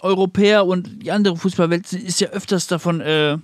Europäer 0.00 0.66
und 0.66 1.02
die 1.02 1.12
andere 1.12 1.36
Fußballwelt 1.36 1.86
sind- 1.86 2.02
ist 2.04 2.20
ja 2.20 2.28
öfters 2.28 2.66
davon 2.66 3.00
äh, 3.00 3.38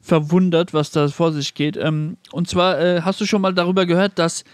verwundert, 0.00 0.72
was 0.72 0.90
da 0.90 1.08
vor 1.08 1.32
sich 1.32 1.52
geht. 1.54 1.76
Ähm, 1.76 2.16
und 2.32 2.48
zwar 2.48 2.80
äh, 2.80 3.02
hast 3.02 3.20
du 3.20 3.26
schon 3.26 3.42
mal 3.42 3.52
darüber 3.52 3.86
gehört, 3.86 4.18
dass 4.18 4.44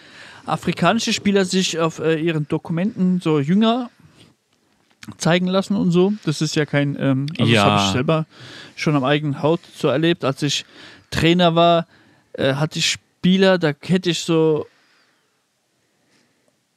afrikanische 0.46 1.12
Spieler 1.12 1.44
sich 1.44 1.78
auf 1.78 1.98
äh, 1.98 2.20
ihren 2.20 2.48
Dokumenten 2.48 3.20
so 3.20 3.38
jünger 3.40 3.90
zeigen 5.18 5.46
lassen 5.46 5.76
und 5.76 5.90
so. 5.90 6.12
Das 6.24 6.40
ist 6.40 6.54
ja 6.54 6.64
kein, 6.64 6.96
ähm, 6.98 7.26
also 7.38 7.50
Ja. 7.52 7.64
das 7.64 7.72
habe 7.72 7.86
ich 7.86 7.92
selber 7.92 8.26
schon 8.76 8.94
am 8.96 9.04
eigenen 9.04 9.42
Haut 9.42 9.60
so 9.76 9.88
erlebt. 9.88 10.24
Als 10.24 10.42
ich 10.42 10.64
Trainer 11.10 11.54
war, 11.54 11.86
äh, 12.34 12.54
hatte 12.54 12.78
ich 12.78 12.86
Spieler, 12.90 13.58
da 13.58 13.72
hätte 13.80 14.10
ich 14.10 14.20
so 14.20 14.66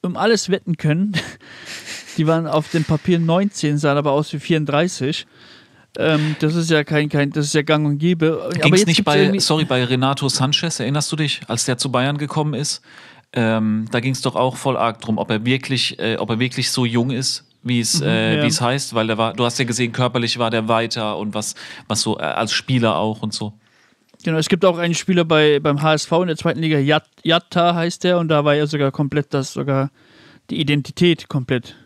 um 0.02 0.16
alles 0.16 0.50
wetten 0.50 0.76
können. 0.76 1.12
Die 2.16 2.26
waren 2.26 2.46
auf 2.46 2.70
dem 2.70 2.84
Papier 2.84 3.18
19, 3.18 3.76
sahen 3.78 3.98
aber 3.98 4.12
aus 4.12 4.32
wie 4.32 4.38
34. 4.38 5.26
Ähm, 5.98 6.36
das 6.40 6.54
ist 6.54 6.70
ja 6.70 6.84
kein, 6.84 7.08
kein, 7.08 7.30
das 7.30 7.46
ist 7.46 7.54
ja 7.54 7.62
gang 7.62 7.86
und 7.86 7.98
gäbe. 7.98 8.48
Ging 8.54 8.62
aber 8.64 8.74
es 8.74 8.80
jetzt 8.80 8.88
nicht 8.88 9.04
bei, 9.04 9.38
sorry, 9.38 9.64
bei 9.64 9.84
Renato 9.84 10.28
Sanchez, 10.28 10.80
erinnerst 10.80 11.10
du 11.12 11.16
dich, 11.16 11.40
als 11.46 11.64
der 11.64 11.78
zu 11.78 11.90
Bayern 11.90 12.18
gekommen 12.18 12.54
ist? 12.54 12.82
Ähm, 13.36 13.84
da 13.92 14.00
ging 14.00 14.12
es 14.12 14.22
doch 14.22 14.34
auch 14.34 14.56
voll 14.56 14.76
arg 14.76 15.00
drum, 15.00 15.18
ob 15.18 15.30
er 15.30 15.44
wirklich, 15.44 15.98
äh, 15.98 16.16
ob 16.16 16.30
er 16.30 16.38
wirklich 16.38 16.70
so 16.70 16.86
jung 16.86 17.10
ist, 17.10 17.44
wie 17.62 17.80
es, 17.80 18.00
äh, 18.00 18.36
ja. 18.36 18.42
wie 18.42 18.46
es 18.46 18.60
heißt, 18.60 18.94
weil 18.94 19.06
der 19.06 19.18
war, 19.18 19.34
du 19.34 19.44
hast 19.44 19.58
ja 19.58 19.66
gesehen, 19.66 19.92
körperlich 19.92 20.38
war 20.38 20.50
der 20.50 20.68
weiter 20.68 21.18
und 21.18 21.34
was, 21.34 21.54
was 21.86 22.00
so 22.00 22.18
äh, 22.18 22.22
als 22.22 22.52
Spieler 22.52 22.96
auch 22.96 23.22
und 23.22 23.34
so. 23.34 23.52
Genau, 24.24 24.38
es 24.38 24.48
gibt 24.48 24.64
auch 24.64 24.78
einen 24.78 24.94
Spieler 24.94 25.24
bei, 25.24 25.60
beim 25.60 25.82
HSV 25.82 26.10
in 26.12 26.28
der 26.28 26.36
zweiten 26.36 26.60
Liga, 26.60 26.78
Yat, 26.78 27.04
Yatta 27.22 27.74
heißt 27.74 28.04
der, 28.04 28.18
und 28.18 28.28
da 28.28 28.44
war 28.44 28.54
ja 28.54 28.66
sogar 28.66 28.90
komplett, 28.90 29.34
dass 29.34 29.52
sogar 29.52 29.90
die 30.48 30.58
Identität 30.58 31.28
komplett 31.28 31.76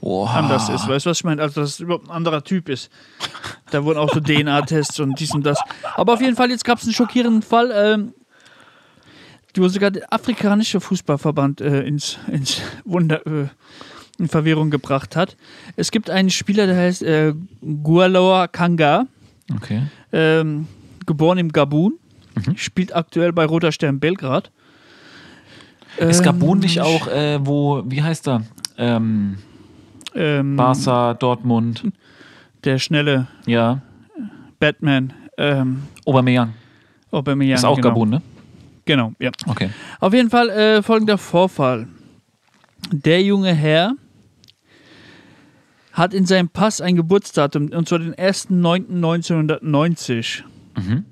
Oha. 0.00 0.38
anders 0.38 0.70
ist. 0.70 0.88
Weißt 0.88 1.04
du, 1.04 1.10
was 1.10 1.18
ich 1.18 1.24
meine? 1.24 1.42
Also, 1.42 1.60
dass 1.60 1.70
es 1.70 1.80
überhaupt 1.80 2.08
ein 2.08 2.12
anderer 2.12 2.42
Typ 2.42 2.68
ist. 2.68 2.90
Da 3.70 3.84
wurden 3.84 3.98
auch 3.98 4.12
so 4.12 4.20
DNA-Tests 4.24 4.98
und 5.00 5.20
dies 5.20 5.34
und 5.34 5.44
das. 5.44 5.60
Aber 5.96 6.14
auf 6.14 6.20
jeden 6.20 6.36
Fall, 6.36 6.50
jetzt 6.50 6.64
gab 6.64 6.78
es 6.78 6.84
einen 6.84 6.94
schockierenden 6.94 7.42
Fall, 7.42 7.72
ähm, 7.74 8.14
wo 9.60 9.68
sogar 9.68 9.90
der 9.90 10.12
afrikanische 10.12 10.80
Fußballverband 10.80 11.60
äh, 11.60 11.82
ins, 11.82 12.18
ins 12.30 12.60
Wunder, 12.84 13.26
äh, 13.26 13.46
in 14.18 14.28
Verwirrung 14.28 14.70
gebracht 14.70 15.16
hat. 15.16 15.36
Es 15.76 15.90
gibt 15.90 16.10
einen 16.10 16.30
Spieler, 16.30 16.66
der 16.66 16.76
heißt 16.76 17.02
äh, 17.02 17.34
Gualoa 17.82 18.48
Kanga, 18.48 19.06
Okay. 19.54 19.82
ähm, 20.12 20.66
geboren 21.06 21.38
im 21.38 21.52
Gabun, 21.52 21.94
Mhm. 22.46 22.56
spielt 22.56 22.94
aktuell 22.94 23.32
bei 23.32 23.44
Roter 23.46 23.72
Stern 23.72 23.98
Belgrad. 24.00 24.50
Ist 25.96 26.22
Gabun 26.22 26.58
Ähm, 26.58 26.60
nicht 26.60 26.80
auch, 26.80 27.08
äh, 27.08 27.38
wo, 27.44 27.82
wie 27.86 28.02
heißt 28.02 28.28
er? 28.28 28.42
Ähm, 28.76 29.38
ähm, 30.14 30.54
Barca, 30.56 31.14
Dortmund, 31.14 31.82
Der 32.64 32.78
schnelle 32.78 33.26
ja. 33.46 33.80
Batman. 34.60 35.12
Ähm, 35.36 35.82
Aubameyang. 36.04 36.54
Aubameyang, 37.10 37.54
Ist 37.56 37.64
auch 37.64 37.76
genau. 37.76 37.88
Gabun, 37.88 38.10
ne? 38.10 38.22
Genau, 38.88 39.12
ja. 39.18 39.30
Okay. 39.46 39.70
Auf 40.00 40.14
jeden 40.14 40.30
Fall 40.30 40.48
äh, 40.48 40.82
folgender 40.82 41.18
Vorfall. 41.18 41.86
Der 42.90 43.22
junge 43.22 43.52
Herr 43.52 43.92
hat 45.92 46.14
in 46.14 46.24
seinem 46.24 46.48
Pass 46.48 46.80
ein 46.80 46.96
Geburtsdatum, 46.96 47.68
und 47.68 47.86
zwar 47.86 47.98
den 47.98 48.14
1.9.1990. 48.14 50.42
Mhm. 50.74 51.04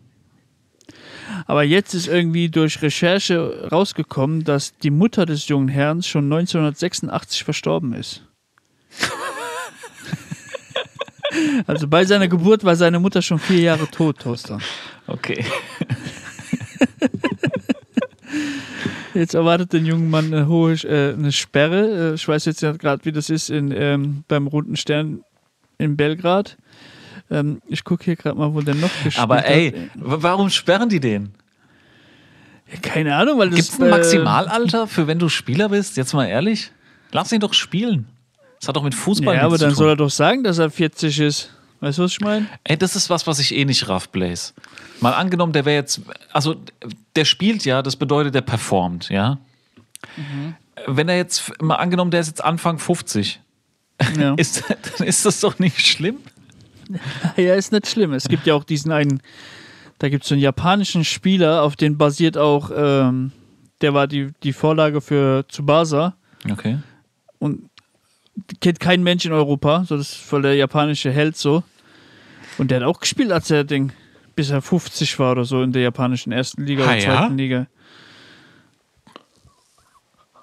Aber 1.44 1.64
jetzt 1.64 1.92
ist 1.92 2.08
irgendwie 2.08 2.48
durch 2.48 2.80
Recherche 2.80 3.68
rausgekommen, 3.70 4.44
dass 4.44 4.78
die 4.78 4.88
Mutter 4.88 5.26
des 5.26 5.48
jungen 5.48 5.68
Herrn 5.68 6.02
schon 6.02 6.32
1986 6.32 7.44
verstorben 7.44 7.92
ist. 7.92 8.22
also 11.66 11.88
bei 11.88 12.06
seiner 12.06 12.28
Geburt 12.28 12.64
war 12.64 12.76
seine 12.76 13.00
Mutter 13.00 13.20
schon 13.20 13.38
vier 13.38 13.60
Jahre 13.60 13.86
tot, 13.86 14.20
Toaster. 14.20 14.60
Okay. 15.06 15.44
Jetzt 19.16 19.34
erwartet 19.34 19.72
den 19.72 19.86
jungen 19.86 20.10
Mann 20.10 20.32
eine 20.32 20.46
hohe 20.48 20.72
äh, 20.74 21.14
eine 21.14 21.32
Sperre. 21.32 22.10
Äh, 22.12 22.14
ich 22.14 22.26
weiß 22.26 22.44
jetzt 22.44 22.60
ja 22.62 22.72
gerade, 22.72 23.04
wie 23.04 23.12
das 23.12 23.30
ist 23.30 23.50
in, 23.50 23.70
ähm, 23.72 24.24
beim 24.28 24.46
Roten 24.46 24.76
Stern 24.76 25.20
in 25.78 25.96
Belgrad. 25.96 26.56
Ähm, 27.30 27.60
ich 27.66 27.82
gucke 27.84 28.04
hier 28.04 28.16
gerade 28.16 28.38
mal, 28.38 28.54
wo 28.54 28.60
der 28.60 28.74
noch 28.74 28.90
gespielt 29.02 29.18
Aber 29.18 29.38
hat. 29.38 29.46
ey, 29.46 29.72
w- 29.94 30.16
warum 30.20 30.50
sperren 30.50 30.88
die 30.88 31.00
den? 31.00 31.32
Ja, 32.72 32.78
keine 32.80 33.14
Ahnung, 33.16 33.38
weil 33.38 33.50
das 33.50 33.56
Gibt 33.58 33.68
es 33.72 33.80
ein 33.80 33.86
äh, 33.86 33.90
Maximalalter 33.90 34.86
für 34.86 35.06
wenn 35.06 35.18
du 35.18 35.28
Spieler 35.28 35.68
bist? 35.68 35.96
Jetzt 35.96 36.12
mal 36.14 36.26
ehrlich. 36.26 36.70
Lass 37.12 37.32
ihn 37.32 37.40
doch 37.40 37.54
spielen. 37.54 38.06
Das 38.60 38.68
hat 38.68 38.76
doch 38.76 38.82
mit 38.82 38.94
Fußball 38.94 39.34
Ja, 39.36 39.42
aber 39.42 39.50
nichts 39.50 39.60
dann 39.62 39.70
zu 39.70 39.76
soll 39.76 39.86
tun. 39.88 39.92
er 39.92 39.96
doch 39.96 40.10
sagen, 40.10 40.42
dass 40.44 40.58
er 40.58 40.70
40 40.70 41.20
ist. 41.20 41.50
Weißt 41.86 41.98
du, 41.98 42.02
was 42.02 42.10
ich 42.10 42.20
meine? 42.20 42.46
Ey, 42.64 42.76
das 42.76 42.96
ist 42.96 43.10
was, 43.10 43.28
was 43.28 43.38
ich 43.38 43.54
eh 43.54 43.64
nicht 43.64 43.88
raff, 43.88 44.08
Blaze. 44.08 44.54
Mal 45.00 45.12
angenommen, 45.12 45.52
der 45.52 45.64
wäre 45.64 45.76
jetzt, 45.76 46.00
also 46.32 46.56
der 47.14 47.24
spielt 47.24 47.64
ja, 47.64 47.80
das 47.80 47.94
bedeutet, 47.94 48.34
der 48.34 48.40
performt, 48.40 49.08
ja. 49.08 49.38
Mhm. 50.16 50.56
Wenn 50.88 51.08
er 51.08 51.16
jetzt, 51.16 51.62
mal 51.62 51.76
angenommen, 51.76 52.10
der 52.10 52.18
ist 52.18 52.26
jetzt 52.26 52.42
Anfang 52.42 52.80
50, 52.80 53.38
Ja. 54.18 54.34
ist, 54.36 54.64
dann 54.68 55.06
ist 55.06 55.24
das 55.24 55.38
doch 55.38 55.60
nicht 55.60 55.86
schlimm. 55.86 56.16
ja, 57.36 57.54
ist 57.54 57.70
nicht 57.70 57.86
schlimm. 57.86 58.14
Es 58.14 58.26
gibt 58.26 58.48
ja 58.48 58.54
auch 58.54 58.64
diesen 58.64 58.90
einen, 58.90 59.22
da 60.00 60.08
gibt 60.08 60.24
es 60.24 60.28
so 60.28 60.34
einen 60.34 60.42
japanischen 60.42 61.04
Spieler, 61.04 61.62
auf 61.62 61.76
den 61.76 61.96
basiert 61.96 62.36
auch, 62.36 62.72
ähm, 62.76 63.30
der 63.80 63.94
war 63.94 64.08
die, 64.08 64.32
die 64.42 64.52
Vorlage 64.52 65.00
für 65.00 65.46
Tsubasa. 65.46 66.16
Okay. 66.50 66.78
und 67.38 67.70
kennt 68.60 68.80
kein 68.80 69.04
Mensch 69.04 69.24
in 69.24 69.32
Europa, 69.32 69.84
so 69.84 69.96
das 69.96 70.10
ist 70.10 70.16
voll 70.16 70.42
der 70.42 70.56
japanische 70.56 71.12
Held 71.12 71.36
so. 71.36 71.62
Und 72.58 72.70
der 72.70 72.80
hat 72.80 72.86
auch 72.86 73.00
gespielt, 73.00 73.32
als 73.32 73.50
er 73.50 73.64
Ding, 73.64 73.92
bis 74.34 74.50
er 74.50 74.62
50 74.62 75.18
war 75.18 75.32
oder 75.32 75.44
so 75.44 75.62
in 75.62 75.72
der 75.72 75.82
japanischen 75.82 76.32
ersten 76.32 76.64
Liga 76.64 76.84
Ah, 76.84 76.86
oder 76.88 76.96
ja? 76.96 77.02
zweiten 77.18 77.38
Liga. 77.38 77.66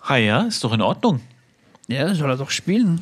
Ah 0.05 0.17
ja, 0.17 0.41
ist 0.41 0.63
doch 0.63 0.73
in 0.73 0.81
Ordnung. 0.81 1.21
Ja, 1.87 2.13
soll 2.13 2.29
er 2.29 2.37
doch 2.37 2.49
spielen. 2.49 3.01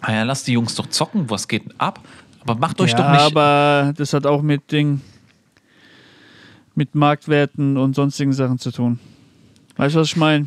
Ah 0.00 0.12
ja, 0.12 0.22
lass 0.22 0.44
die 0.44 0.52
Jungs 0.52 0.74
doch 0.74 0.86
zocken, 0.86 1.28
was 1.28 1.48
geht 1.48 1.64
denn 1.64 1.74
ab? 1.78 2.00
Aber 2.40 2.54
macht 2.54 2.80
euch 2.80 2.92
ja, 2.92 2.96
doch 2.96 3.10
nicht. 3.10 3.20
aber 3.36 3.92
das 3.96 4.12
hat 4.12 4.24
auch 4.26 4.42
mit 4.42 4.70
Ding, 4.70 5.00
mit 6.74 6.94
Marktwerten 6.94 7.76
und 7.76 7.94
sonstigen 7.94 8.32
Sachen 8.32 8.58
zu 8.58 8.70
tun. 8.70 9.00
Weißt 9.76 9.96
du, 9.96 10.00
was 10.00 10.08
ich 10.08 10.16
meine? 10.16 10.46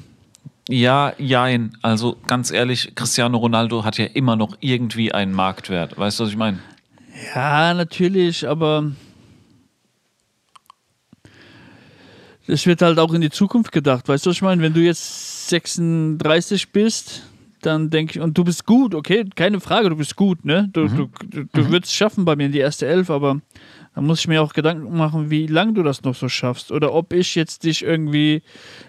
Ja, 0.70 1.14
jein. 1.18 1.78
Also 1.82 2.16
ganz 2.28 2.52
ehrlich, 2.52 2.94
Cristiano 2.96 3.38
Ronaldo 3.38 3.84
hat 3.84 3.98
ja 3.98 4.06
immer 4.06 4.36
noch 4.38 4.56
irgendwie 4.62 5.12
einen 5.12 5.34
Marktwert. 5.34 5.98
Weißt 5.98 6.20
du, 6.20 6.24
was 6.24 6.30
ich 6.32 6.38
meine? 6.38 6.60
Ja, 7.34 7.74
natürlich, 7.74 8.48
aber 8.48 8.92
es 12.48 12.66
wird 12.66 12.82
halt 12.82 13.00
auch 13.00 13.14
in 13.14 13.22
die 13.22 13.30
Zukunft 13.30 13.72
gedacht. 13.72 14.08
Weißt 14.08 14.26
du, 14.26 14.30
was 14.30 14.38
ich 14.38 14.42
meine? 14.42 14.62
Wenn 14.62 14.74
du 14.74 14.82
jetzt 14.82 15.50
36 15.50 16.72
bist, 16.72 17.24
dann 17.62 17.90
denke 17.90 18.18
ich, 18.18 18.20
und 18.20 18.38
du 18.38 18.44
bist 18.44 18.66
gut, 18.66 18.96
okay, 18.96 19.26
keine 19.36 19.60
Frage, 19.60 19.90
du 19.90 19.96
bist 19.96 20.16
gut, 20.16 20.44
ne? 20.46 20.70
Du, 20.74 20.88
du, 20.88 21.10
du, 21.30 21.46
du 21.46 21.70
würdest 21.70 21.92
es 21.92 21.98
schaffen 21.98 22.26
bei 22.26 22.36
mir 22.36 22.48
in 22.48 22.52
die 22.52 22.60
erste 22.60 22.88
Elf, 22.88 23.10
aber 23.10 23.42
da 23.94 24.00
muss 24.00 24.22
ich 24.22 24.28
mir 24.30 24.42
auch 24.42 24.54
Gedanken 24.54 24.96
machen, 24.98 25.30
wie 25.30 25.48
lange 25.48 25.74
du 25.74 25.84
das 25.84 26.02
noch 26.04 26.16
so 26.16 26.30
schaffst. 26.30 26.72
Oder 26.72 26.94
ob 26.94 27.12
ich 27.12 27.36
jetzt 27.36 27.66
dich 27.66 27.84
irgendwie 27.84 28.42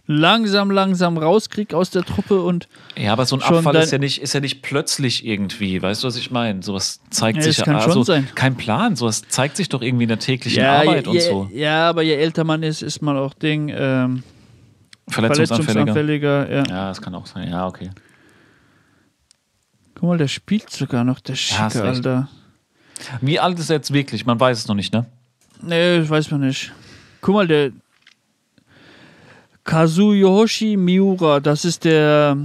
langsam, 0.06 0.70
langsam 0.70 1.18
rauskrieg 1.18 1.74
aus 1.74 1.90
der 1.90 2.04
Truppe 2.04 2.40
und 2.42 2.68
Ja, 2.96 3.12
aber 3.12 3.26
so 3.26 3.36
ein 3.36 3.40
Schon 3.40 3.56
Abfall 3.56 3.74
ist 3.76 3.90
ja, 3.90 3.98
nicht, 3.98 4.22
ist 4.22 4.32
ja 4.32 4.38
nicht 4.38 4.62
plötzlich 4.62 5.26
irgendwie. 5.26 5.82
Weißt 5.82 6.04
du, 6.04 6.06
was 6.06 6.16
ich 6.16 6.30
meine? 6.30 6.62
Sowas 6.62 7.00
zeigt 7.10 7.38
Ja, 7.38 7.42
sich 7.42 7.58
ja. 7.58 7.64
kann 7.64 7.80
schon 7.80 7.88
also, 7.90 8.04
sein. 8.04 8.28
Kein 8.36 8.54
Plan. 8.56 8.94
Sowas 8.94 9.22
zeigt 9.28 9.56
sich 9.56 9.68
doch 9.68 9.82
irgendwie 9.82 10.04
in 10.04 10.08
der 10.08 10.20
täglichen 10.20 10.62
ja, 10.62 10.80
Arbeit 10.80 11.06
je, 11.08 11.12
und 11.12 11.20
so. 11.20 11.50
ja, 11.52 11.88
aber 11.88 12.02
je 12.02 12.14
älter 12.14 12.44
man 12.44 12.62
ist, 12.62 12.82
ist 12.82 13.02
man 13.02 13.16
auch 13.16 13.34
Ding, 13.34 13.70
ähm, 13.74 14.22
Verletzungsanfälliger. 15.08 16.44
verletzungsanfälliger. 16.44 16.50
Ja. 16.50 16.62
Ja, 16.68 16.88
das 16.88 17.02
kann 17.02 17.14
auch 17.16 17.26
sein. 17.26 17.50
Ja, 17.50 17.66
okay. 17.66 17.90
Guck 19.96 20.08
mal, 20.10 20.18
der 20.18 20.28
spielt 20.28 20.70
sogar 20.70 21.02
noch, 21.02 21.18
der 21.18 21.34
Ja, 21.34 21.68
Schicke, 21.70 21.84
recht. 21.84 22.06
Alter. 22.06 22.28
Wie 23.20 23.38
alt 23.40 23.58
ist 23.58 23.70
er 23.70 23.76
jetzt 23.76 23.92
wirklich? 23.92 24.26
Man 24.26 24.38
weiß 24.38 24.58
es 24.58 24.68
noch 24.68 24.74
nicht, 24.74 24.92
ne? 24.92 25.06
Nee, 25.62 26.08
weiß 26.08 26.30
man 26.30 26.40
nicht. 26.40 26.72
Guck 27.20 27.34
mal, 27.34 27.46
der 27.46 27.70
Kazuyoshi 29.64 30.76
Miura, 30.76 31.40
das 31.40 31.64
ist 31.64 31.84
der, 31.84 32.36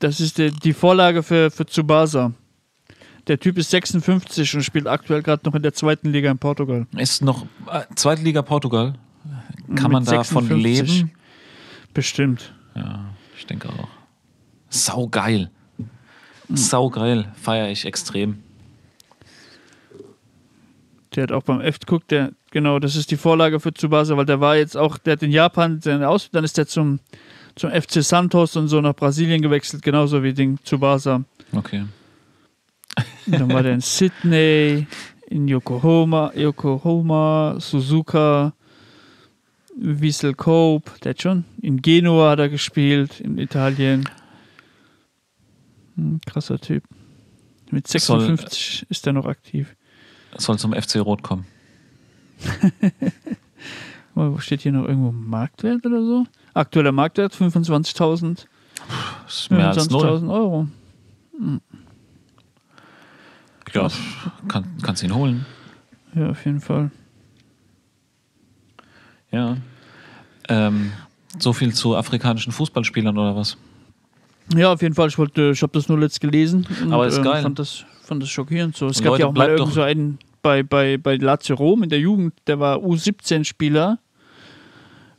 das 0.00 0.20
ist 0.20 0.38
der, 0.38 0.50
die 0.50 0.72
Vorlage 0.72 1.22
für, 1.22 1.50
für 1.50 1.64
Tsubasa. 1.64 2.32
Der 3.26 3.38
Typ 3.38 3.58
ist 3.58 3.70
56 3.70 4.54
und 4.54 4.62
spielt 4.62 4.86
aktuell 4.86 5.22
gerade 5.22 5.42
noch 5.44 5.54
in 5.54 5.62
der 5.62 5.72
zweiten 5.72 6.10
Liga 6.10 6.30
in 6.30 6.38
Portugal. 6.38 6.86
Ist 6.96 7.22
noch 7.22 7.46
äh, 7.70 7.82
Zweite 7.94 8.22
Liga 8.22 8.42
Portugal. 8.42 8.94
Kann 9.66 9.84
Mit 9.84 9.92
man 9.92 10.04
davon 10.04 10.48
56. 10.48 10.62
leben? 10.62 11.10
Bestimmt. 11.94 12.52
Ja, 12.74 13.04
ich 13.38 13.46
denke 13.46 13.68
auch. 13.68 13.88
Sau 14.68 15.06
geil. 15.08 15.50
Sau 16.52 16.90
geil. 16.90 17.32
Feiere 17.40 17.68
ich 17.70 17.84
extrem. 17.84 18.42
Der 21.14 21.24
hat 21.24 21.32
auch 21.32 21.42
beim 21.42 21.60
F 21.60 21.78
guckt, 21.86 22.10
der, 22.12 22.32
genau, 22.52 22.78
das 22.78 22.94
ist 22.94 23.10
die 23.10 23.16
Vorlage 23.16 23.58
für 23.58 23.72
Tsubasa, 23.72 24.16
weil 24.16 24.26
der 24.26 24.40
war 24.40 24.56
jetzt 24.56 24.76
auch, 24.76 24.96
der 24.98 25.14
hat 25.14 25.22
in 25.22 25.32
Japan 25.32 25.80
seine 25.80 26.08
Aus, 26.08 26.30
dann 26.30 26.44
ist 26.44 26.56
der 26.56 26.66
zum, 26.68 27.00
zum 27.56 27.70
FC 27.70 28.02
Santos 28.04 28.54
und 28.56 28.68
so 28.68 28.80
nach 28.80 28.94
Brasilien 28.94 29.42
gewechselt, 29.42 29.82
genauso 29.82 30.22
wie 30.22 30.32
den 30.32 30.58
Tsubasa. 30.62 31.24
Okay. 31.52 31.84
Und 33.26 33.32
dann 33.40 33.52
war 33.52 33.62
der 33.64 33.74
in 33.74 33.80
Sydney, 33.80 34.86
in 35.28 35.48
Yokohama, 35.48 36.32
Yokohama, 36.34 37.56
Suzuka, 37.58 38.52
Wiesel 39.76 40.34
Kobe, 40.34 40.90
der 41.02 41.10
hat 41.10 41.22
schon. 41.22 41.44
In 41.62 41.80
Genua 41.82 42.30
hat 42.30 42.38
er 42.40 42.48
gespielt, 42.48 43.18
in 43.20 43.38
Italien. 43.38 44.08
Hm, 45.96 46.20
krasser 46.26 46.58
Typ. 46.60 46.84
Mit 47.70 47.86
Soll- 47.88 48.20
56 48.20 48.86
ist 48.88 49.06
er 49.06 49.12
noch 49.12 49.26
aktiv. 49.26 49.74
Soll 50.36 50.58
zum 50.58 50.72
FC 50.72 50.96
Rot 50.96 51.22
kommen. 51.22 51.44
Wo 54.14 54.38
steht 54.38 54.62
hier 54.62 54.72
noch 54.72 54.86
irgendwo 54.86 55.12
Marktwert 55.12 55.84
oder 55.86 56.02
so? 56.04 56.24
Aktueller 56.54 56.92
Marktwert 56.92 57.34
25.000 57.34 58.46
Das 59.26 59.40
ist 59.40 59.50
mehr 59.50 59.68
als 59.68 59.88
null. 59.90 60.04
25.000 60.06 60.32
Euro. 60.32 60.68
Ja, 63.72 63.88
kann, 64.48 64.64
kannst 64.82 65.02
ihn 65.02 65.14
holen. 65.14 65.46
Ja, 66.14 66.30
auf 66.30 66.44
jeden 66.44 66.60
Fall. 66.60 66.90
Ja. 69.30 69.56
Ähm, 70.48 70.90
So 71.38 71.52
viel 71.52 71.72
zu 71.72 71.94
afrikanischen 71.96 72.52
Fußballspielern 72.52 73.16
oder 73.16 73.36
was? 73.36 73.56
Ja, 74.56 74.72
auf 74.72 74.82
jeden 74.82 74.94
Fall. 74.96 75.06
Ich 75.08 75.18
wollte, 75.18 75.50
ich 75.52 75.62
habe 75.62 75.72
das 75.72 75.88
nur 75.88 75.98
letzt 76.00 76.20
gelesen. 76.20 76.66
Und, 76.82 76.92
Aber 76.92 77.06
ist 77.06 77.18
ähm, 77.18 77.22
geil. 77.24 77.42
Fand 77.42 77.60
das, 77.60 77.84
fand 78.10 78.22
das 78.22 78.28
schockierend. 78.28 78.76
So. 78.76 78.86
Es 78.86 78.98
Und 78.98 79.04
gab 79.04 79.12
Leute, 79.12 79.22
ja 79.22 79.28
auch 79.28 79.32
mal 79.34 79.48
irgend 79.50 79.72
so 79.72 79.82
einen 79.82 80.18
bei, 80.42 80.62
bei, 80.64 80.96
bei 80.98 81.14
Lazio 81.16 81.54
Rom 81.54 81.84
in 81.84 81.90
der 81.90 82.00
Jugend, 82.00 82.34
der 82.46 82.58
war 82.58 82.78
U17-Spieler. 82.78 83.98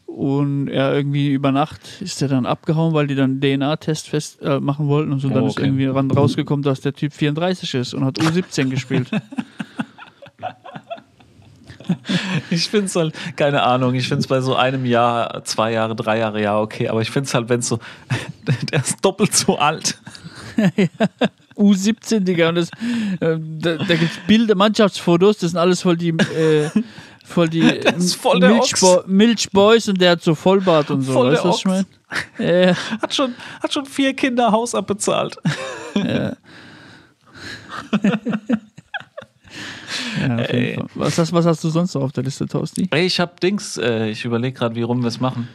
Und 0.05 0.67
er 0.67 0.93
irgendwie 0.93 1.31
über 1.31 1.53
Nacht 1.53 2.01
ist 2.01 2.21
er 2.21 2.27
dann 2.27 2.45
abgehauen, 2.45 2.93
weil 2.93 3.07
die 3.07 3.15
dann 3.15 3.39
DNA-Test 3.39 4.09
fest 4.09 4.41
äh, 4.41 4.59
machen 4.59 4.87
wollten 4.87 5.13
und 5.13 5.19
so. 5.19 5.29
Dann 5.29 5.43
Oh, 5.43 5.47
ist 5.47 5.53
okay. 5.53 5.67
irgendwie 5.67 5.85
ran 5.85 6.11
rausgekommen, 6.11 6.63
dass 6.63 6.81
der 6.81 6.93
Typ 6.93 7.13
34 7.13 7.73
ist 7.75 7.93
und 7.93 8.03
hat 8.03 8.19
U17 8.19 8.69
gespielt. 8.69 9.09
Ich 12.49 12.69
finde 12.69 12.85
es 12.85 12.95
halt, 12.95 13.13
keine 13.35 13.63
Ahnung, 13.63 13.95
ich 13.95 14.07
finde 14.07 14.21
es 14.21 14.27
bei 14.27 14.39
so 14.39 14.55
einem 14.55 14.85
Jahr, 14.85 15.43
zwei 15.43 15.73
Jahre, 15.73 15.93
drei 15.95 16.19
Jahre, 16.19 16.41
ja, 16.41 16.57
okay, 16.57 16.87
aber 16.87 17.01
ich 17.01 17.11
finde 17.11 17.27
es 17.27 17.33
halt, 17.33 17.49
wenn 17.49 17.59
es 17.59 17.67
so, 17.67 17.79
der 18.71 18.79
ist 18.79 19.03
doppelt 19.03 19.33
so 19.35 19.57
alt. 19.57 19.97
U17, 21.55 22.19
Digga. 22.21 22.49
Und 22.49 22.55
das, 22.55 22.69
äh, 23.19 23.37
da 23.39 23.77
da 23.77 23.95
gibt 23.95 24.11
es 24.11 24.17
Bilder, 24.27 24.55
Mannschaftsfotos, 24.55 25.37
das 25.39 25.51
sind 25.51 25.59
alles 25.59 25.81
voll 25.81 25.97
die, 25.97 26.09
äh, 26.09 26.69
voll 27.25 27.49
die 27.49 27.61
ist 27.97 28.15
voll 28.15 28.39
Milchbo 28.39 29.03
Milchboys 29.05 29.87
und 29.89 29.99
der 30.01 30.11
hat 30.11 30.23
so 30.23 30.35
Vollbart 30.35 30.91
und 30.91 31.01
so. 31.01 31.13
Voll 31.13 31.31
weißt 31.31 31.43
du, 31.43 31.43
der 31.43 31.51
was 31.51 31.59
ich 31.59 31.65
meine? 31.65 31.85
Ja, 32.39 32.75
Hat 33.01 33.13
schon, 33.13 33.33
hat 33.63 33.71
schon 33.71 33.85
vier 33.85 34.13
Kinder 34.13 34.51
Haus 34.51 34.75
abbezahlt. 34.75 35.37
ja, 35.95 36.35
Fall. 40.75 40.87
Was 40.95 41.17
hast, 41.17 41.31
was 41.33 41.45
hast 41.45 41.63
du 41.63 41.69
sonst 41.69 41.93
noch 41.95 42.03
auf 42.03 42.11
der 42.11 42.23
Liste, 42.23 42.47
Tosti? 42.47 42.87
Ey, 42.91 43.05
ich 43.05 43.19
hab 43.19 43.39
Dings, 43.39 43.77
äh, 43.77 44.09
ich 44.09 44.25
überlege 44.25 44.57
gerade, 44.57 44.75
wie 44.75 44.81
rum 44.81 45.01
wir 45.01 45.07
es 45.07 45.19
machen. 45.19 45.47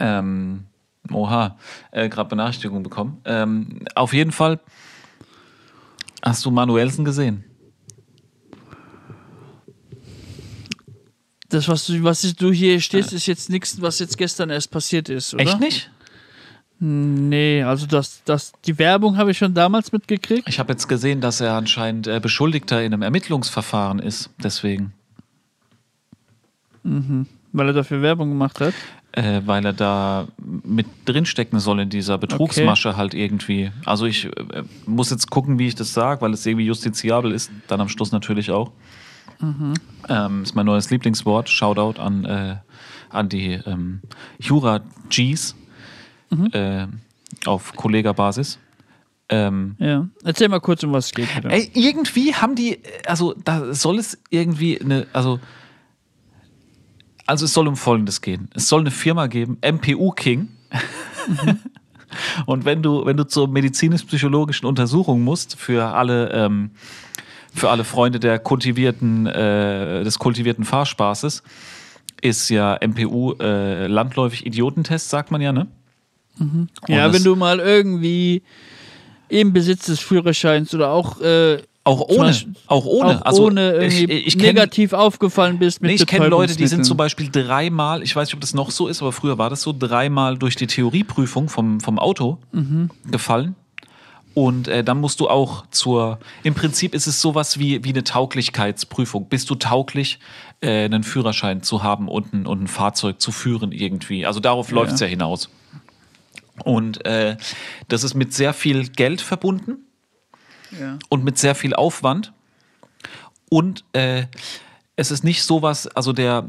Ähm, 0.00 0.64
oha, 1.12 1.56
äh, 1.90 2.08
gerade 2.08 2.28
Benachrichtigung 2.28 2.82
bekommen. 2.82 3.20
Ähm, 3.24 3.80
auf 3.94 4.12
jeden 4.12 4.32
Fall, 4.32 4.60
hast 6.22 6.44
du 6.44 6.50
Manuelsen 6.50 7.04
gesehen? 7.04 7.44
Das, 11.48 11.68
was 11.68 11.86
du, 11.86 12.02
was 12.02 12.22
du 12.22 12.52
hier 12.52 12.80
stehst, 12.80 13.12
ist 13.12 13.26
jetzt 13.26 13.48
nichts, 13.48 13.80
was 13.80 13.98
jetzt 13.98 14.18
gestern 14.18 14.50
erst 14.50 14.70
passiert 14.70 15.08
ist, 15.08 15.34
oder? 15.34 15.42
Echt 15.42 15.60
nicht? 15.60 15.90
Nee, 16.80 17.62
also 17.62 17.86
das, 17.86 18.22
das, 18.24 18.52
die 18.66 18.78
Werbung 18.78 19.16
habe 19.16 19.30
ich 19.30 19.38
schon 19.38 19.54
damals 19.54 19.92
mitgekriegt. 19.92 20.48
Ich 20.48 20.58
habe 20.58 20.72
jetzt 20.72 20.88
gesehen, 20.88 21.20
dass 21.20 21.40
er 21.40 21.54
anscheinend 21.54 22.06
äh, 22.08 22.18
Beschuldigter 22.20 22.82
in 22.82 22.92
einem 22.92 23.02
Ermittlungsverfahren 23.02 24.00
ist, 24.00 24.30
deswegen. 24.42 24.92
Weil 27.52 27.68
er 27.68 27.72
dafür 27.72 28.02
Werbung 28.02 28.30
gemacht 28.30 28.60
hat. 28.60 28.74
Äh, 29.16 29.42
weil 29.46 29.64
er 29.64 29.72
da 29.72 30.26
mit 30.38 30.86
drinstecken 31.04 31.60
soll 31.60 31.78
in 31.78 31.88
dieser 31.88 32.18
Betrugsmasche 32.18 32.96
halt 32.96 33.14
irgendwie. 33.14 33.70
Also 33.84 34.06
ich 34.06 34.24
äh, 34.26 34.64
muss 34.86 35.10
jetzt 35.10 35.30
gucken, 35.30 35.56
wie 35.60 35.68
ich 35.68 35.76
das 35.76 35.92
sage, 35.94 36.20
weil 36.20 36.32
es 36.32 36.44
irgendwie 36.44 36.66
justiziabel 36.66 37.30
ist, 37.30 37.52
dann 37.68 37.80
am 37.80 37.88
Schluss 37.88 38.10
natürlich 38.10 38.50
auch. 38.50 38.72
Ähm, 40.08 40.42
ist 40.42 40.56
mein 40.56 40.66
neues 40.66 40.90
Lieblingswort. 40.90 41.48
Shoutout 41.48 42.00
an, 42.00 42.24
äh, 42.24 42.56
an 43.10 43.28
die 43.28 43.52
ähm, 43.52 44.00
Jura 44.40 44.80
Gs 45.10 45.54
äh, 46.52 46.86
auf 47.46 47.72
Kollegabasis. 47.76 48.58
Ähm, 49.28 49.76
Ja. 49.78 50.08
Erzähl 50.24 50.48
mal 50.48 50.60
kurz, 50.60 50.82
um 50.82 50.92
was 50.92 51.06
es 51.06 51.12
geht. 51.12 51.28
Ey, 51.44 51.70
irgendwie 51.74 52.34
haben 52.34 52.54
die, 52.56 52.80
also 53.06 53.34
da 53.44 53.72
soll 53.74 53.98
es 53.98 54.18
irgendwie 54.30 54.80
eine, 54.80 55.06
also, 55.12 55.38
also 57.26 57.44
es 57.44 57.52
soll 57.52 57.68
um 57.68 57.76
Folgendes 57.76 58.20
gehen. 58.20 58.48
Es 58.54 58.68
soll 58.68 58.80
eine 58.80 58.90
Firma 58.90 59.26
geben, 59.26 59.58
MPU 59.62 60.10
King. 60.12 60.48
Und 62.46 62.64
wenn 62.64 62.82
du, 62.82 63.04
wenn 63.06 63.16
du 63.16 63.24
zur 63.24 63.48
medizinisch-psychologischen 63.48 64.66
Untersuchung 64.66 65.22
musst 65.22 65.56
für 65.58 65.94
alle, 65.94 66.30
ähm, 66.30 66.70
für 67.52 67.70
alle 67.70 67.84
Freunde 67.84 68.20
der 68.20 68.38
kultivierten, 68.38 69.26
äh, 69.26 70.04
des 70.04 70.18
kultivierten 70.18 70.64
Fahrspaßes, 70.64 71.42
ist 72.20 72.48
ja 72.48 72.78
MPU 72.80 73.34
äh, 73.40 73.86
landläufig 73.86 74.46
Idiotentest, 74.46 75.10
sagt 75.10 75.30
man 75.30 75.40
ja, 75.40 75.52
ne? 75.52 75.66
Ja, 76.88 77.06
Und 77.06 77.12
wenn 77.14 77.24
du 77.24 77.36
mal 77.36 77.60
irgendwie 77.60 78.42
im 79.28 79.52
Besitz 79.52 79.86
des 79.86 80.00
Führerscheins 80.00 80.74
oder 80.74 80.90
auch, 80.90 81.20
äh, 81.20 81.62
Auch 81.86 82.00
ohne, 82.00 82.18
Beispiel- 82.28 82.54
auch 82.66 82.86
ohne. 82.86 83.20
auch 83.20 83.26
also 83.26 83.44
ohne 83.46 83.72
irgendwie 83.72 84.04
ich, 84.04 84.26
ich 84.28 84.38
kenn, 84.38 84.54
negativ 84.54 84.94
aufgefallen 84.94 85.58
bist 85.58 85.82
mit 85.82 85.90
Nee, 85.90 85.96
ich 85.96 86.06
kenne 86.06 86.28
Leute, 86.28 86.56
die 86.56 86.66
sind 86.66 86.84
zum 86.84 86.96
Beispiel 86.96 87.28
dreimal, 87.30 88.02
ich 88.02 88.16
weiß 88.16 88.28
nicht, 88.28 88.34
ob 88.34 88.40
das 88.40 88.54
noch 88.54 88.70
so 88.70 88.88
ist, 88.88 89.02
aber 89.02 89.12
früher 89.12 89.36
war 89.36 89.50
das 89.50 89.60
so, 89.60 89.74
dreimal 89.78 90.38
durch 90.38 90.56
die 90.56 90.66
Theorieprüfung 90.66 91.48
vom, 91.50 91.80
vom 91.80 91.98
Auto 91.98 92.38
gefallen. 93.10 93.54
Und 94.32 94.66
äh, 94.66 94.82
dann 94.82 94.98
musst 94.98 95.20
du 95.20 95.28
auch 95.28 95.64
zur, 95.70 96.18
im 96.42 96.54
Prinzip 96.54 96.92
ist 96.92 97.06
es 97.06 97.20
sowas 97.20 97.58
wie, 97.60 97.84
wie 97.84 97.90
eine 97.90 98.02
Tauglichkeitsprüfung. 98.02 99.28
Bist 99.28 99.48
du 99.48 99.54
tauglich, 99.54 100.18
äh, 100.60 100.86
einen 100.86 101.04
Führerschein 101.04 101.62
zu 101.62 101.84
haben 101.84 102.08
und 102.08 102.32
ein, 102.32 102.46
und 102.46 102.62
ein 102.62 102.66
Fahrzeug 102.66 103.20
zu 103.20 103.30
führen 103.30 103.70
irgendwie? 103.70 104.26
Also 104.26 104.40
darauf 104.40 104.72
läuft 104.72 104.86
läuft's 104.88 105.00
ja 105.00 105.06
hinaus. 105.06 105.50
Und 106.64 107.04
äh, 107.06 107.36
das 107.88 108.02
ist 108.02 108.14
mit 108.14 108.32
sehr 108.32 108.54
viel 108.54 108.88
Geld 108.88 109.20
verbunden 109.20 109.83
Ja. 110.80 110.98
und 111.08 111.24
mit 111.24 111.38
sehr 111.38 111.54
viel 111.54 111.74
Aufwand. 111.74 112.32
Und 113.50 113.84
äh, 113.92 114.24
es 114.96 115.10
ist 115.10 115.24
nicht 115.24 115.42
sowas, 115.42 115.86
also 115.88 116.12
der, 116.12 116.48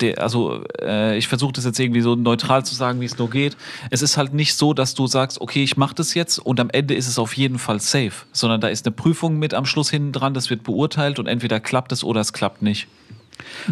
der 0.00 0.20
also 0.20 0.64
äh, 0.80 1.16
ich 1.16 1.28
versuche 1.28 1.52
das 1.52 1.64
jetzt 1.64 1.78
irgendwie 1.78 2.00
so 2.00 2.14
neutral 2.14 2.64
zu 2.64 2.74
sagen, 2.74 3.00
wie 3.00 3.04
es 3.06 3.18
nur 3.18 3.30
geht. 3.30 3.56
Es 3.90 4.02
ist 4.02 4.16
halt 4.16 4.34
nicht 4.34 4.54
so, 4.54 4.74
dass 4.74 4.94
du 4.94 5.06
sagst, 5.06 5.40
okay, 5.40 5.62
ich 5.62 5.76
mache 5.76 5.94
das 5.94 6.14
jetzt 6.14 6.38
und 6.38 6.60
am 6.60 6.70
Ende 6.70 6.94
ist 6.94 7.08
es 7.08 7.18
auf 7.18 7.36
jeden 7.36 7.58
Fall 7.58 7.80
safe, 7.80 8.12
sondern 8.32 8.60
da 8.60 8.68
ist 8.68 8.86
eine 8.86 8.94
Prüfung 8.94 9.38
mit 9.38 9.54
am 9.54 9.66
Schluss 9.66 9.90
hinten 9.90 10.12
dran, 10.12 10.34
das 10.34 10.50
wird 10.50 10.62
beurteilt 10.62 11.18
und 11.18 11.26
entweder 11.26 11.60
klappt 11.60 11.92
es 11.92 12.04
oder 12.04 12.20
es 12.20 12.32
klappt 12.32 12.62
nicht. 12.62 12.88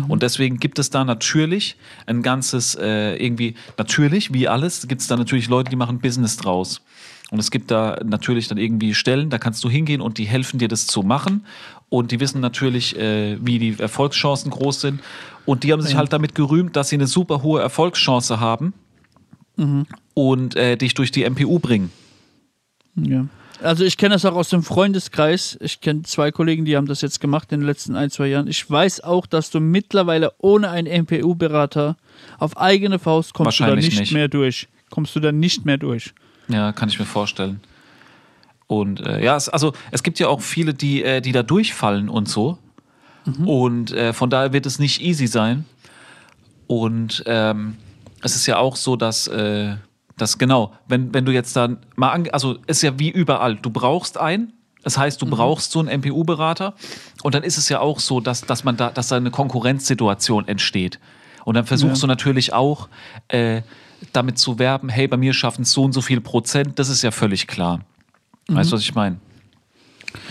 Und 0.09 0.23
deswegen 0.23 0.59
gibt 0.59 0.79
es 0.79 0.91
da 0.91 1.05
natürlich 1.05 1.77
ein 2.07 2.23
ganzes, 2.23 2.75
äh, 2.75 3.15
irgendwie, 3.17 3.55
natürlich, 3.79 4.33
wie 4.33 4.49
alles, 4.49 4.87
gibt 4.89 5.01
es 5.01 5.07
da 5.07 5.17
natürlich 5.17 5.49
Leute, 5.49 5.71
die 5.71 5.77
machen 5.77 5.99
Business 5.99 6.37
draus. 6.37 6.81
Und 7.33 7.39
es 7.39 7.51
gibt 7.51 7.71
da 7.71 7.99
natürlich 8.05 8.49
dann 8.49 8.59
irgendwie 8.59 8.95
Stellen, 8.95 9.31
da 9.31 9.39
kannst 9.39 9.65
du 9.65 9.71
hingehen 9.71 10.03
und 10.03 10.19
die 10.19 10.25
helfen 10.25 10.59
dir, 10.59 10.69
das 10.69 10.87
zu 10.87 11.03
machen. 11.03 11.47
Und 11.89 12.13
die 12.13 12.21
wissen 12.21 12.43
natürlich, 12.43 12.95
äh, 12.99 13.39
wie 13.41 13.59
die 13.59 13.79
Erfolgschancen 13.79 14.51
groß 14.51 14.83
sind. 14.83 15.01
Und 15.47 15.65
die 15.65 15.73
haben 15.73 15.81
sich 15.81 15.97
halt 15.97 16.13
damit 16.13 16.35
gerühmt, 16.35 16.77
dass 16.77 16.91
sie 16.91 16.97
eine 16.97 17.07
super 17.07 17.43
hohe 17.43 17.63
Erfolgschance 17.63 18.39
haben 18.39 18.75
und 20.15 20.57
äh, 20.57 20.77
dich 20.77 20.93
durch 20.93 21.11
die 21.11 21.29
MPU 21.29 21.59
bringen. 21.59 21.91
Ja. 22.97 23.27
Also 23.63 23.85
ich 23.85 23.97
kenne 23.97 24.15
das 24.15 24.27
auch 24.27 24.35
aus 24.35 24.51
dem 24.51 24.63
Freundeskreis. 24.63 25.57
Ich 25.61 25.81
kenne 25.81 26.03
zwei 26.03 26.33
Kollegen, 26.33 26.67
die 26.67 26.77
haben 26.77 26.87
das 26.87 27.01
jetzt 27.01 27.21
gemacht 27.21 27.51
in 27.53 27.61
den 27.61 27.67
letzten 27.67 27.97
ein, 27.97 28.11
zwei 28.11 28.27
Jahren. 28.27 28.47
Ich 28.47 28.69
weiß 28.69 29.03
auch, 29.03 29.25
dass 29.27 29.51
du 29.51 29.59
mittlerweile 29.61 30.33
ohne 30.39 30.69
einen 30.69 31.05
MPU-Berater 31.05 31.97
auf 32.39 32.57
eigene 32.59 32.99
Faust 32.99 33.33
kommst 33.33 33.61
du 33.61 33.65
da 33.65 33.75
nicht, 33.75 33.99
nicht. 33.99 34.13
mehr 34.13 34.29
durch. 34.29 34.69
Kommst 34.91 35.17
du 35.17 35.21
da 35.21 35.33
nicht 35.33 35.65
mehr 35.65 35.79
durch. 35.79 36.13
Ja, 36.49 36.73
kann 36.73 36.89
ich 36.89 36.99
mir 36.99 37.05
vorstellen. 37.07 37.61
Und 38.67 39.01
äh, 39.01 39.23
ja, 39.23 39.37
es, 39.37 39.49
also 39.49 39.73
es 39.91 40.03
gibt 40.03 40.19
ja 40.19 40.29
auch 40.29 40.41
viele, 40.41 40.73
die, 40.75 41.03
äh, 41.03 41.21
die 41.21 41.33
da 41.33 41.43
durchfallen 41.43 42.09
und 42.09 42.29
so. 42.29 42.59
Und 43.45 43.93
äh, 43.93 44.13
von 44.13 44.31
daher 44.31 44.53
wird 44.53 44.67
es 44.67 44.81
nicht 44.81 45.01
easy 45.01 45.29
sein. 45.29 45.65
Und 46.67 47.23
ähm, 47.27 47.77
es 48.21 48.35
ist 48.35 48.47
ja 48.47 48.57
auch 48.59 48.75
so, 48.75 48.97
dass, 48.97 49.29
äh, 49.29 49.77
dass 50.17 50.39
genau, 50.39 50.73
wenn, 50.89 51.15
wenn 51.15 51.25
du 51.25 51.33
jetzt 51.33 51.55
dann 51.55 51.79
mal, 51.95 52.11
an, 52.11 52.29
also 52.33 52.59
es 52.67 52.79
ist 52.79 52.83
ja 52.83 52.99
wie 52.99 53.11
überall, 53.11 53.55
du 53.57 53.71
brauchst 53.71 54.19
einen. 54.19 54.53
Das 54.83 54.99
heißt, 54.99 55.23
du 55.23 55.27
brauchst 55.27 55.71
so 55.71 55.79
einen 55.79 56.01
MPU-Berater. 56.01 56.75
Und 57.23 57.37
dann 57.37 57.45
ist 57.45 57.59
es 57.59 57.69
ja 57.69 57.79
auch 57.79 58.01
so, 58.01 58.21
dass, 58.21 58.41
dass 58.41 58.65
man 58.65 58.77
da, 58.77 58.91
dass 58.91 59.07
da 59.09 59.17
eine 59.17 59.31
Konkurrenzsituation 59.31 60.49
entsteht. 60.49 60.99
Und 61.45 61.55
dann 61.55 61.67
versuchst 61.67 61.99
Ja. 61.99 62.01
du 62.01 62.07
natürlich 62.09 62.53
auch, 62.53 62.89
äh, 63.29 63.63
damit 64.13 64.39
zu 64.39 64.59
werben, 64.59 64.89
hey, 64.89 65.09
bei 65.09 65.17
mir 65.17 65.33
schaffen 65.33 65.63
es 65.63 65.73
so 65.73 65.85
und 65.85 65.93
so 65.93 66.01
viel 66.01 66.21
Prozent, 66.21 66.79
das 66.79 66.89
ist 66.89 67.03
ja 67.03 67.11
völlig 67.11 67.47
klar. 67.47 67.81
Weißt 68.49 68.71
du, 68.71 68.77
was 68.77 68.83
ich 68.83 68.95
meine? 68.95 69.19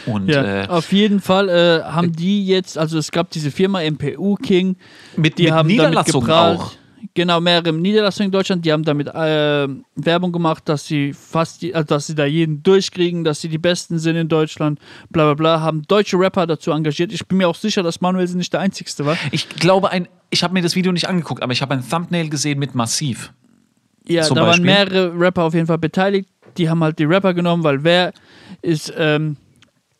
Und 0.05 0.29
Ja, 0.29 0.63
äh, 0.63 0.67
auf 0.67 0.91
jeden 0.91 1.19
Fall 1.19 1.49
äh, 1.49 1.83
haben 1.83 2.11
die 2.11 2.45
jetzt, 2.45 2.77
also 2.77 2.97
es 2.97 3.11
gab 3.11 3.31
diese 3.31 3.51
Firma 3.51 3.81
MPU 3.81 4.35
King, 4.35 4.75
mit, 5.15 5.37
die 5.37 5.43
mit 5.43 5.51
haben 5.53 5.69
damit 5.69 5.77
Niederlassungen 5.77 6.27
geprahlt. 6.27 6.59
auch. 6.59 6.71
Genau, 7.13 7.41
mehrere 7.41 7.73
Niederlassungen 7.73 8.27
in 8.27 8.31
Deutschland, 8.31 8.63
die 8.63 8.71
haben 8.71 8.83
damit 8.83 9.07
äh, 9.07 9.67
Werbung 9.95 10.31
gemacht, 10.31 10.69
dass 10.69 10.85
sie 10.85 11.13
fast, 11.13 11.61
die, 11.61 11.73
also 11.73 11.87
dass 11.87 12.07
sie 12.07 12.15
da 12.15 12.25
jeden 12.25 12.61
durchkriegen, 12.61 13.23
dass 13.23 13.41
sie 13.41 13.49
die 13.49 13.57
Besten 13.57 13.97
sind 13.97 14.15
in 14.15 14.27
Deutschland, 14.29 14.79
bla 15.09 15.25
bla 15.25 15.33
bla, 15.33 15.61
haben 15.61 15.81
deutsche 15.87 16.17
Rapper 16.17 16.45
dazu 16.45 16.71
engagiert. 16.71 17.11
Ich 17.11 17.25
bin 17.27 17.39
mir 17.39 17.49
auch 17.49 17.55
sicher, 17.55 17.81
dass 17.81 18.01
Manuelsen 18.01 18.37
nicht 18.37 18.53
der 18.53 18.59
Einzigste 18.59 19.05
war. 19.05 19.17
Ich 19.31 19.49
glaube, 19.49 19.89
ein, 19.89 20.07
ich 20.29 20.43
habe 20.43 20.53
mir 20.53 20.61
das 20.61 20.75
Video 20.75 20.91
nicht 20.91 21.09
angeguckt, 21.09 21.41
aber 21.41 21.51
ich 21.51 21.61
habe 21.61 21.73
ein 21.73 21.83
Thumbnail 21.87 22.29
gesehen 22.29 22.59
mit 22.59 22.75
Massiv. 22.75 23.33
Ja, 24.07 24.23
Zum 24.23 24.35
da 24.35 24.45
Beispiel? 24.45 24.67
waren 24.67 24.89
mehrere 24.89 25.19
Rapper 25.19 25.43
auf 25.43 25.53
jeden 25.53 25.67
Fall 25.67 25.77
beteiligt. 25.77 26.27
Die 26.57 26.69
haben 26.69 26.83
halt 26.83 26.99
die 26.99 27.05
Rapper 27.05 27.33
genommen, 27.33 27.63
weil 27.63 27.83
wer 27.83 28.13
ist, 28.61 28.93
ähm, 28.97 29.37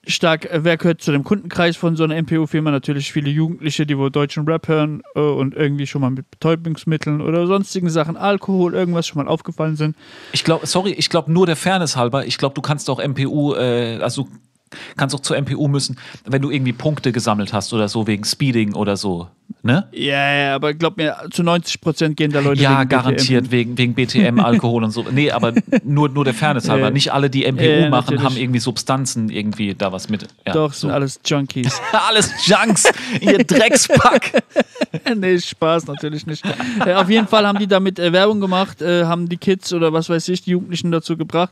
stark, 0.08 0.46
äh, 0.46 0.64
wer 0.64 0.78
gehört 0.78 1.02
zu 1.02 1.12
dem 1.12 1.24
Kundenkreis 1.24 1.78
von 1.78 1.96
so 1.96 2.04
einer 2.04 2.16
MPO-Firma? 2.22 2.72
Natürlich 2.72 3.12
viele 3.12 3.30
Jugendliche, 3.30 3.86
die 3.86 3.98
wohl 3.98 4.12
deutschen 4.12 4.48
Rap 4.48 4.68
hören 4.68 5.02
äh, 5.16 5.20
und 5.20 5.54
irgendwie 5.54 5.88
schon 5.88 6.02
mal 6.02 6.10
mit 6.10 6.30
Betäubungsmitteln 6.32 7.22
oder 7.22 7.48
sonstigen 7.48 7.90
Sachen, 7.90 8.18
Alkohol, 8.18 8.74
irgendwas 8.74 9.08
schon 9.08 9.24
mal 9.24 9.30
aufgefallen 9.30 9.76
sind. 9.76 9.96
Ich 10.32 10.44
glaube, 10.44 10.66
sorry, 10.68 10.92
ich 10.92 11.10
glaube 11.10 11.32
nur 11.32 11.46
der 11.46 11.56
Fairness 11.56 11.96
halber, 11.96 12.26
ich 12.26 12.38
glaube, 12.38 12.56
du 12.56 12.62
kannst 12.62 12.90
auch 12.90 13.00
MPU, 13.00 13.54
äh, 13.54 14.00
also 14.02 14.28
kannst 14.98 15.16
auch 15.16 15.20
zur 15.20 15.38
MPU 15.40 15.68
müssen, 15.68 15.98
wenn 16.26 16.42
du 16.42 16.50
irgendwie 16.52 16.74
Punkte 16.74 17.12
gesammelt 17.12 17.54
hast 17.54 17.74
oder 17.74 17.88
so 17.90 18.08
wegen 18.08 18.24
Speeding 18.24 18.74
oder 18.74 18.98
so. 18.98 19.28
Ne? 19.64 19.86
Ja, 19.92 20.34
ja, 20.34 20.56
aber 20.56 20.74
glaub 20.74 20.96
mir, 20.98 21.18
zu 21.30 21.44
90 21.44 21.82
Prozent 21.82 22.18
gehen 22.18 22.32
da 22.32 22.40
Leute 22.40 22.62
Ja, 22.62 22.80
wegen 22.80 22.90
garantiert 22.90 23.44
BTM. 23.50 23.52
wegen, 23.52 23.78
wegen 23.78 23.94
BTM, 23.96 24.40
Alkohol 24.44 24.84
und 24.86 24.92
so. 24.92 25.06
Nee, 25.12 25.30
aber 25.32 25.54
nur, 25.84 26.08
nur 26.08 26.24
der 26.24 26.34
Fairness 26.34 26.70
halber. 26.70 26.86
Ja. 26.86 26.90
Nicht 26.92 27.12
alle, 27.12 27.30
die 27.30 27.44
MPU 27.52 27.62
Ja, 27.64 27.90
machen, 27.90 28.16
natürlich. 28.16 28.24
haben 28.24 28.38
irgendwie 28.38 28.60
Substanzen 28.62 29.30
irgendwie 29.30 29.76
da 29.76 29.92
was 29.92 30.08
mit. 30.10 30.26
Ja, 30.48 30.54
Doch, 30.54 30.72
so. 30.74 30.88
sind 30.88 30.92
alles 30.92 31.20
Junkies. 31.26 31.80
alles 32.08 32.32
Junks, 32.48 32.86
ihr 33.20 33.38
Dreckspack. 33.44 34.42
nee, 35.18 35.38
Spaß 35.38 35.88
natürlich 35.88 36.26
nicht. 36.26 36.44
Äh, 36.86 36.94
auf 36.94 37.10
jeden 37.10 37.28
Fall 37.28 37.46
haben 37.46 37.60
die 37.60 37.68
damit 37.68 38.00
äh, 38.00 38.14
Werbung 38.14 38.40
gemacht, 38.40 38.82
äh, 38.82 39.04
haben 39.04 39.28
die 39.28 39.38
Kids 39.38 39.74
oder 39.74 39.92
was 39.92 40.10
weiß 40.10 40.30
ich, 40.30 40.44
die 40.44 40.52
Jugendlichen 40.52 40.92
dazu 40.92 41.18
gebracht. 41.18 41.52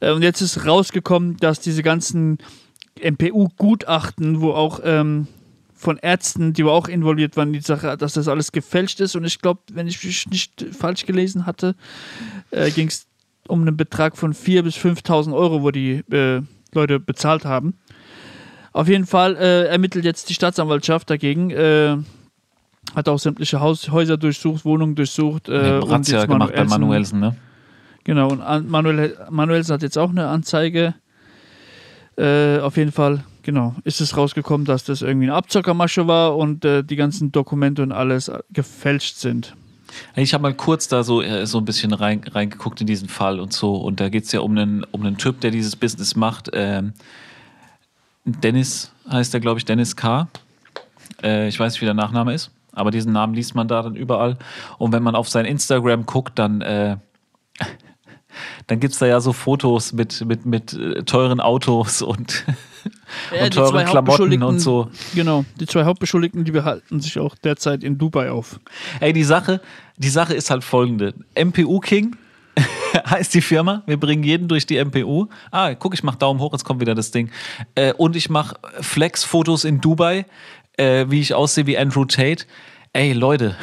Äh, 0.00 0.10
und 0.12 0.22
jetzt 0.22 0.42
ist 0.42 0.66
rausgekommen, 0.66 1.38
dass 1.38 1.58
diese 1.60 1.82
ganzen 1.82 2.38
MPU-Gutachten, 3.02 4.40
wo 4.40 4.52
auch 4.52 4.80
ähm, 4.84 5.26
von 5.74 5.96
Ärzten, 5.96 6.52
die 6.52 6.64
auch 6.64 6.88
involviert 6.88 7.36
waren, 7.36 7.52
die 7.52 7.60
Sache, 7.60 7.96
dass 7.96 8.12
das 8.14 8.28
alles 8.28 8.52
gefälscht 8.52 9.00
ist. 9.00 9.16
Und 9.16 9.24
ich 9.24 9.40
glaube, 9.40 9.60
wenn 9.72 9.86
ich 9.86 10.04
mich 10.04 10.28
nicht 10.28 10.66
falsch 10.78 11.06
gelesen 11.06 11.46
hatte, 11.46 11.74
äh, 12.50 12.70
ging 12.70 12.88
es 12.88 13.06
um 13.48 13.62
einen 13.62 13.76
Betrag 13.76 14.16
von 14.16 14.34
4.000 14.34 14.62
bis 14.62 14.76
5.000 14.76 15.34
Euro, 15.34 15.62
wo 15.62 15.70
die 15.70 16.02
äh, 16.12 16.42
Leute 16.74 17.00
bezahlt 17.00 17.44
haben. 17.44 17.74
Auf 18.72 18.88
jeden 18.88 19.06
Fall 19.06 19.36
äh, 19.36 19.64
ermittelt 19.66 20.04
jetzt 20.04 20.28
die 20.28 20.34
Staatsanwaltschaft 20.34 21.10
dagegen. 21.10 21.50
Äh, 21.50 21.96
hat 22.94 23.08
auch 23.08 23.18
sämtliche 23.18 23.60
Haus 23.60 23.90
Häuser 23.90 24.16
durchsucht, 24.16 24.64
Wohnungen 24.64 24.94
durchsucht. 24.94 25.48
Äh, 25.48 25.78
und 25.80 25.90
Razzia 25.90 26.26
gemacht 26.26 26.52
bei 26.54 26.64
Manuelsen- 26.64 26.80
Manuelsen, 26.80 27.20
ne? 27.20 27.36
Genau, 28.04 28.28
und 28.30 28.40
an, 28.40 28.68
Manuel, 28.68 29.16
Manuelsen 29.30 29.74
hat 29.74 29.82
jetzt 29.82 29.98
auch 29.98 30.10
eine 30.10 30.28
Anzeige. 30.28 30.94
Äh, 32.16 32.58
auf 32.58 32.76
jeden 32.76 32.92
Fall, 32.92 33.24
genau, 33.42 33.74
ist 33.84 34.00
es 34.00 34.16
rausgekommen, 34.16 34.66
dass 34.66 34.84
das 34.84 35.02
irgendwie 35.02 35.26
eine 35.26 35.34
Abzockermasche 35.34 36.06
war 36.06 36.36
und 36.36 36.64
äh, 36.64 36.82
die 36.82 36.96
ganzen 36.96 37.32
Dokumente 37.32 37.82
und 37.82 37.92
alles 37.92 38.28
äh, 38.28 38.38
gefälscht 38.50 39.16
sind. 39.16 39.54
Ich 40.14 40.34
habe 40.34 40.42
mal 40.42 40.54
kurz 40.54 40.88
da 40.88 41.02
so, 41.02 41.22
äh, 41.22 41.46
so 41.46 41.58
ein 41.58 41.64
bisschen 41.64 41.92
rein, 41.92 42.22
reingeguckt 42.30 42.80
in 42.80 42.86
diesen 42.86 43.08
Fall 43.08 43.40
und 43.40 43.52
so. 43.52 43.76
Und 43.76 44.00
da 44.00 44.08
geht 44.08 44.24
es 44.24 44.32
ja 44.32 44.40
um 44.40 44.56
einen, 44.56 44.84
um 44.90 45.02
einen 45.02 45.16
Typ, 45.16 45.40
der 45.40 45.50
dieses 45.50 45.76
Business 45.76 46.16
macht. 46.16 46.50
Ähm, 46.52 46.92
Dennis 48.24 48.92
heißt 49.10 49.34
er, 49.34 49.40
glaube 49.40 49.58
ich, 49.58 49.64
Dennis 49.64 49.96
K. 49.96 50.28
Äh, 51.22 51.48
ich 51.48 51.58
weiß 51.58 51.72
nicht, 51.72 51.80
wie 51.80 51.86
der 51.86 51.94
Nachname 51.94 52.34
ist, 52.34 52.50
aber 52.72 52.90
diesen 52.90 53.12
Namen 53.12 53.34
liest 53.34 53.54
man 53.54 53.68
da 53.68 53.82
dann 53.82 53.96
überall. 53.96 54.36
Und 54.78 54.92
wenn 54.92 55.02
man 55.02 55.14
auf 55.14 55.28
sein 55.28 55.44
Instagram 55.44 56.06
guckt, 56.06 56.38
dann, 56.38 56.60
äh, 56.60 56.96
dann 58.66 58.80
gibt 58.80 58.94
es 58.94 58.98
da 58.98 59.06
ja 59.06 59.20
so 59.20 59.32
Fotos 59.32 59.92
mit, 59.92 60.24
mit, 60.24 60.46
mit 60.46 60.72
äh, 60.72 61.02
teuren 61.04 61.40
Autos 61.40 62.02
und, 62.02 62.44
Ja, 63.34 63.44
und 63.44 63.54
teuren 63.54 63.86
Klamotten 63.86 64.42
und 64.42 64.58
so. 64.60 64.90
Genau, 65.14 65.44
die 65.58 65.66
zwei 65.66 65.84
Hauptbeschuldigten, 65.84 66.44
die 66.44 66.52
behalten 66.52 67.00
sich 67.00 67.18
auch 67.18 67.34
derzeit 67.34 67.84
in 67.84 67.98
Dubai 67.98 68.30
auf. 68.30 68.60
Ey, 69.00 69.12
die 69.12 69.24
Sache, 69.24 69.60
die 69.96 70.08
Sache 70.08 70.34
ist 70.34 70.50
halt 70.50 70.64
folgende. 70.64 71.14
MPU 71.34 71.80
King 71.80 72.16
heißt 73.06 73.34
die 73.34 73.40
Firma. 73.40 73.82
Wir 73.86 73.98
bringen 73.98 74.22
jeden 74.22 74.48
durch 74.48 74.66
die 74.66 74.82
MPU. 74.82 75.26
Ah, 75.50 75.74
guck, 75.74 75.94
ich 75.94 76.02
mach 76.02 76.16
Daumen 76.16 76.40
hoch, 76.40 76.52
jetzt 76.52 76.64
kommt 76.64 76.80
wieder 76.80 76.94
das 76.94 77.10
Ding. 77.10 77.30
Äh, 77.74 77.92
und 77.94 78.16
ich 78.16 78.30
mache 78.30 78.56
Flex-Fotos 78.80 79.64
in 79.64 79.80
Dubai, 79.80 80.26
äh, 80.76 81.06
wie 81.08 81.20
ich 81.20 81.34
aussehe 81.34 81.66
wie 81.66 81.78
Andrew 81.78 82.04
Tate. 82.04 82.44
Ey, 82.92 83.12
Leute. 83.12 83.56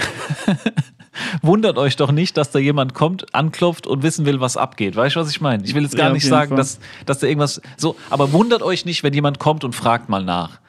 Wundert 1.41 1.77
euch 1.77 1.95
doch 1.95 2.11
nicht, 2.11 2.37
dass 2.37 2.51
da 2.51 2.59
jemand 2.59 2.93
kommt, 2.93 3.33
anklopft 3.33 3.87
und 3.87 4.03
wissen 4.03 4.25
will, 4.25 4.39
was 4.39 4.57
abgeht. 4.57 4.95
Weißt 4.95 5.15
du, 5.15 5.19
was 5.19 5.29
ich 5.29 5.41
meine? 5.41 5.63
Ich 5.63 5.73
will 5.75 5.83
jetzt 5.83 5.95
gar 5.95 6.07
Ja, 6.07 6.13
nicht 6.13 6.25
sagen, 6.25 6.49
Fall. 6.49 6.57
dass, 6.57 6.79
dass 7.05 7.19
da 7.19 7.27
irgendwas 7.27 7.61
so, 7.77 7.95
aber 8.09 8.31
wundert 8.31 8.61
euch 8.61 8.85
nicht, 8.85 9.03
wenn 9.03 9.13
jemand 9.13 9.39
kommt 9.39 9.63
und 9.63 9.73
fragt 9.73 10.09
mal 10.09 10.23
nach. 10.23 10.59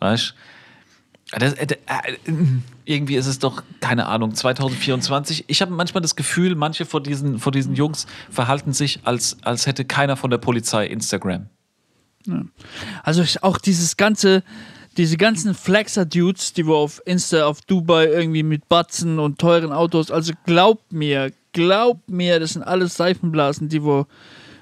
Weißt 0.00 0.34
du? 0.34 0.34
Äh, 1.32 1.52
äh, 1.60 1.76
irgendwie 2.86 3.16
ist 3.16 3.26
es 3.26 3.38
doch, 3.38 3.62
keine 3.80 4.06
Ahnung, 4.06 4.34
2024. 4.34 5.44
Ich 5.48 5.60
habe 5.60 5.72
manchmal 5.72 6.00
das 6.00 6.16
Gefühl, 6.16 6.54
manche 6.54 6.86
von 6.86 7.02
diesen, 7.02 7.38
von 7.38 7.52
diesen 7.52 7.74
Jungs 7.74 8.06
verhalten 8.30 8.72
sich, 8.72 9.00
als, 9.04 9.36
als 9.42 9.66
hätte 9.66 9.84
keiner 9.84 10.16
von 10.16 10.30
der 10.30 10.38
Polizei 10.38 10.86
Instagram. 10.86 11.46
Also 13.02 13.22
ich, 13.22 13.42
auch 13.42 13.58
dieses 13.58 13.96
ganze, 13.96 14.42
diese 14.98 15.16
ganzen 15.16 15.54
Flexer-Dudes, 15.54 16.52
die 16.52 16.66
wo 16.66 16.74
auf 16.74 17.00
Insta, 17.06 17.46
auf 17.46 17.62
Dubai 17.62 18.06
irgendwie 18.06 18.42
mit 18.42 18.68
Batzen 18.68 19.18
und 19.20 19.38
teuren 19.38 19.72
Autos, 19.72 20.10
also 20.10 20.32
glaubt 20.44 20.92
mir, 20.92 21.32
glaubt 21.52 22.10
mir, 22.10 22.40
das 22.40 22.54
sind 22.54 22.64
alles 22.64 22.96
Seifenblasen, 22.96 23.68
die 23.68 23.82
wo 23.82 24.06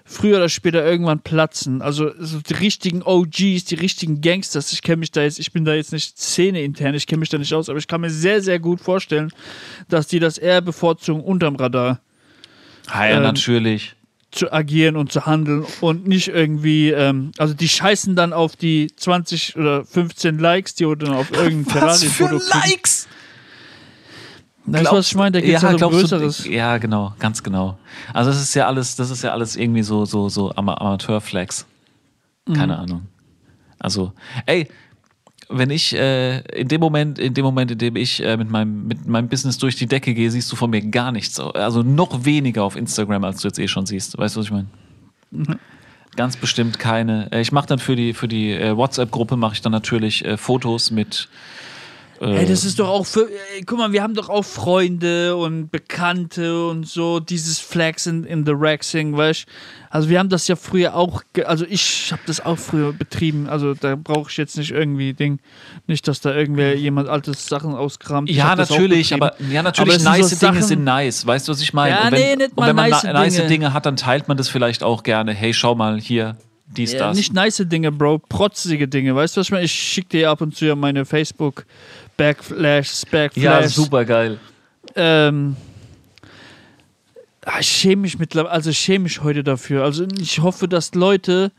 früher 0.04 0.36
oder 0.36 0.48
später 0.48 0.84
irgendwann 0.84 1.20
platzen. 1.20 1.82
Also 1.82 2.12
so 2.18 2.40
die 2.40 2.54
richtigen 2.54 3.02
OGs, 3.02 3.64
die 3.64 3.74
richtigen 3.74 4.20
Gangsters. 4.20 4.72
Ich 4.72 4.82
kenne 4.82 4.98
mich 4.98 5.10
da 5.10 5.22
jetzt, 5.22 5.40
ich 5.40 5.52
bin 5.52 5.64
da 5.64 5.74
jetzt 5.74 5.92
nicht 5.92 6.18
Szene 6.18 6.62
intern, 6.62 6.94
ich 6.94 7.06
kenne 7.06 7.20
mich 7.20 7.30
da 7.30 7.38
nicht 7.38 7.52
aus, 7.54 7.68
aber 7.68 7.78
ich 7.78 7.88
kann 7.88 8.02
mir 8.02 8.10
sehr, 8.10 8.40
sehr 8.40 8.60
gut 8.60 8.80
vorstellen, 8.80 9.32
dass 9.88 10.06
die 10.06 10.20
das 10.20 10.38
eher 10.38 10.60
bevorzugen 10.60 11.24
unterm 11.24 11.56
Radar 11.56 12.00
Ja, 12.88 13.08
ja 13.08 13.16
Ähm, 13.16 13.22
natürlich. 13.22 13.96
Zu 14.32 14.52
agieren 14.52 14.96
und 14.96 15.12
zu 15.12 15.24
handeln 15.26 15.64
und 15.80 16.06
nicht 16.06 16.28
irgendwie, 16.28 16.90
ähm, 16.90 17.30
also 17.38 17.54
die 17.54 17.68
scheißen 17.68 18.16
dann 18.16 18.32
auf 18.32 18.56
die 18.56 18.88
20 18.94 19.56
oder 19.56 19.84
15 19.84 20.38
Likes, 20.38 20.74
die 20.74 20.84
oder 20.84 21.16
auf 21.16 21.30
irgendein 21.32 21.72
Ferrari-Foto 21.72 22.38
kriegen. 22.38 22.50
Likes? 22.70 23.08
Weißt 24.68 24.86
du, 24.90 24.96
was 24.96 25.06
ich 25.06 25.14
meine? 25.14 25.30
Da 25.32 25.40
geht 25.40 25.54
es 25.56 25.62
ja, 25.62 25.70
um 25.70 25.76
glaubst 25.76 25.96
du- 25.96 26.00
Größeres. 26.18 26.44
ja, 26.46 26.76
genau, 26.78 27.14
ganz 27.20 27.42
genau. 27.42 27.78
Also 28.12 28.30
das 28.30 28.40
ist 28.42 28.52
ja 28.54 28.66
alles, 28.66 28.96
das 28.96 29.10
ist 29.10 29.22
ja 29.22 29.30
alles 29.32 29.54
irgendwie 29.54 29.82
so, 29.84 30.04
so, 30.04 30.28
so 30.28 30.52
Ama 30.56 30.74
Amateurflex. 30.74 31.64
Keine 32.52 32.74
Mhm. 32.74 32.80
Ahnung. 32.80 33.02
Also, 33.78 34.12
ey, 34.44 34.68
wenn 35.48 35.70
ich 35.70 35.94
äh, 35.94 36.40
in 36.58 36.68
dem 36.68 36.80
Moment, 36.80 37.18
in 37.18 37.34
dem 37.34 37.44
Moment, 37.44 37.70
in 37.70 37.78
dem 37.78 37.96
ich 37.96 38.22
äh, 38.22 38.36
mit 38.36 38.50
meinem 38.50 38.86
mit 38.86 39.06
meinem 39.06 39.28
Business 39.28 39.58
durch 39.58 39.76
die 39.76 39.86
Decke 39.86 40.14
gehe, 40.14 40.30
siehst 40.30 40.50
du 40.50 40.56
von 40.56 40.70
mir 40.70 40.82
gar 40.82 41.12
nichts. 41.12 41.38
Also 41.38 41.82
noch 41.82 42.24
weniger 42.24 42.64
auf 42.64 42.76
Instagram, 42.76 43.24
als 43.24 43.40
du 43.40 43.48
jetzt 43.48 43.58
eh 43.58 43.68
schon 43.68 43.86
siehst. 43.86 44.18
Weißt 44.18 44.36
du, 44.36 44.40
was 44.40 44.46
ich 44.46 44.52
meine? 44.52 44.68
Mhm. 45.30 45.58
Ganz 46.16 46.36
bestimmt 46.36 46.78
keine. 46.78 47.30
Äh, 47.30 47.40
ich 47.40 47.52
mache 47.52 47.66
dann 47.66 47.78
für 47.78 47.96
die 47.96 48.12
für 48.12 48.28
die 48.28 48.52
äh, 48.52 48.76
WhatsApp-Gruppe 48.76 49.36
mache 49.36 49.54
ich 49.54 49.62
dann 49.62 49.72
natürlich 49.72 50.24
äh, 50.24 50.36
Fotos 50.36 50.90
mit. 50.90 51.28
Äh, 52.20 52.38
Ey, 52.38 52.46
das 52.46 52.64
ist 52.64 52.78
doch 52.78 52.88
auch 52.88 53.04
für. 53.06 53.28
Ey, 53.56 53.62
guck 53.64 53.78
mal, 53.78 53.92
wir 53.92 54.02
haben 54.02 54.14
doch 54.14 54.28
auch 54.28 54.44
Freunde 54.44 55.36
und 55.36 55.70
Bekannte 55.70 56.66
und 56.68 56.86
so, 56.86 57.20
dieses 57.20 57.58
Flex 57.58 58.06
in, 58.06 58.24
in 58.24 58.44
the 58.46 58.52
Rexing, 58.52 59.16
weißt 59.16 59.46
du? 59.46 59.50
Also, 59.90 60.08
wir 60.08 60.18
haben 60.18 60.28
das 60.28 60.48
ja 60.48 60.56
früher 60.56 60.94
auch. 60.94 61.22
Also, 61.44 61.64
ich 61.68 62.10
habe 62.12 62.22
das 62.26 62.44
auch 62.44 62.58
früher 62.58 62.92
betrieben. 62.92 63.48
Also, 63.48 63.74
da 63.74 63.96
brauche 63.96 64.30
ich 64.30 64.36
jetzt 64.36 64.56
nicht 64.56 64.70
irgendwie 64.70 65.14
Ding. 65.14 65.38
Nicht, 65.86 66.06
dass 66.08 66.20
da 66.20 66.34
irgendwer 66.34 66.76
jemand 66.76 67.08
altes 67.08 67.46
Sachen 67.46 67.74
auskramt. 67.74 68.28
Ja, 68.30 68.54
natürlich, 68.56 69.14
aber 69.14 69.34
ja, 69.50 69.62
natürlich, 69.62 69.96
es 69.96 70.02
sind 70.02 70.04
so 70.04 70.10
nice 70.10 70.38
Dinge 70.38 70.62
sind 70.62 70.84
nice. 70.84 71.26
Weißt 71.26 71.48
du, 71.48 71.52
was 71.52 71.60
ich 71.60 71.72
meine? 71.72 71.96
Ja, 71.96 72.04
und 72.06 72.12
wenn, 72.12 72.38
nee, 72.38 72.44
und 72.44 72.66
wenn 72.66 72.76
man 72.76 72.90
nice 72.90 73.02
na- 73.04 73.12
nice 73.12 73.36
Dinge. 73.36 73.48
Dinge 73.48 73.72
hat, 73.72 73.86
dann 73.86 73.96
teilt 73.96 74.28
man 74.28 74.36
das 74.36 74.48
vielleicht 74.48 74.82
auch 74.82 75.02
gerne. 75.02 75.32
Hey, 75.32 75.54
schau 75.54 75.74
mal 75.74 75.98
hier, 76.00 76.36
dies, 76.66 76.92
Ja, 76.92 76.98
das. 76.98 77.16
nicht 77.16 77.32
nice 77.32 77.62
Dinge, 77.66 77.92
Bro, 77.92 78.18
protzige 78.28 78.88
Dinge. 78.88 79.14
Weißt 79.14 79.36
du, 79.36 79.40
was 79.40 79.46
ich 79.46 79.52
meine? 79.52 79.64
Ich 79.64 79.72
schicke 79.72 80.08
dir 80.18 80.30
ab 80.30 80.40
und 80.40 80.54
zu 80.56 80.66
ja 80.66 80.74
meine 80.74 81.04
Facebook 81.04 81.64
Backflash, 82.16 83.02
Backflash. 83.10 83.42
ja, 83.44 83.68
super 83.68 84.04
geil. 84.04 84.38
Ähm, 84.94 85.56
ah, 87.44 87.60
ich 87.60 87.68
schäme 87.68 88.02
mich 88.02 88.18
mittlerweile, 88.18 88.52
also 88.52 88.70
ich 88.70 88.78
schäme 88.78 89.04
mich 89.04 89.22
heute 89.22 89.44
dafür. 89.44 89.84
Also 89.84 90.06
ich 90.20 90.40
hoffe, 90.40 90.68
dass 90.68 90.94
Leute, 90.94 91.52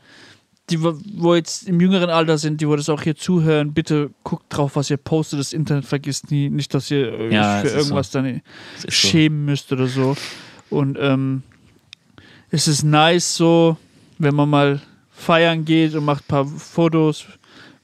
die 0.70 0.82
wo 0.82 1.34
jetzt 1.34 1.68
im 1.68 1.80
jüngeren 1.80 2.10
Alter 2.10 2.38
sind, 2.38 2.60
die 2.60 2.68
wo 2.68 2.76
das 2.76 2.88
auch 2.88 3.02
hier 3.02 3.16
zuhören, 3.16 3.72
bitte 3.72 4.10
guckt 4.24 4.46
drauf, 4.50 4.76
was 4.76 4.90
ihr 4.90 4.96
postet. 4.96 5.38
Das 5.40 5.52
Internet 5.52 5.84
vergisst 5.84 6.30
nie, 6.30 6.50
nicht, 6.50 6.74
dass 6.74 6.90
ihr 6.90 7.12
euch 7.12 7.32
Ja, 7.32 7.60
für 7.60 7.68
irgendwas 7.68 8.10
dann 8.10 8.42
Das 8.76 8.84
ist 8.84 9.00
so. 9.00 9.08
schämen 9.08 9.44
müsst 9.44 9.72
oder 9.72 9.86
so. 9.86 10.16
Und 10.70 10.98
ähm, 11.00 11.42
es 12.50 12.68
ist 12.68 12.82
nice 12.82 13.36
so, 13.36 13.76
wenn 14.18 14.34
man 14.34 14.50
mal 14.50 14.82
feiern 15.10 15.64
geht 15.64 15.94
und 15.94 16.04
macht 16.04 16.24
ein 16.24 16.28
paar 16.28 16.46
Fotos. 16.46 17.24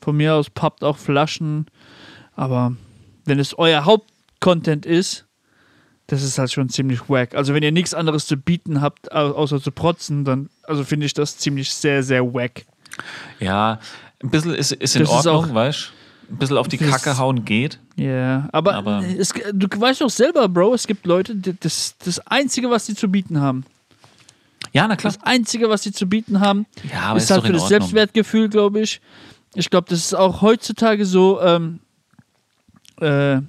Von 0.00 0.16
mir 0.18 0.34
aus 0.34 0.50
pappt 0.50 0.84
auch 0.84 0.98
Flaschen. 0.98 1.66
Aber 2.36 2.74
wenn 3.24 3.38
es 3.38 3.56
euer 3.58 3.84
Hauptcontent 3.84 4.86
ist, 4.86 5.24
das 6.06 6.22
ist 6.22 6.38
halt 6.38 6.52
schon 6.52 6.68
ziemlich 6.68 7.08
wack. 7.08 7.34
Also 7.34 7.54
wenn 7.54 7.62
ihr 7.62 7.72
nichts 7.72 7.94
anderes 7.94 8.26
zu 8.26 8.36
bieten 8.36 8.80
habt, 8.82 9.10
au- 9.12 9.32
außer 9.32 9.60
zu 9.62 9.70
protzen, 9.72 10.24
dann 10.24 10.50
also 10.64 10.84
finde 10.84 11.06
ich 11.06 11.14
das 11.14 11.38
ziemlich 11.38 11.72
sehr, 11.72 12.02
sehr 12.02 12.22
wack. 12.34 12.64
Ja, 13.40 13.78
ein 14.22 14.30
bisschen 14.30 14.54
ist, 14.54 14.72
ist 14.72 14.96
in 14.96 15.02
Das 15.02 15.10
ist 15.10 15.26
Ordnung, 15.26 15.50
auch- 15.50 15.54
weißt 15.54 15.78
du? 16.28 16.32
Ein 16.32 16.38
bisschen 16.38 16.56
auf 16.56 16.68
die 16.68 16.78
Kacke 16.78 17.18
hauen 17.18 17.44
geht. 17.44 17.78
Ja, 17.96 18.48
aber, 18.52 18.74
Aber- 18.76 19.04
es, 19.18 19.28
du 19.52 19.68
weißt 19.78 20.00
doch 20.00 20.08
selber, 20.10 20.48
Bro, 20.48 20.72
es 20.74 20.86
gibt 20.86 21.04
Leute, 21.06 21.36
das 21.36 21.96
das 22.02 22.18
Einzige, 22.26 22.70
was 22.70 22.86
sie 22.86 22.94
zu 22.94 23.08
bieten 23.08 23.40
haben. 23.40 23.64
Ja, 24.72 24.88
na 24.88 24.96
klar. 24.96 25.12
Das 25.12 25.22
Einzige, 25.22 25.68
was 25.68 25.82
sie 25.82 25.92
zu 25.92 26.06
bieten 26.08 26.40
haben, 26.40 26.64
Ja, 26.90 27.14
ist 27.14 27.24
ist 27.24 27.30
halt 27.30 27.44
für 27.44 27.52
das. 27.52 27.68
Selbstwertgefühl, 27.68 28.48
glaube 28.48 28.80
ich. 28.80 29.00
Ich 29.54 29.68
glaube, 29.70 29.86
das 29.90 29.98
ist 30.00 30.14
auch 30.14 30.40
heutzutage 30.40 31.04
so, 31.04 31.40
ähm, 31.42 31.80
äh, 33.00 33.40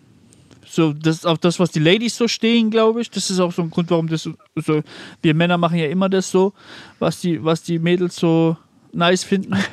so 0.67 0.93
das 0.93 1.25
auf 1.25 1.37
das, 1.39 1.59
was 1.59 1.71
die 1.71 1.79
Ladies 1.79 2.17
so 2.17 2.27
stehen, 2.27 2.69
glaube 2.69 3.01
ich. 3.01 3.09
Das 3.09 3.29
ist 3.29 3.39
auch 3.39 3.51
so 3.53 3.61
ein 3.61 3.69
Grund, 3.69 3.89
warum 3.91 4.07
das 4.07 4.23
so. 4.23 4.83
Wir 5.21 5.33
Männer 5.33 5.57
machen 5.57 5.77
ja 5.77 5.87
immer 5.87 6.09
das 6.09 6.29
so, 6.31 6.53
was 6.99 7.21
die, 7.21 7.43
was 7.43 7.63
die 7.63 7.79
Mädels 7.79 8.15
so 8.15 8.57
nice 8.91 9.23
finden. 9.23 9.55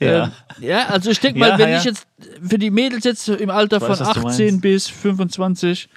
Ja. 0.00 0.24
Ähm, 0.24 0.30
ja, 0.60 0.86
also 0.88 1.08
ich 1.12 1.20
denke 1.20 1.38
Ja, 1.38 1.50
mal, 1.50 1.58
wenn 1.58 1.70
ja. 1.70 1.78
ich 1.78 1.84
jetzt 1.84 2.04
für 2.42 2.58
die 2.58 2.70
Mädels 2.70 3.04
jetzt 3.04 3.28
im 3.28 3.48
Alter 3.48 3.76
Ich 3.76 3.82
von 3.82 3.90
was 3.90 3.98
du 4.00 4.04
18 4.06 4.46
meinst. 4.46 4.60
bis 4.60 4.88
25 4.88 5.88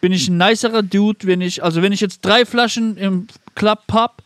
bin 0.00 0.12
ich 0.12 0.28
ein 0.28 0.36
nicerer 0.36 0.82
Dude, 0.82 1.20
wenn 1.22 1.40
ich, 1.40 1.62
also 1.62 1.80
wenn 1.80 1.92
ich 1.92 2.00
jetzt 2.00 2.22
drei 2.22 2.44
Flaschen 2.44 2.96
im 2.96 3.28
Club 3.54 3.86
Pub 3.86 4.20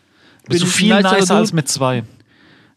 Bist 0.49 0.63
du 0.63 0.67
viel 0.67 0.95
nicerer 0.97 1.17
nicer 1.21 1.35
als 1.37 1.53
mit 1.53 1.69
zwei? 1.69 2.03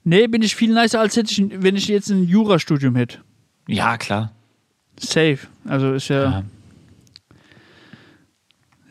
Nee, 0.03 0.27
bin 0.27 0.41
ich 0.41 0.53
viel 0.53 0.73
nicer, 0.73 0.99
als 0.99 1.15
hätte 1.15 1.31
ich, 1.31 1.63
wenn 1.63 1.77
ich 1.77 1.87
jetzt 1.87 2.09
ein 2.09 2.25
Jurastudium 2.27 2.95
hätte. 2.97 3.19
Ja, 3.67 3.97
klar. 3.97 4.33
Safe. 4.99 5.39
Also 5.65 5.93
ist 5.93 6.07
ja, 6.09 6.43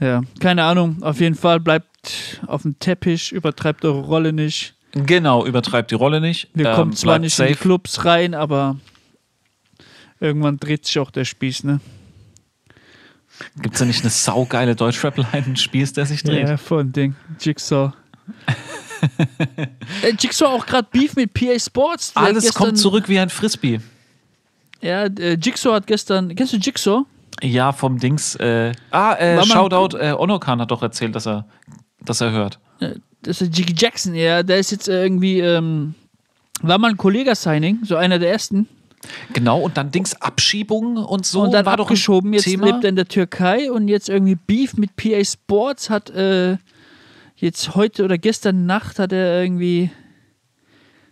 Ja. 0.01 0.07
ja, 0.07 0.20
keine 0.40 0.64
Ahnung. 0.64 1.03
Auf 1.03 1.20
jeden 1.20 1.34
Fall 1.36 1.61
bleibt 1.61 2.40
auf 2.46 2.62
dem 2.62 2.78
Teppich, 2.78 3.32
übertreibt 3.32 3.84
eure 3.84 4.01
Rolle 4.01 4.32
nicht. 4.32 4.74
Genau, 4.92 5.46
übertreibt 5.46 5.90
die 5.90 5.94
Rolle 5.94 6.20
nicht. 6.20 6.48
Wir 6.55 6.70
Ähm, 6.70 6.74
kommen 6.74 6.92
zwar 6.94 7.18
nicht 7.18 7.38
in 7.38 7.44
safe. 7.46 7.53
die 7.53 7.59
Clubs 7.59 8.05
rein, 8.05 8.34
aber 8.34 8.76
irgendwann 10.18 10.57
dreht 10.59 10.84
sich 10.86 10.98
auch 10.98 11.11
der 11.11 11.24
Spieß, 11.24 11.64
ne? 11.64 11.80
Gibt 13.62 13.74
es 13.74 13.78
da 13.78 13.84
nicht 13.86 14.01
eine 14.03 14.11
saugeile 14.11 14.74
Deutschrap-Line, 14.76 15.44
ein 15.46 15.57
Spieß, 15.57 15.92
der 15.94 16.07
sich 16.07 16.22
dreht? 16.22 16.48
Ja, 16.48 16.57
voll 16.57 16.84
ein 16.84 16.92
Ding. 16.92 17.14
Jigsaw. 17.40 17.92
äh, 20.03 20.12
Jigsaw 20.18 20.46
auch 20.51 20.66
gerade 20.66 20.88
Beef 20.90 21.16
mit 21.16 21.32
PA 21.32 21.59
Sports. 21.59 22.12
Alles 22.14 22.53
kommt 22.53 22.76
zurück 22.78 23.09
wie 23.09 23.18
ein 23.18 23.30
Frisbee. 23.30 23.80
Ja, 24.81 25.05
äh, 25.05 25.35
Jigsaw 25.41 25.74
hat 25.74 25.87
gestern. 25.87 26.35
Kennst 26.35 26.53
du 26.53 26.57
Jigsaw? 26.57 27.05
Ja, 27.43 27.72
vom 27.72 27.99
Dings. 27.99 28.35
Äh, 28.37 28.72
ah, 28.91 29.14
äh, 29.14 29.37
man- 29.37 29.47
Shoutout, 29.47 29.97
äh, 29.97 30.12
Onokan 30.12 30.61
hat 30.61 30.70
doch 30.70 30.83
erzählt, 30.83 31.14
dass 31.14 31.26
er, 31.26 31.47
dass 32.05 32.20
er 32.20 32.33
hört. 32.33 32.59
Das 33.22 33.41
ist 33.43 33.57
Jiggy 33.57 33.74
Jackson, 33.76 34.14
ja. 34.14 34.43
Der 34.43 34.59
ist 34.59 34.70
jetzt 34.70 34.89
äh, 34.89 35.03
irgendwie. 35.03 35.41
Ähm, 35.41 35.95
war 36.62 36.78
mal 36.78 36.91
ein 36.91 36.97
Kollega-Signing, 36.97 37.81
so 37.85 37.97
einer 37.97 38.18
der 38.18 38.31
ersten. 38.33 38.66
Genau, 39.33 39.61
und 39.61 39.78
dann 39.78 39.91
Dings 39.91 40.14
Abschiebungen 40.20 40.99
und 40.99 41.24
so. 41.24 41.41
und 41.43 41.53
dann 41.53 41.64
war 41.64 41.78
abgeschoben. 41.81 42.35
Jetzt 42.35 42.45
Thema. 42.45 42.66
lebt 42.66 42.85
er 42.85 42.91
in 42.91 42.97
der 42.97 43.09
Türkei 43.09 43.70
und 43.72 43.89
jetzt 43.89 44.11
irgendwie 44.11 44.35
Beef 44.35 44.74
mit 44.76 44.95
PA 44.97 45.24
Sports 45.24 45.89
hat 45.89 46.11
äh, 46.11 46.59
jetzt 47.37 47.74
heute 47.74 48.05
oder 48.05 48.18
gestern 48.18 48.66
Nacht 48.66 48.99
hat 48.99 49.12
er 49.12 49.43
irgendwie 49.43 49.91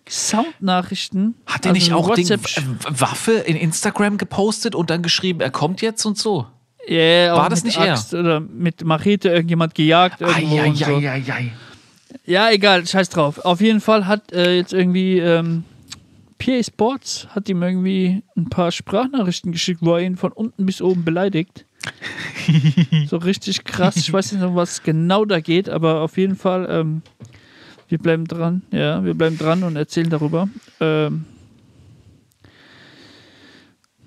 Soundnachrichten. 0.09 1.35
Hat 1.47 1.65
er 1.65 1.73
also 1.73 1.81
nicht 1.81 1.93
auch 1.93 2.15
Ding, 2.15 2.31
äh, 2.31 2.39
Waffe 2.89 3.33
in 3.33 3.57
Instagram 3.57 4.19
gepostet 4.19 4.75
und 4.75 4.91
dann 4.91 5.03
geschrieben, 5.03 5.41
er 5.41 5.51
kommt 5.51 5.83
jetzt 5.83 6.05
und 6.05 6.19
so? 6.19 6.47
Ja, 6.87 7.35
auch 7.35 7.39
War 7.39 7.51
das 7.51 7.65
nicht 7.65 7.79
er? 7.79 7.93
Axt 7.93 8.15
Oder 8.15 8.41
mit 8.41 8.85
Machete 8.85 9.29
irgendjemand 9.29 9.75
gejagt 9.75 10.21
irgendwo 10.21 10.57
und 10.57 10.77
so. 10.77 10.97
Eieieiei. 10.97 11.53
Ja, 12.25 12.51
egal, 12.51 12.87
scheiß 12.87 13.11
drauf. 13.11 13.39
Auf 13.45 13.61
jeden 13.61 13.81
Fall 13.81 14.07
hat 14.07 14.33
äh, 14.33 14.57
jetzt 14.57 14.73
irgendwie 14.73 15.19
ähm, 15.19 15.65
PA 16.39 16.63
Sports 16.63 17.27
hat 17.31 17.49
ihm 17.49 17.63
irgendwie 17.63 18.23
ein 18.37 18.49
paar 18.49 18.73
Sprachnachrichten 18.73 19.53
geschickt, 19.53 19.81
wo 19.83 19.95
er 19.95 20.03
ihn 20.03 20.17
von 20.17 20.33
unten 20.33 20.65
bis 20.65 20.81
oben 20.81 21.05
beleidigt. 21.05 21.67
so 23.07 23.19
richtig 23.19 23.65
krass. 23.65 23.97
Ich 23.97 24.13
weiß 24.13 24.33
nicht, 24.33 24.43
um 24.43 24.55
was 24.55 24.83
genau 24.83 25.25
da 25.25 25.41
geht, 25.41 25.69
aber 25.69 26.01
auf 26.01 26.17
jeden 26.17 26.37
Fall, 26.37 26.67
ähm, 26.71 27.03
wir 27.89 27.99
bleiben 27.99 28.27
dran. 28.27 28.63
Ja, 28.71 29.05
wir 29.05 29.15
bleiben 29.15 29.39
dran 29.39 29.63
und 29.63 29.77
erzählen 29.77 30.11
darüber. 30.11 30.49
Ähm, 30.81 31.25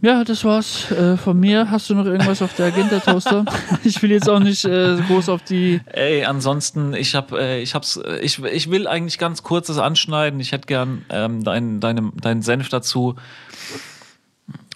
ja, 0.04 0.24
das 0.24 0.44
war's 0.44 0.90
äh, 0.90 1.16
von 1.16 1.40
mir. 1.40 1.70
Hast 1.70 1.90
du 1.92 1.96
noch 1.96 2.06
irgendwas 2.06 2.42
auf 2.42 2.56
der 2.56 2.68
Agenda, 2.68 3.00
Toaster? 3.00 3.46
ich 3.84 4.02
will 4.02 4.10
jetzt 4.10 4.28
auch 4.28 4.40
nicht 4.40 4.66
äh, 4.66 4.98
groß 5.08 5.30
auf 5.30 5.44
die 5.44 5.80
Ey, 5.86 6.26
ansonsten, 6.26 6.96
ich 6.96 7.14
hab, 7.14 7.32
äh, 7.34 7.62
ich 7.62 7.76
hab's, 7.76 7.98
äh, 7.98 8.18
ich, 8.20 8.44
ich 8.44 8.72
will 8.72 8.88
eigentlich 8.88 9.20
ganz 9.20 9.44
kurzes 9.44 9.78
anschneiden. 9.78 10.40
Ich 10.40 10.54
hätte 10.54 10.66
gern 10.66 11.06
ähm, 11.10 11.44
deinen 11.44 11.80
deinen 11.80 12.18
deinen 12.18 12.42
Senf 12.42 12.70
dazu. 12.70 13.16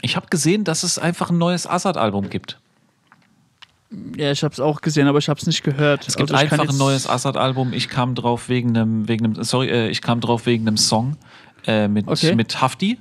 Ich 0.01 0.15
habe 0.15 0.27
gesehen, 0.27 0.63
dass 0.63 0.83
es 0.83 0.99
einfach 0.99 1.31
ein 1.31 1.39
neues 1.39 1.65
Assad-Album 1.65 2.29
gibt. 2.29 2.59
Ja, 4.17 4.31
ich 4.31 4.43
habe 4.43 4.53
es 4.53 4.59
auch 4.59 4.81
gesehen, 4.81 5.07
aber 5.07 5.19
ich 5.19 5.29
habe 5.29 5.39
es 5.39 5.45
nicht 5.47 5.63
gehört. 5.63 6.07
Es 6.07 6.15
gibt 6.17 6.31
Also 6.31 6.41
einfach 6.41 6.67
ein 6.69 6.77
neues 6.77 7.07
Assad-Album. 7.07 7.73
Ich 7.73 7.89
kam 7.89 8.15
drauf 8.15 8.49
wegen 8.49 8.69
einem, 8.75 9.07
wegen 9.07 9.25
einem, 9.25 9.43
sorry, 9.43 9.69
äh, 9.69 9.89
ich 9.89 10.01
kam 10.01 10.21
drauf 10.21 10.45
wegen 10.45 10.67
einem 10.67 10.77
Song 10.77 11.17
äh, 11.67 11.87
mit, 11.87 12.07
Okay. 12.07 12.35
mit 12.35 12.61
Hafti. 12.61 12.97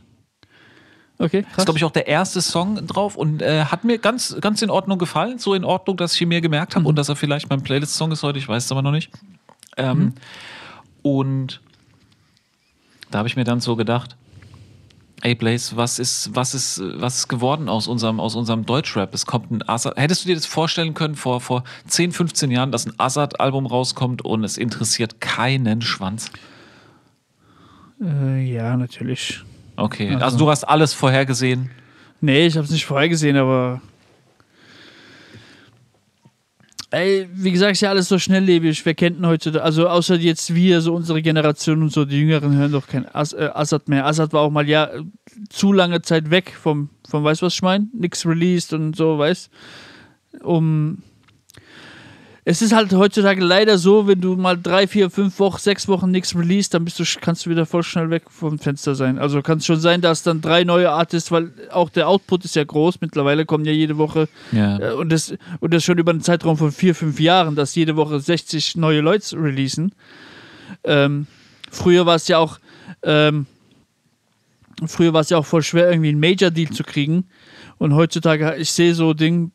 Okay, 1.18 1.42
Das 1.42 1.48
ist, 1.50 1.54
krass. 1.54 1.64
glaube 1.66 1.78
ich, 1.78 1.84
auch 1.84 1.90
der 1.92 2.08
erste 2.08 2.40
Song 2.40 2.86
drauf 2.86 3.16
und 3.16 3.40
äh, 3.40 3.64
hat 3.66 3.84
mir 3.84 3.98
ganz, 3.98 4.36
ganz 4.40 4.62
in 4.62 4.70
Ordnung 4.70 4.98
gefallen. 4.98 5.38
So 5.38 5.54
in 5.54 5.64
Ordnung, 5.64 5.96
dass 5.96 6.14
ich 6.14 6.20
ihn 6.22 6.28
mir 6.28 6.40
gemerkt 6.40 6.74
habe 6.74 6.82
Mhm. 6.82 6.86
und 6.88 6.96
dass 6.96 7.08
er 7.08 7.14
vielleicht 7.16 7.48
mein 7.50 7.62
Playlist-Song 7.62 8.10
ist 8.12 8.22
heute. 8.24 8.38
Ich 8.38 8.48
weiß 8.48 8.64
es 8.64 8.72
aber 8.72 8.82
noch 8.82 8.90
nicht. 8.92 9.10
Ähm, 9.76 9.98
Mhm. 9.98 10.14
Und 11.02 11.60
da 13.10 13.18
habe 13.18 13.28
ich 13.28 13.36
mir 13.36 13.44
dann 13.44 13.60
so 13.60 13.76
gedacht, 13.76 14.16
ey 15.22 15.34
Blaze, 15.34 15.76
was 15.76 15.98
ist, 15.98 16.30
was 16.34 16.54
ist, 16.54 16.82
was 16.96 17.16
ist 17.18 17.28
geworden 17.28 17.68
aus 17.68 17.86
unserem, 17.88 18.20
aus 18.20 18.34
unserem 18.34 18.66
Deutschrap? 18.66 19.14
Es 19.14 19.24
kommt 19.26 19.50
ein 19.50 19.66
Assad. 19.68 19.96
Hättest 19.96 20.24
du 20.24 20.28
dir 20.28 20.34
das 20.34 20.46
vorstellen 20.46 20.94
können 20.94 21.14
vor, 21.14 21.40
vor 21.40 21.64
10, 21.86 22.12
15 22.12 22.50
Jahren, 22.50 22.72
dass 22.72 22.86
ein 22.86 22.92
Assad-Album 22.98 23.66
rauskommt 23.66 24.22
und 24.24 24.44
es 24.44 24.58
interessiert 24.58 25.20
keinen 25.20 25.80
Schwanz? 25.82 26.30
Äh, 28.02 28.42
ja, 28.52 28.76
natürlich. 28.76 29.42
Okay, 29.76 30.10
Also- 30.14 30.24
also 30.24 30.38
du 30.38 30.50
hast 30.50 30.64
alles 30.64 30.92
vorhergesehen. 30.92 31.70
Nee, 32.20 32.46
ich 32.46 32.56
habe 32.56 32.64
es 32.64 32.70
nicht 32.70 32.86
vorhergesehen, 32.86 33.36
aber. 33.36 33.80
Ey, 36.94 37.28
wie 37.32 37.50
gesagt, 37.50 37.72
ist 37.72 37.80
ja 37.80 37.90
alles 37.90 38.08
so 38.08 38.20
schnelllebig. 38.20 38.86
Wer 38.86 38.94
kennt 38.94 39.24
heute, 39.26 39.62
also 39.62 39.88
außer 39.88 40.14
jetzt 40.14 40.54
wir, 40.54 40.80
so 40.80 40.94
unsere 40.94 41.22
Generation 41.22 41.82
und 41.82 41.92
so, 41.92 42.04
die 42.04 42.20
Jüngeren 42.20 42.56
hören 42.56 42.70
doch 42.70 42.86
kein 42.86 43.12
As 43.12 43.32
äh, 43.32 43.50
Assad 43.52 43.88
mehr. 43.88 44.06
Assad 44.06 44.32
war 44.32 44.42
auch 44.42 44.50
mal 44.50 44.68
ja 44.68 44.90
zu 45.48 45.72
lange 45.72 46.02
Zeit 46.02 46.30
weg 46.30 46.52
vom, 46.56 46.90
vom 47.08 47.24
weißt 47.24 47.42
was 47.42 47.54
ich 47.54 47.62
meine? 47.62 47.88
Nix 47.92 48.24
released 48.24 48.72
und 48.72 48.94
so, 48.94 49.18
weißt 49.18 49.50
Um. 50.42 51.02
Es 52.46 52.60
ist 52.60 52.74
halt 52.74 52.92
heutzutage 52.92 53.42
leider 53.42 53.78
so, 53.78 54.06
wenn 54.06 54.20
du 54.20 54.36
mal 54.36 54.58
drei, 54.60 54.86
vier, 54.86 55.08
fünf 55.08 55.38
Wochen, 55.38 55.58
sechs 55.58 55.88
Wochen 55.88 56.10
nichts 56.10 56.36
released, 56.36 56.74
dann 56.74 56.84
bist 56.84 57.00
du, 57.00 57.04
kannst 57.20 57.46
du 57.46 57.50
wieder 57.50 57.64
voll 57.64 57.82
schnell 57.82 58.10
weg 58.10 58.24
vom 58.28 58.58
Fenster 58.58 58.94
sein. 58.94 59.18
Also 59.18 59.40
kann 59.40 59.58
es 59.58 59.66
schon 59.66 59.80
sein, 59.80 60.02
dass 60.02 60.22
dann 60.22 60.42
drei 60.42 60.62
neue 60.64 60.90
Artists, 60.90 61.32
weil 61.32 61.52
auch 61.70 61.88
der 61.88 62.06
Output 62.06 62.44
ist 62.44 62.54
ja 62.54 62.62
groß, 62.64 63.00
mittlerweile 63.00 63.46
kommen 63.46 63.64
ja 63.64 63.72
jede 63.72 63.96
Woche 63.96 64.28
Ja. 64.52 64.78
äh, 64.78 64.92
und 64.92 65.08
das, 65.10 65.32
und 65.60 65.72
das 65.72 65.84
schon 65.84 65.96
über 65.96 66.12
einen 66.12 66.20
Zeitraum 66.20 66.58
von 66.58 66.70
vier, 66.70 66.94
fünf 66.94 67.18
Jahren, 67.18 67.54
dass 67.56 67.74
jede 67.74 67.96
Woche 67.96 68.20
60 68.20 68.76
neue 68.76 69.00
Leute 69.00 69.36
releasen. 69.38 69.92
Ähm, 70.84 71.26
früher 71.70 72.04
war 72.04 72.16
es 72.16 72.28
ja 72.28 72.36
auch, 72.36 72.58
ähm, 73.02 73.46
früher 74.86 75.14
war 75.14 75.22
es 75.22 75.30
ja 75.30 75.38
auch 75.38 75.46
voll 75.46 75.62
schwer, 75.62 75.88
irgendwie 75.88 76.10
einen 76.10 76.20
Major-Deal 76.20 76.70
zu 76.70 76.84
kriegen. 76.84 77.24
Und 77.78 77.94
heutzutage, 77.94 78.54
ich 78.56 78.70
sehe 78.70 78.94
so 78.94 79.14
Ding, 79.14 79.52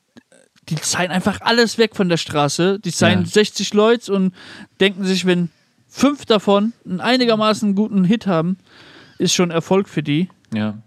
die 0.69 0.75
zeigen 0.75 1.11
einfach 1.11 1.41
alles 1.41 1.77
weg 1.77 1.95
von 1.95 2.09
der 2.09 2.17
Straße. 2.17 2.79
Die 2.79 2.91
zeigen 2.91 3.21
Ja. 3.21 3.27
60 3.27 3.73
Leute 3.73 4.13
und 4.13 4.33
denken 4.79 5.03
sich, 5.05 5.25
wenn 5.25 5.49
fünf 5.87 6.25
davon 6.25 6.73
einen 6.85 6.99
einigermaßen 7.01 7.75
guten 7.75 8.03
Hit 8.03 8.27
haben, 8.27 8.57
ist 9.17 9.33
schon 9.33 9.51
Erfolg 9.51 9.89
für 9.89 10.03
die. 10.03 10.29
Ja. 10.53 10.77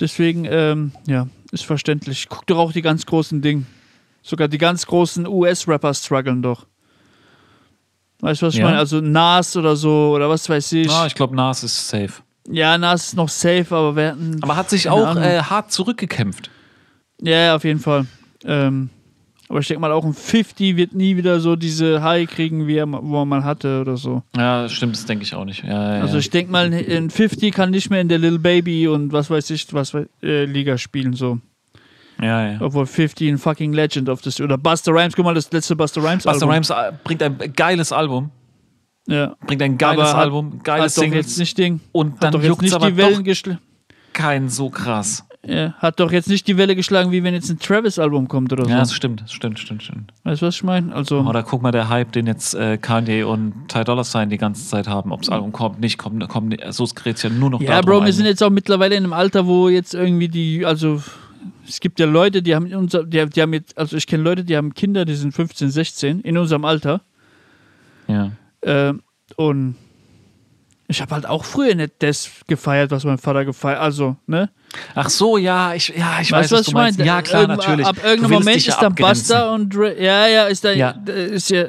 Deswegen, 0.00 0.44
ähm, 0.44 0.92
ja, 1.06 1.28
ist 1.52 1.64
verständlich. 1.64 2.28
Guck 2.28 2.46
doch 2.46 2.58
auch 2.58 2.72
die 2.72 2.82
ganz 2.82 3.06
großen 3.06 3.40
Dinge. 3.42 3.64
Sogar 4.22 4.48
die 4.48 4.58
ganz 4.58 4.86
großen 4.86 5.26
US-Rapper 5.26 5.94
strugglen 5.94 6.42
doch. 6.42 6.66
Weißt 8.20 8.42
du, 8.42 8.46
was 8.46 8.54
ich 8.54 8.60
Ja. 8.60 8.66
meine? 8.66 8.78
Also 8.78 9.00
Nas 9.00 9.56
oder 9.56 9.76
so, 9.76 10.12
oder 10.14 10.28
was 10.28 10.48
weiß 10.48 10.72
ich. 10.72 10.90
Ah, 10.90 11.06
ich 11.06 11.14
glaube, 11.14 11.36
Nas 11.36 11.62
ist 11.62 11.88
safe. 11.88 12.12
ja, 12.48 12.76
Nas 12.78 13.08
ist 13.08 13.16
noch 13.16 13.28
safe, 13.28 13.66
aber 13.70 13.96
wir 13.96 14.08
hatten. 14.12 14.38
Aber 14.42 14.56
hat 14.56 14.70
sich 14.70 14.88
auch 14.88 15.16
äh, 15.16 15.40
hart 15.42 15.70
zurückgekämpft. 15.72 16.50
Ja, 17.20 17.54
auf 17.54 17.64
jeden 17.64 17.80
Fall. 17.80 18.06
Ähm, 18.44 18.90
aber 19.48 19.58
ich 19.60 19.68
denke 19.68 19.80
mal, 19.80 19.92
auch 19.92 20.04
ein 20.04 20.14
50 20.14 20.76
wird 20.76 20.94
nie 20.94 21.16
wieder 21.16 21.38
so 21.38 21.54
diese 21.54 22.02
High 22.02 22.28
kriegen, 22.28 22.66
wie 22.66 22.76
er, 22.76 22.86
wo 22.90 23.20
er 23.20 23.24
mal 23.26 23.44
hatte 23.44 23.80
oder 23.82 23.96
so. 23.96 24.22
Ja, 24.36 24.68
stimmt, 24.68 24.94
das 24.96 25.04
denke 25.04 25.24
ich 25.24 25.34
auch 25.34 25.44
nicht. 25.44 25.62
Ja, 25.64 25.96
ja, 25.96 26.02
Also 26.02 26.18
ich 26.18 26.30
denke 26.30 26.50
mal, 26.50 26.72
ein 26.72 27.10
50 27.10 27.52
kann 27.52 27.70
nicht 27.70 27.90
mehr 27.90 28.00
in 28.00 28.08
der 28.08 28.18
Little 28.18 28.38
Baby 28.38 28.88
und 28.88 29.12
was 29.12 29.28
weiß 29.30 29.50
ich, 29.50 29.72
was 29.74 29.92
äh, 30.22 30.44
Liga 30.46 30.78
spielen 30.78 31.12
so. 31.12 31.38
ja, 32.20 32.52
ja. 32.52 32.60
Obwohl 32.60 32.86
50 32.86 33.28
ein 33.28 33.38
fucking 33.38 33.74
Legend 33.74 34.08
of 34.08 34.22
this. 34.22 34.40
Oder 34.40 34.56
Buster 34.56 34.92
Rhymes, 34.92 35.14
guck 35.14 35.26
mal, 35.26 35.34
das 35.34 35.52
letzte 35.52 35.76
Buster 35.76 36.02
Rhymes 36.02 36.24
Buster 36.24 36.30
Album. 36.46 36.50
Rhymes 36.50 36.70
äh, 36.70 36.92
bringt 37.04 37.22
ein 37.22 37.52
geiles 37.54 37.92
Album. 37.92 38.30
Ja. 39.06 39.36
Bringt 39.46 39.60
ein 39.62 39.76
geiles 39.76 40.08
hat- 40.08 40.16
Album, 40.16 40.60
geile 40.62 40.84
Hat 40.84 40.96
doch 40.96 41.02
jetzt 41.04 41.38
nicht 41.38 41.58
Ding. 41.58 41.80
Und 41.92 42.14
Hat 42.14 42.24
dann 42.24 42.32
doch 42.32 42.42
jetzt 42.42 42.62
nicht 42.62 42.82
die 42.82 42.96
Wellen 42.96 43.16
doch 43.16 43.22
geschl 43.22 43.58
keinen 44.14 44.48
so 44.48 44.70
krass. 44.70 45.26
Ja, 45.46 45.74
hat 45.74 46.00
doch 46.00 46.10
jetzt 46.10 46.28
nicht 46.28 46.46
die 46.46 46.56
Welle 46.56 46.74
geschlagen, 46.74 47.12
wie 47.12 47.22
wenn 47.22 47.34
jetzt 47.34 47.50
ein 47.50 47.58
Travis-Album 47.58 48.28
kommt 48.28 48.52
oder 48.52 48.64
so. 48.64 48.70
Ja, 48.70 48.78
das 48.78 48.94
stimmt, 48.94 49.22
das 49.22 49.32
stimmt, 49.32 49.58
stimmt, 49.58 49.82
stimmt. 49.82 50.12
weißt 50.24 50.42
du, 50.42 50.46
was 50.46 50.56
ich 50.56 50.62
meine? 50.62 50.94
Also, 50.94 51.20
Oder 51.20 51.42
guck 51.42 51.62
mal, 51.62 51.70
der 51.70 51.88
Hype, 51.88 52.12
den 52.12 52.26
jetzt 52.26 52.54
äh, 52.54 52.78
Kanye 52.78 53.24
und 53.24 53.68
Ty 53.68 53.84
Dolla 53.84 54.04
Sign 54.04 54.30
die 54.30 54.38
ganze 54.38 54.66
Zeit 54.66 54.88
haben, 54.88 55.12
ob 55.12 55.20
das 55.20 55.30
Album 55.30 55.52
kommt, 55.52 55.80
nicht 55.80 55.98
kommt, 55.98 56.26
kommt. 56.28 56.56
So 56.70 56.86
dreht 56.94 57.16
es 57.16 57.22
ja 57.22 57.30
nur 57.30 57.50
noch 57.50 57.60
ja, 57.60 57.80
Bro, 57.82 58.04
wir 58.04 58.12
sind 58.12 58.26
jetzt 58.26 58.42
auch 58.42 58.50
mittlerweile 58.50 58.94
in 58.94 59.04
einem 59.04 59.12
Alter, 59.12 59.46
wo 59.46 59.68
jetzt 59.68 59.94
irgendwie 59.94 60.28
die, 60.28 60.64
also 60.64 61.02
es 61.66 61.80
gibt 61.80 62.00
ja 62.00 62.06
Leute, 62.06 62.42
die 62.42 62.54
haben 62.54 62.66
in 62.66 62.76
unser, 62.76 63.04
die, 63.04 63.24
die 63.26 63.42
haben 63.42 63.52
jetzt, 63.52 63.76
also 63.76 63.96
ich 63.96 64.06
kenne 64.06 64.22
Leute, 64.22 64.44
die 64.44 64.56
haben 64.56 64.74
Kinder, 64.74 65.04
die 65.04 65.14
sind 65.14 65.32
15, 65.32 65.70
16 65.70 66.20
in 66.20 66.38
unserem 66.38 66.64
Alter. 66.64 67.02
Ja. 68.08 68.32
Äh, 68.60 68.94
und 69.36 69.76
ich 70.88 71.00
habe 71.00 71.14
halt 71.14 71.26
auch 71.26 71.44
früher 71.44 71.74
nicht 71.74 71.94
das 72.00 72.30
gefeiert, 72.46 72.90
was 72.90 73.04
mein 73.04 73.18
Vater 73.18 73.44
gefeiert, 73.44 73.80
also, 73.80 74.16
ne? 74.26 74.50
Ach 74.94 75.08
so, 75.08 75.38
ja, 75.38 75.72
ich, 75.74 75.88
ja, 75.96 76.18
ich 76.20 76.30
weißt 76.32 76.32
weiß, 76.32 76.48
du, 76.50 76.56
was, 76.56 76.66
du 76.66 76.72
meinst. 76.72 76.98
Ja, 77.00 77.22
klar, 77.22 77.42
Irgend- 77.42 77.56
natürlich. 77.58 77.86
Ab 77.86 77.96
irgendeinem 78.04 78.32
Moment 78.40 78.56
ist 78.66 78.76
dann. 78.82 78.94
Buster 78.94 79.52
und 79.52 79.74
Dre, 79.74 79.94
ja, 80.02 80.26
ja, 80.26 80.44
ist 80.44 80.64
da, 80.64 80.72
Ja. 80.72 80.90
ist 81.06 81.50
ja 81.50 81.66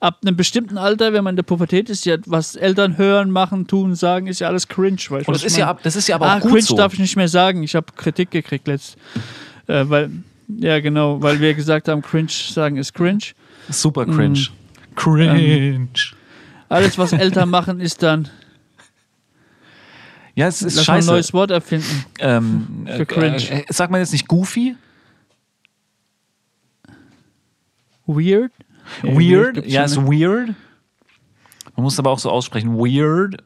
ab 0.00 0.18
einem 0.24 0.36
bestimmten 0.36 0.78
Alter, 0.78 1.12
wenn 1.12 1.22
man 1.24 1.32
in 1.32 1.36
der 1.36 1.42
Pubertät 1.42 1.90
ist, 1.90 2.06
ja, 2.06 2.16
was 2.26 2.56
Eltern 2.56 2.96
hören, 2.96 3.30
machen, 3.30 3.66
tun, 3.66 3.94
sagen, 3.94 4.26
ist 4.26 4.40
ja 4.40 4.48
alles 4.48 4.68
cringe. 4.68 4.96
Weißt, 4.96 5.10
Und 5.10 5.28
was 5.28 5.34
das 5.34 5.40
ich 5.42 5.46
ist, 5.48 5.56
ja, 5.58 5.66
meine? 5.66 5.70
ab- 5.78 5.82
das 5.82 5.96
ist 5.96 6.08
ja 6.08 6.14
aber 6.16 6.26
ah, 6.28 6.36
auch 6.36 6.40
gut 6.40 6.50
cringe 6.52 6.62
so. 6.62 6.76
darf 6.76 6.92
ich 6.94 6.98
nicht 7.00 7.16
mehr 7.16 7.28
sagen. 7.28 7.62
Ich 7.62 7.74
habe 7.74 7.86
Kritik 7.96 8.30
gekriegt 8.30 8.66
letzt, 8.68 8.96
äh, 9.66 9.84
weil 9.88 10.10
ja 10.48 10.80
genau, 10.80 11.20
weil 11.22 11.40
wir 11.40 11.54
gesagt 11.54 11.88
haben, 11.88 12.02
cringe 12.02 12.30
sagen 12.30 12.76
ist 12.78 12.94
cringe. 12.94 13.18
Super 13.68 14.06
cringe. 14.06 14.46
Cringe. 14.96 15.88
Alles, 16.68 16.96
was 16.98 17.12
Eltern 17.12 17.50
machen, 17.50 17.80
ist 17.80 18.02
dann 18.02 18.28
ja, 20.34 20.46
es 20.46 20.62
ist 20.62 20.76
lass 20.76 20.86
mal 20.86 20.94
ein 20.94 21.00
scheiße. 21.02 21.10
neues 21.12 21.32
Wort 21.32 21.50
erfinden. 21.50 22.04
ähm, 22.18 22.86
Für 22.96 23.06
cringe. 23.06 23.36
Äh, 23.50 23.60
äh, 23.60 23.64
sagt 23.72 23.90
man 23.90 24.00
jetzt 24.00 24.12
nicht 24.12 24.28
goofy? 24.28 24.76
Weird. 28.06 28.52
Weird? 29.02 29.54
gibt's 29.54 29.72
Ja, 29.72 29.84
ist 29.84 29.96
weird. 29.96 30.48
Man 31.76 31.84
muss 31.84 31.98
aber 31.98 32.10
auch 32.10 32.18
so 32.18 32.30
aussprechen. 32.30 32.76
Weird. 32.76 33.36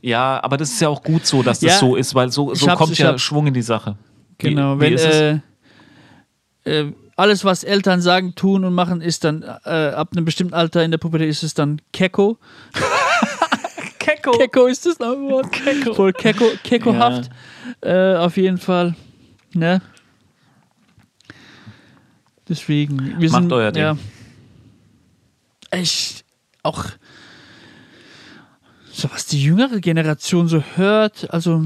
Ja, 0.00 0.42
aber 0.42 0.56
das 0.56 0.70
ist 0.70 0.80
ja 0.80 0.88
auch 0.88 1.02
gut 1.02 1.26
so, 1.26 1.42
dass 1.42 1.60
das 1.60 1.72
Ja, 1.74 1.78
so 1.78 1.96
ist, 1.96 2.14
weil 2.14 2.30
so, 2.30 2.54
so 2.54 2.66
kommt 2.68 2.96
ja 2.98 3.18
Schwung 3.18 3.46
in 3.48 3.54
die 3.54 3.62
Sache. 3.62 3.96
Wie- 4.38 4.48
Genau, 4.50 4.76
wie 4.76 4.80
wenn 4.80 4.94
es? 4.94 5.02
äh, 5.04 5.40
äh, 6.64 6.92
alles, 7.16 7.44
was 7.44 7.64
Eltern 7.64 8.00
sagen, 8.02 8.34
tun 8.34 8.64
und 8.64 8.74
machen, 8.74 9.00
ist 9.00 9.24
dann 9.24 9.42
äh, 9.42 9.68
ab 9.70 10.10
einem 10.12 10.24
bestimmten 10.26 10.54
Alter 10.54 10.84
in 10.84 10.90
der 10.90 10.98
Pubertät 10.98 11.28
ist 11.28 11.42
es 11.42 11.54
dann 11.54 11.80
Kecko. 11.92 12.38
Kecko. 14.06 14.38
Kecko 14.38 14.66
ist 14.66 14.86
das 14.86 15.00
ein 15.00 15.28
Wort. 15.30 15.50
Kecko. 15.50 15.94
Voll 15.94 16.12
Kecko, 16.12 16.44
Keckohaft. 16.62 17.28
Äh, 17.80 18.14
auf 18.14 18.36
jeden 18.36 18.58
Fall. 18.58 18.94
Ne? 19.52 19.82
Deswegen. 22.48 23.20
Wir 23.20 23.30
Macht 23.30 23.42
sind, 23.42 23.52
euer 23.52 23.72
Ding. 23.72 23.82
Ja, 23.82 23.96
ich 25.74 26.24
auch 26.62 26.84
so 28.92 29.10
was 29.12 29.26
die 29.26 29.42
jüngere 29.42 29.80
Generation 29.80 30.48
so 30.48 30.62
hört, 30.76 31.28
also 31.32 31.64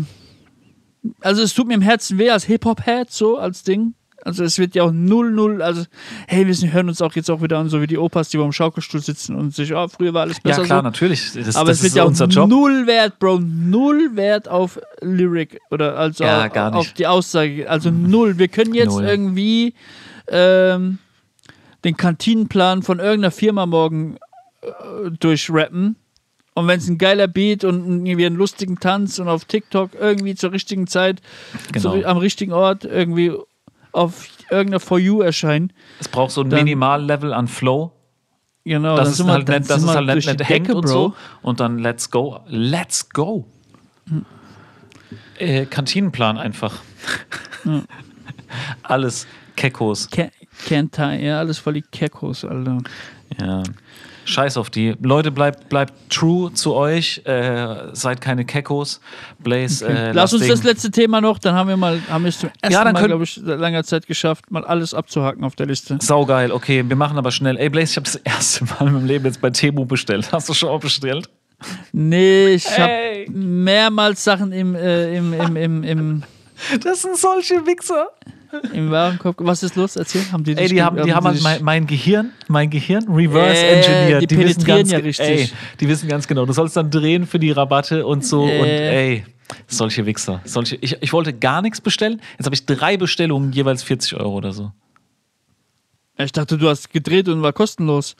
also 1.20 1.42
es 1.42 1.54
tut 1.54 1.66
mir 1.68 1.74
im 1.74 1.82
Herzen 1.82 2.18
weh 2.18 2.30
als 2.30 2.44
Hip-Hop-Head 2.44 3.10
so 3.10 3.36
als 3.36 3.62
Ding. 3.62 3.94
Also 4.24 4.44
es 4.44 4.58
wird 4.58 4.74
ja 4.74 4.82
auch 4.84 4.92
null, 4.92 5.30
null, 5.30 5.62
also 5.62 5.84
hey, 6.26 6.46
wir 6.46 6.72
hören 6.72 6.88
uns 6.88 7.00
auch 7.02 7.14
jetzt 7.14 7.30
auch 7.30 7.42
wieder 7.42 7.58
an, 7.58 7.68
so 7.68 7.80
wie 7.80 7.86
die 7.86 7.98
Opas, 7.98 8.28
die 8.28 8.38
beim 8.38 8.52
Schaukelstuhl 8.52 9.00
sitzen 9.00 9.34
und 9.36 9.54
sich, 9.54 9.74
oh, 9.74 9.88
früher 9.88 10.12
war 10.14 10.22
alles 10.22 10.36
Ja, 10.38 10.50
besser 10.50 10.62
klar, 10.64 10.78
so. 10.80 10.82
natürlich. 10.84 11.32
Das, 11.32 11.56
Aber 11.56 11.68
das 11.70 11.78
es 11.78 11.82
wird 11.84 11.90
ist 11.92 11.96
ja 11.96 12.02
auch 12.04 12.08
unser 12.08 12.26
Job. 12.26 12.48
null 12.48 12.86
Wert, 12.86 13.18
Bro, 13.18 13.40
null 13.40 14.10
Wert 14.16 14.48
auf 14.48 14.78
Lyric 15.00 15.60
oder 15.70 15.96
also 15.96 16.24
Ja, 16.24 16.46
auf, 16.48 16.74
auf 16.74 16.92
die 16.92 17.06
Aussage. 17.06 17.68
Also 17.70 17.90
null. 17.90 18.38
Wir 18.38 18.48
können 18.48 18.74
jetzt 18.74 18.92
Null. 18.92 19.04
irgendwie 19.04 19.74
ähm, 20.28 20.98
den 21.84 21.96
Kantinenplan 21.96 22.82
von 22.82 22.98
irgendeiner 22.98 23.30
Firma 23.30 23.66
morgen 23.66 24.16
äh, 24.62 25.10
durchrappen. 25.18 25.96
Und 26.54 26.66
wenn 26.66 26.78
es 26.78 26.88
ein 26.88 26.98
geiler 26.98 27.28
Beat 27.28 27.64
und 27.64 28.04
irgendwie 28.06 28.26
einen 28.26 28.36
lustigen 28.36 28.80
Tanz 28.80 29.18
und 29.18 29.28
auf 29.28 29.44
TikTok 29.44 29.90
irgendwie 29.98 30.34
zur 30.34 30.52
richtigen 30.52 30.86
Zeit, 30.88 31.22
Genau. 31.72 31.96
zu, 32.00 32.06
am 32.06 32.16
richtigen 32.18 32.52
Ort 32.52 32.84
irgendwie 32.84 33.32
auf 33.92 34.28
irgendeiner 34.50 34.80
For 34.80 34.98
You 34.98 35.20
erscheinen. 35.20 35.72
Es 36.00 36.08
braucht 36.08 36.30
so 36.32 36.42
ein 36.42 36.48
Minimallevel 36.48 37.32
an 37.32 37.48
Flow, 37.48 37.92
Genau, 38.64 39.02
sind 39.04 39.26
wir- 39.26 39.32
halt 39.34 39.46
sind 39.46 39.70
es 39.70 39.84
wir 39.84 39.94
halt 39.94 40.14
nicht 40.14 40.48
hängt 40.48 40.70
und 40.70 40.82
Bro. 40.82 40.88
so. 40.88 41.14
Und 41.42 41.60
dann 41.60 41.78
let's 41.78 42.10
go. 42.10 42.40
Let's 42.46 43.08
go. 43.08 43.46
Äh, 45.38 45.66
Kantinenplan 45.66 46.36
einfach. 46.38 46.74
Alles 48.82 49.26
Kekos. 49.56 50.08
Ke- 50.10 50.30
tie, 50.66 51.24
ja, 51.24 51.38
alles 51.38 51.58
voll 51.58 51.74
die 51.74 51.82
Keckos, 51.82 52.44
Alter. 52.44 52.78
Ja. 53.40 53.62
Scheiß 54.30 54.56
auf 54.56 54.70
die. 54.70 54.94
Leute, 55.02 55.30
bleibt, 55.30 55.68
bleibt 55.68 55.92
true 56.08 56.52
zu 56.52 56.74
euch. 56.74 57.20
Äh, 57.24 57.88
seid 57.92 58.20
keine 58.20 58.44
Kekos. 58.44 59.00
Blaze, 59.38 59.86
äh, 59.86 60.12
Lass 60.12 60.32
uns 60.32 60.46
das 60.46 60.62
letzte 60.62 60.90
Thema 60.90 61.20
noch, 61.20 61.38
dann 61.38 61.54
haben 61.54 61.68
wir 61.68 61.76
mal, 61.76 62.00
haben 62.08 62.24
wir 62.24 62.28
es 62.28 62.38
zum 62.38 62.50
ersten 62.60 62.72
Ja, 62.72 62.84
dann 62.84 62.94
Mal, 62.94 63.06
glaube 63.06 63.24
ich, 63.24 63.40
seit 63.44 63.58
langer 63.58 63.84
Zeit 63.84 64.06
geschafft, 64.06 64.50
mal 64.50 64.64
alles 64.64 64.94
abzuhaken 64.94 65.44
auf 65.44 65.56
der 65.56 65.66
Liste. 65.66 65.98
Saugeil, 66.00 66.52
okay, 66.52 66.84
wir 66.86 66.96
machen 66.96 67.18
aber 67.18 67.30
schnell. 67.30 67.56
Ey, 67.56 67.68
Blaze, 67.68 67.92
ich 67.92 67.96
habe 67.96 68.04
das 68.04 68.16
erste 68.16 68.64
Mal 68.64 68.86
in 68.86 68.92
meinem 68.94 69.06
Leben 69.06 69.24
jetzt 69.24 69.40
bei 69.40 69.50
Temu 69.50 69.84
bestellt. 69.84 70.30
Hast 70.32 70.48
du 70.48 70.54
schon 70.54 70.68
auch 70.68 70.80
bestellt? 70.80 71.28
Nee, 71.92 72.54
ich 72.54 72.78
habe 72.78 73.26
mehrmals 73.28 74.24
Sachen 74.24 74.52
im, 74.52 74.74
äh, 74.74 75.14
im, 75.16 75.32
im, 75.32 75.56
im, 75.56 75.82
im, 75.84 76.22
Das 76.82 77.02
sind 77.02 77.16
solche 77.16 77.66
Wichser. 77.66 78.08
Im 78.72 78.90
Warenkorb. 78.90 79.36
Was 79.40 79.62
ist 79.62 79.76
los? 79.76 79.96
Erzähl, 79.96 80.22
haben 80.32 80.44
die 80.44 80.56
Ey, 80.56 80.68
die 80.68 80.82
haben, 80.82 81.02
die 81.02 81.12
haben 81.12 81.32
dich- 81.32 81.42
mein, 81.42 81.62
mein 81.62 81.86
Gehirn, 81.86 82.30
mein 82.48 82.70
Gehirn 82.70 83.04
reverse 83.08 83.62
Äh, 83.64 83.76
engineert. 83.80 84.30
die 84.30 84.36
wissen 84.38 84.64
penetrieren 84.64 84.78
ganz, 84.78 84.90
ja 84.92 84.98
richtig. 84.98 85.26
Ey, 85.28 85.50
die 85.80 85.88
wissen 85.88 86.08
ganz 86.08 86.26
genau. 86.26 86.46
Du 86.46 86.52
sollst 86.52 86.76
dann 86.76 86.90
drehen 86.90 87.26
für 87.26 87.38
die 87.38 87.50
Rabatte 87.50 88.06
und 88.06 88.24
so. 88.24 88.46
Äh. 88.46 88.58
Und 88.60 88.66
ey, 88.68 89.24
solche 89.66 90.06
Wichser. 90.06 90.40
Solche, 90.44 90.76
ich, 90.80 90.96
ich 91.00 91.12
wollte 91.12 91.32
gar 91.32 91.62
nichts 91.62 91.80
bestellen. 91.80 92.20
Jetzt 92.38 92.46
habe 92.46 92.54
ich 92.54 92.66
drei 92.66 92.96
Bestellungen, 92.96 93.52
jeweils 93.52 93.82
40 93.82 94.14
Euro 94.16 94.34
oder 94.34 94.52
so. 94.52 94.72
Ich 96.24 96.32
dachte, 96.32 96.58
du 96.58 96.68
hast 96.68 96.90
gedreht 96.92 97.28
und 97.28 97.42
war 97.42 97.52
kostenlos. 97.52 98.16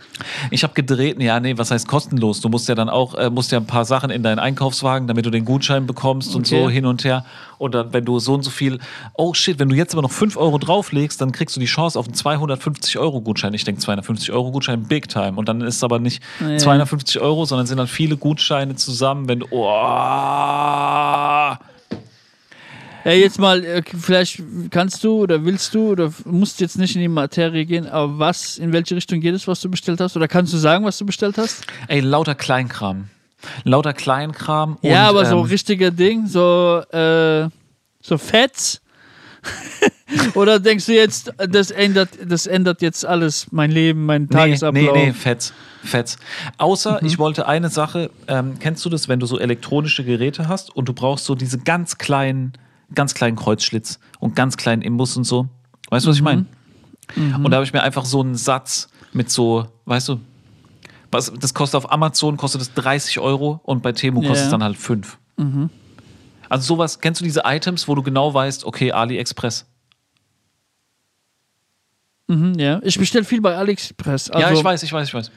Ich 0.50 0.62
habe 0.62 0.72
gedreht, 0.74 1.20
ja, 1.20 1.38
nee, 1.40 1.56
was 1.58 1.70
heißt 1.70 1.86
kostenlos? 1.86 2.40
Du 2.40 2.48
musst 2.48 2.68
ja 2.68 2.74
dann 2.74 2.88
auch, 2.88 3.14
äh, 3.14 3.30
musst 3.30 3.52
ja 3.52 3.58
ein 3.58 3.66
paar 3.66 3.84
Sachen 3.84 4.10
in 4.10 4.22
deinen 4.22 4.38
Einkaufswagen, 4.38 5.06
damit 5.08 5.26
du 5.26 5.30
den 5.30 5.44
Gutschein 5.44 5.86
bekommst 5.86 6.34
und 6.34 6.46
Okay. 6.46 6.62
so 6.64 6.70
hin 6.70 6.86
und 6.86 7.04
her. 7.04 7.24
Und 7.58 7.74
dann, 7.74 7.92
wenn 7.92 8.04
du 8.06 8.18
so 8.18 8.34
und 8.34 8.42
so 8.42 8.50
viel, 8.50 8.78
oh 9.14 9.34
shit, 9.34 9.58
wenn 9.58 9.68
du 9.68 9.76
jetzt 9.76 9.92
aber 9.94 10.02
noch 10.02 10.10
5 10.10 10.36
Euro 10.36 10.58
drauflegst, 10.58 11.20
dann 11.20 11.32
kriegst 11.32 11.56
du 11.56 11.60
die 11.60 11.66
Chance 11.66 11.98
auf 11.98 12.06
einen 12.06 12.14
250-Euro-Gutschein. 12.14 13.52
Ich 13.54 13.64
denke, 13.64 13.82
250-Euro-Gutschein, 13.82 14.84
big 14.84 15.08
time. 15.08 15.32
Und 15.36 15.48
dann 15.48 15.60
ist 15.60 15.76
es 15.76 15.84
aber 15.84 15.98
nicht 15.98 16.22
Ja. 16.40 16.56
250 16.56 17.20
Euro, 17.20 17.44
sondern 17.44 17.66
sind 17.66 17.76
dann 17.78 17.86
viele 17.86 18.16
Gutscheine 18.16 18.76
zusammen, 18.76 19.28
wenn 19.28 19.40
du, 19.40 19.46
oh, 19.50 21.54
Ja, 23.04 23.12
jetzt 23.12 23.38
mal, 23.38 23.64
äh, 23.64 23.82
vielleicht 23.98 24.42
kannst 24.70 25.02
du 25.04 25.20
oder 25.22 25.44
willst 25.44 25.74
du 25.74 25.90
oder 25.90 26.12
musst 26.24 26.60
jetzt 26.60 26.76
nicht 26.78 26.94
in 26.94 27.00
die 27.00 27.08
Materie 27.08 27.64
gehen, 27.64 27.86
aber 27.86 28.18
was, 28.18 28.58
in 28.58 28.72
welche 28.72 28.94
Richtung 28.96 29.20
geht 29.20 29.34
es, 29.34 29.46
was 29.48 29.60
du 29.60 29.70
bestellt 29.70 30.00
hast? 30.00 30.16
Oder 30.16 30.28
kannst 30.28 30.52
du 30.52 30.58
sagen, 30.58 30.84
was 30.84 30.98
du 30.98 31.06
bestellt 31.06 31.38
hast? 31.38 31.64
ey, 31.88 32.00
lauter 32.00 32.34
Kleinkram. 32.34 33.08
Lauter 33.64 33.94
Kleinkram. 33.94 34.76
ja, 34.82 35.08
und, 35.08 35.16
aber 35.16 35.24
so 35.24 35.38
ähm, 35.38 35.44
richtiger 35.46 35.90
Ding, 35.90 36.26
so, 36.26 36.80
äh, 36.92 37.48
so 38.02 38.18
Fetts. 38.18 38.82
Oder 40.34 40.58
denkst 40.60 40.84
du 40.86 40.92
jetzt, 40.94 41.32
das 41.48 41.70
ändert, 41.70 42.10
das 42.26 42.46
ändert 42.46 42.82
jetzt 42.82 43.06
alles, 43.06 43.46
mein 43.50 43.70
Leben, 43.70 44.04
mein 44.04 44.22
Nee, 44.22 44.28
Tagesablauf? 44.28 44.94
nee, 44.94 45.06
nee, 45.06 45.12
fett. 45.12 45.52
Fett. 45.82 46.16
Außer, 46.58 46.98
Mhm. 47.00 47.06
ich 47.06 47.18
wollte 47.18 47.46
eine 47.46 47.70
Sache, 47.70 48.10
ähm, 48.28 48.58
kennst 48.58 48.84
du 48.84 48.90
das, 48.90 49.08
wenn 49.08 49.18
du 49.20 49.24
so 49.26 49.38
elektronische 49.38 50.04
Geräte 50.04 50.46
hast 50.48 50.74
und 50.76 50.86
du 50.90 50.92
brauchst 50.92 51.24
so 51.24 51.34
diese 51.34 51.58
ganz 51.58 51.96
kleinen, 51.96 52.52
ganz 52.94 53.14
kleinen 53.14 53.36
Kreuzschlitz 53.36 53.98
und 54.18 54.36
ganz 54.36 54.56
kleinen 54.56 54.82
Imbus 54.82 55.16
und 55.16 55.24
so. 55.24 55.48
Weißt 55.90 56.06
du, 56.06 56.10
was 56.10 56.16
ich 56.16 56.22
meine? 56.22 56.46
Mhm. 57.16 57.44
Und 57.44 57.50
da 57.50 57.56
habe 57.56 57.64
ich 57.64 57.72
mir 57.72 57.82
einfach 57.82 58.04
so 58.04 58.20
einen 58.20 58.34
Satz 58.34 58.88
mit 59.12 59.30
so, 59.30 59.66
weißt 59.86 60.08
du, 60.08 60.20
was, 61.10 61.32
das 61.38 61.54
kostet 61.54 61.76
auf 61.76 61.90
Amazon 61.90 62.36
kostet 62.36 62.60
es 62.60 62.72
30 62.74 63.18
Euro 63.18 63.60
und 63.64 63.82
bei 63.82 63.92
Temu 63.92 64.20
kostet. 64.20 64.38
Mhm. 64.38 64.44
es 64.44 64.50
dann 64.50 64.62
halt 64.62 64.76
5. 64.76 65.18
Also 66.48 66.74
sowas, 66.74 67.00
kennst 67.00 67.20
du 67.20 67.24
diese 67.24 67.42
Items, 67.44 67.88
wo 67.88 67.94
du 67.94 68.02
genau 68.02 68.32
weißt, 68.32 68.64
okay, 68.64 68.92
AliExpress. 68.92 69.66
Mhm, 72.28 72.54
ja. 72.58 72.80
Ich 72.84 72.98
bestelle 72.98 73.24
viel 73.24 73.40
bei 73.40 73.56
AliExpress. 73.56 74.30
Also, 74.30 74.46
ja, 74.46 74.52
ich 74.52 74.62
weiß, 74.62 74.82
ich 74.84 74.92
weiß, 74.92 75.08
ich 75.08 75.14
weiß. 75.14 75.30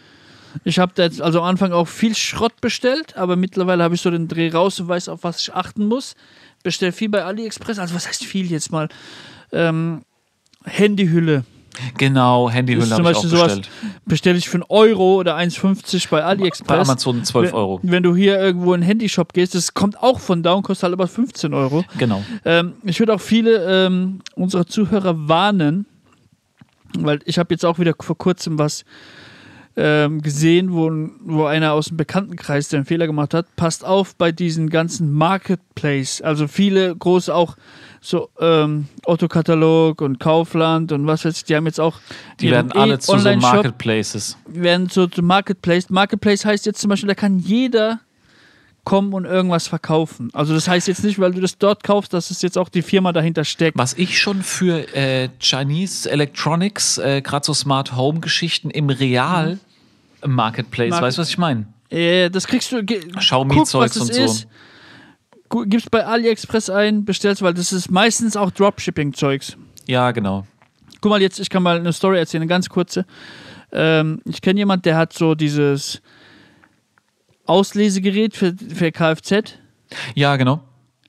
Ich 0.64 0.78
habe 0.78 0.94
jetzt 0.98 1.22
also 1.22 1.42
am 1.42 1.46
Anfang 1.46 1.72
auch 1.72 1.88
viel 1.88 2.16
Schrott 2.16 2.62
bestellt, 2.62 3.18
aber 3.18 3.36
mittlerweile 3.36 3.84
habe 3.84 3.96
ich 3.96 4.02
so 4.02 4.12
den 4.12 4.28
Dreh 4.28 4.52
raus 4.52 4.80
und 4.80 4.88
weiß, 4.88 5.10
auf 5.10 5.24
was 5.24 5.40
ich 5.40 5.54
achten 5.54 5.88
muss. 5.88 6.16
Bestell 6.64 6.92
viel 6.92 7.10
bei 7.10 7.24
AliExpress. 7.24 7.78
Also 7.80 7.94
was 7.96 8.08
heißt 8.08 8.24
viel 8.26 8.50
jetzt 8.50 8.72
mal? 8.72 8.88
Ähm, 9.52 10.04
Handyhülle. 10.66 11.44
Genau, 11.98 12.50
Handyhülle 12.52 12.84
habe 12.92 13.02
ich 13.02 13.18
auch 13.18 13.22
Beispiel 13.24 13.30
sowas, 13.32 13.56
bestellt. 13.58 13.70
bestelle 14.06 14.38
ich 14.38 14.48
für 14.48 14.58
einen 14.58 14.66
Euro 14.70 15.16
oder 15.16 15.36
1,50 15.36 16.08
bei 16.10 16.18
Bei 16.18 16.24
AliExpress. 16.26 16.88
Amazon 16.88 17.24
12 17.24 17.48
Wenn- 17.50 17.56
Euro. 17.56 17.80
Wenn 17.82 18.04
du 18.04 18.16
hier 18.16 18.40
irgendwo 18.40 18.74
in 18.76 18.82
einen 18.82 18.84
Handyshop 18.84 19.34
gehst, 19.34 19.56
das 19.56 19.74
kommt 19.74 19.98
auch 20.02 20.20
von 20.20 20.44
da 20.44 20.54
und 20.54 20.62
kostet 20.64 20.84
halt 20.84 20.94
aber 20.94 21.08
15 21.08 21.52
Euro. 21.54 21.84
Genau. 21.98 22.24
Ähm, 22.46 22.74
ich 22.84 23.00
würde 23.00 23.16
auch 23.16 23.22
viele 23.22 23.88
ähm, 23.88 24.20
unserer 24.36 24.68
Zuhörer 24.68 25.28
warnen, 25.28 25.88
weil 26.96 27.20
ich 27.26 27.40
habe 27.40 27.52
jetzt 27.54 27.66
auch 27.66 27.80
wieder 27.80 27.96
vor 28.00 28.18
kurzem 28.20 28.60
was 28.60 28.86
ähm, 29.76 30.22
gesehen, 30.22 30.74
wo, 30.74 30.92
wo 31.26 31.46
einer 31.46 31.74
aus 31.74 31.88
dem 31.88 31.98
Bekanntenkreis, 31.98 32.74
einen 32.74 32.86
Fehler 32.86 33.08
gemacht 33.08 33.34
hat, 33.34 33.56
passt 33.56 33.84
auf 33.84 34.16
bei 34.16 34.32
diesen 34.32 34.70
ganzen 34.70 35.12
Marketplace. 35.12 36.22
Also 36.22 36.48
viele 36.48 36.96
große 36.96 37.34
auch 37.34 37.56
so 38.02 38.30
ähm, 38.40 38.88
Otto-Katalog 39.06 40.02
und 40.02 40.20
Kaufland 40.20 40.92
und 40.92 41.08
was 41.08 41.24
weiß 41.24 41.38
ich, 41.38 41.44
die 41.46 41.56
haben 41.56 41.66
jetzt 41.66 41.80
auch 41.80 42.00
Die 42.40 42.52
werden 42.52 42.72
alle 42.74 43.00
zu 43.00 43.18
so 43.18 43.36
Marketplaces. 43.36 44.38
werden 44.48 44.90
so 44.90 45.08
zu 45.08 45.24
Marketplace. 45.24 45.90
Marketplace 45.90 46.46
heißt 46.46 46.66
jetzt 46.66 46.82
zum 46.82 46.90
Beispiel, 46.90 47.08
da 47.08 47.16
kann 47.16 47.40
jeder 47.40 48.02
kommen 48.84 49.14
und 49.14 49.26
irgendwas 49.26 49.68
verkaufen. 49.68 50.30
Also 50.34 50.54
das 50.54 50.68
heißt 50.68 50.88
jetzt 50.90 51.04
nicht, 51.04 51.18
weil 51.20 51.32
du 51.32 51.40
das 51.42 51.58
dort 51.58 51.84
kaufst, 51.84 52.14
dass 52.14 52.32
es 52.32 52.42
jetzt 52.42 52.58
auch 52.58 52.68
die 52.70 52.82
Firma 52.82 53.14
dahinter 53.14 53.46
steckt. 53.46 53.78
Was 53.78 53.94
ich 53.94 54.20
schon 54.20 54.44
für 54.44 54.94
äh, 54.96 55.30
Chinese 55.40 56.10
Electronics, 56.12 56.98
äh, 56.98 57.22
gerade 57.22 57.46
so 57.46 57.54
Smart 57.54 57.96
Home 57.96 58.20
Geschichten 58.20 58.70
im 58.70 58.90
Real 58.90 59.58
Marketplace, 60.26 60.90
Market- 60.90 61.04
weißt 61.08 61.18
du, 61.18 61.22
was 61.22 61.30
ich 61.30 61.38
meine? 61.38 61.66
Äh, 61.90 62.30
das 62.30 62.46
kriegst 62.48 62.72
du. 62.72 62.84
ge- 62.84 63.08
Xiaomi-Zeugs 63.18 63.94
guck, 63.94 64.02
und 64.08 64.14
so. 64.14 64.22
ist. 64.24 64.48
Gibst 65.70 65.92
bei 65.92 66.04
AliExpress 66.06 66.70
ein, 66.72 67.06
bestellst, 67.06 67.42
weil 67.44 67.54
das 67.54 67.72
ist 67.72 67.92
meistens 67.92 68.36
auch 68.36 68.50
Dropshipping-Zeugs. 68.52 69.56
Ja, 69.86 70.12
genau. 70.12 70.48
Guck 71.00 71.10
mal, 71.12 71.22
jetzt, 71.22 71.40
ich 71.40 71.50
kann 71.50 71.62
mal 71.62 71.78
eine 71.78 71.94
Story 71.94 72.18
erzählen, 72.18 72.42
eine 72.42 72.50
ganz 72.50 72.68
kurze. 72.70 73.06
Ähm, 73.72 74.20
ich 74.26 74.42
kenne 74.42 74.60
jemand, 74.60 74.86
der 74.86 74.98
hat 74.98 75.14
so 75.14 75.36
dieses 75.36 76.02
Auslesegerät 77.46 78.36
für, 78.36 78.54
für 78.74 78.92
Kfz, 78.92 79.56
Ja, 80.16 80.36
genau. 80.38 80.62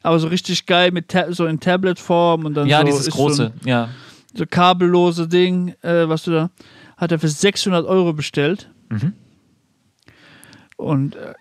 aber 0.03 0.18
so 0.18 0.28
richtig 0.28 0.66
geil 0.66 0.91
mit 0.91 1.09
Ta 1.09 1.32
so 1.32 1.47
in 1.47 1.61
Tablet-Form 1.61 2.45
und 2.45 2.55
dann 2.55 2.66
Ja, 2.68 2.80
so 2.80 2.87
dieses 2.87 3.07
ist 3.09 3.14
große. 3.14 3.53
So, 3.62 3.68
ja. 3.68 3.85
ein, 3.85 3.91
so 4.35 4.45
kabellose 4.47 5.28
Ding, 5.28 5.74
äh, 5.82 6.09
was 6.09 6.24
du 6.24 6.32
da, 6.32 6.51
hat 6.97 7.12
er 7.12 7.18
für 7.18 7.28
600 7.28 7.87
Euro 7.87 8.12
bestellt. 8.12 8.68
Mhm. 8.91 9.12
Und 10.76 11.14
äh, 11.16 11.35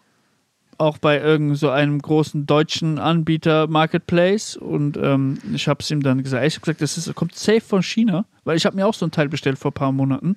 auch 0.78 0.98
bei 0.98 1.20
irgend 1.20 1.58
so 1.58 1.70
einem 1.70 2.00
großen 2.02 2.46
deutschen 2.46 3.00
Anbieter 3.00 3.68
Marketplace 3.68 4.56
und 4.58 4.98
ähm, 4.98 5.38
ich 5.54 5.68
habe 5.68 5.80
es 5.82 5.90
ihm 5.92 6.02
dann 6.02 6.22
gesagt, 6.24 6.46
ich 6.46 6.56
habe 6.56 6.62
gesagt, 6.62 6.82
das 6.82 6.98
ist, 6.98 7.14
kommt 7.16 7.36
safe 7.36 7.62
von 7.62 7.82
China, 7.84 8.26
weil 8.44 8.58
ich 8.58 8.66
habe 8.66 8.76
mir 8.76 8.86
auch 8.88 8.94
so 8.94 9.06
ein 9.06 9.12
Teil 9.12 9.30
bestellt 9.30 9.58
vor 9.58 9.72
ein 9.72 9.76
paar 9.76 9.92
Monaten. 9.92 10.36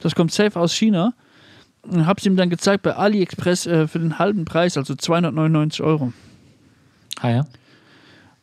Das 0.00 0.14
kommt 0.14 0.32
safe 0.32 0.58
aus 0.58 0.74
China. 0.74 1.14
Habe 2.04 2.18
es 2.18 2.26
ihm 2.26 2.36
dann 2.36 2.50
gezeigt 2.50 2.82
bei 2.82 2.94
AliExpress 2.94 3.66
äh, 3.66 3.88
für 3.88 3.98
den 3.98 4.18
halben 4.18 4.44
Preis, 4.44 4.76
also 4.76 4.94
299 4.94 5.82
Euro. 5.82 6.12
Ah, 7.20 7.30
ja. 7.30 7.46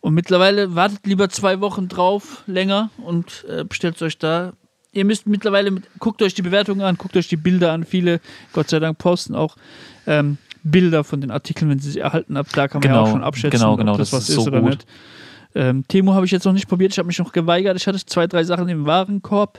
Und 0.01 0.13
mittlerweile 0.13 0.75
wartet 0.75 1.05
lieber 1.05 1.29
zwei 1.29 1.61
Wochen 1.61 1.87
drauf, 1.87 2.43
länger 2.47 2.91
und 2.97 3.45
äh, 3.49 3.63
bestellt 3.63 4.01
euch 4.01 4.17
da. 4.17 4.53
Ihr 4.91 5.03
müsst 5.05 5.27
mittlerweile, 5.27 5.71
mit, 5.71 5.85
guckt 5.99 6.21
euch 6.21 6.33
die 6.33 6.41
Bewertungen 6.41 6.81
an, 6.81 6.95
guckt 6.97 7.17
euch 7.17 7.27
die 7.27 7.37
Bilder 7.37 7.71
an. 7.73 7.83
Viele, 7.83 8.21
Gott 8.53 8.69
sei 8.69 8.79
Dank, 8.79 8.97
posten 8.97 9.35
auch 9.35 9.57
ähm, 10.07 10.37
Bilder 10.63 11.03
von 11.03 11.21
den 11.21 11.31
Artikeln, 11.31 11.69
wenn 11.69 11.79
sie 11.79 11.91
sie 11.91 11.99
erhalten. 11.99 12.37
Ab 12.37 12.47
da 12.53 12.67
kann 12.67 12.81
man 12.81 12.89
ja 12.89 12.95
Genau, 12.97 13.07
auch 13.07 13.11
schon 13.11 13.23
abschätzen, 13.23 13.59
genau, 13.59 13.75
genau, 13.75 13.93
ob 13.93 13.97
das, 13.97 14.11
das 14.11 14.21
was 14.21 14.29
ist 14.29 14.37
ist, 14.37 14.43
so 14.43 14.49
oder 14.49 14.61
gut. 14.61 14.69
nicht. 14.69 14.85
Ähm, 15.55 15.85
Temo 15.87 16.13
habe 16.13 16.25
ich 16.25 16.31
jetzt 16.31 16.45
noch 16.45 16.53
nicht 16.53 16.67
probiert, 16.67 16.91
ich 16.91 16.97
habe 16.97 17.07
mich 17.07 17.17
noch 17.19 17.31
geweigert. 17.31 17.77
Ich 17.77 17.87
hatte 17.87 18.03
zwei, 18.05 18.27
drei 18.27 18.43
Sachen 18.43 18.67
im 18.67 18.85
Warenkorb. 18.85 19.57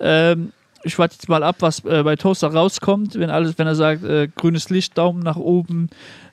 Ähm, 0.00 0.52
ich 0.84 0.98
warte 0.98 1.14
jetzt 1.14 1.28
mal 1.28 1.42
ab, 1.42 1.56
was 1.60 1.84
äh, 1.84 2.02
bei 2.02 2.16
Toaster 2.16 2.48
rauskommt. 2.48 3.18
Wenn 3.18 3.30
alles, 3.30 3.58
wenn 3.58 3.66
er 3.66 3.74
sagt, 3.74 4.04
äh, 4.04 4.28
grünes 4.28 4.70
Licht, 4.70 4.96
Daumen 4.96 5.20
nach 5.20 5.36
oben, 5.36 5.88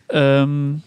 ähm, 0.09 0.83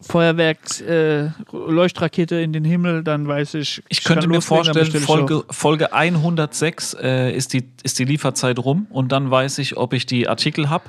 Feuerwerks, 0.00 0.80
äh, 0.82 1.30
Leuchtrakete 1.52 2.36
in 2.36 2.52
den 2.52 2.64
Himmel, 2.64 3.02
dann 3.02 3.26
weiß 3.26 3.54
ich. 3.54 3.82
Ich 3.88 4.04
könnte 4.04 4.22
kann 4.22 4.30
mir 4.30 4.42
vorstellen, 4.42 4.90
ich 4.92 5.00
Folge, 5.00 5.44
Folge 5.48 5.92
106 5.92 6.94
äh, 7.00 7.32
ist, 7.32 7.52
die, 7.52 7.64
ist 7.82 7.98
die 7.98 8.04
Lieferzeit 8.04 8.58
rum 8.58 8.86
und 8.90 9.12
dann 9.12 9.30
weiß 9.30 9.58
ich, 9.58 9.76
ob 9.76 9.94
ich 9.94 10.04
die 10.04 10.28
Artikel 10.28 10.68
habe 10.68 10.84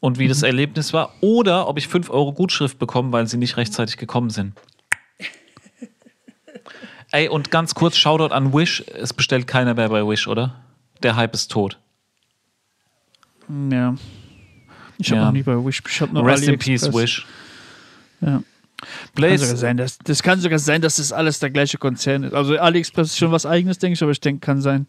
und 0.00 0.18
wie 0.18 0.28
das 0.28 0.40
Mhm. 0.40 0.46
Erlebnis 0.46 0.92
war 0.92 1.12
oder 1.20 1.68
ob 1.68 1.78
ich 1.78 1.88
5 1.88 2.08
Euro 2.10 2.32
Gutschrift 2.32 2.78
bekomme, 2.78 3.12
weil 3.12 3.26
sie 3.26 3.36
nicht 3.36 3.56
rechtzeitig 3.56 3.98
gekommen 3.98 4.30
sind. 4.30 4.54
Ey, 7.12 7.28
und 7.28 7.50
ganz 7.50 7.74
kurz, 7.74 7.96
Shoutout 7.96 8.32
an 8.32 8.54
Wish. 8.54 8.82
Es 8.94 9.12
bestellt 9.12 9.46
keiner 9.46 9.74
mehr 9.74 9.90
bei 9.90 10.06
Wish, 10.06 10.28
oder? 10.28 10.54
Der 11.02 11.16
Hype 11.16 11.34
ist 11.34 11.50
tot. 11.50 11.78
Ja. 13.70 13.94
Ich 14.98 15.10
habe 15.10 15.20
Ja. 15.20 15.26
noch 15.26 15.32
nie 15.32 15.42
bei 15.42 15.52
Wish. 15.64 15.82
Ich 15.88 16.00
habe 16.00 16.12
noch 16.12 16.24
Rest 16.24 16.48
in. 16.48 16.58
Peace, 16.58 16.92
Wish. 16.92 17.26
Ja. 18.20 18.28
Kann 18.28 18.42
sogar 19.14 19.38
Blaze, 19.38 19.56
sein, 19.56 19.76
dass, 19.78 19.98
das 19.98 20.22
kann 20.22 20.38
sogar 20.40 20.58
sein, 20.58 20.82
dass 20.82 20.96
das 20.96 21.10
alles 21.10 21.38
der 21.38 21.48
gleiche 21.50 21.78
Konzern 21.78 22.24
ist. 22.24 22.34
Also 22.34 22.58
AliExpress 22.58 23.08
ist 23.08 23.18
schon 23.18 23.32
was 23.32 23.46
eigenes, 23.46 23.78
denke 23.78 23.94
ich, 23.94 24.02
aber 24.02 24.12
ich 24.12 24.20
denke, 24.20 24.40
kann 24.44 24.60
sein, 24.60 24.86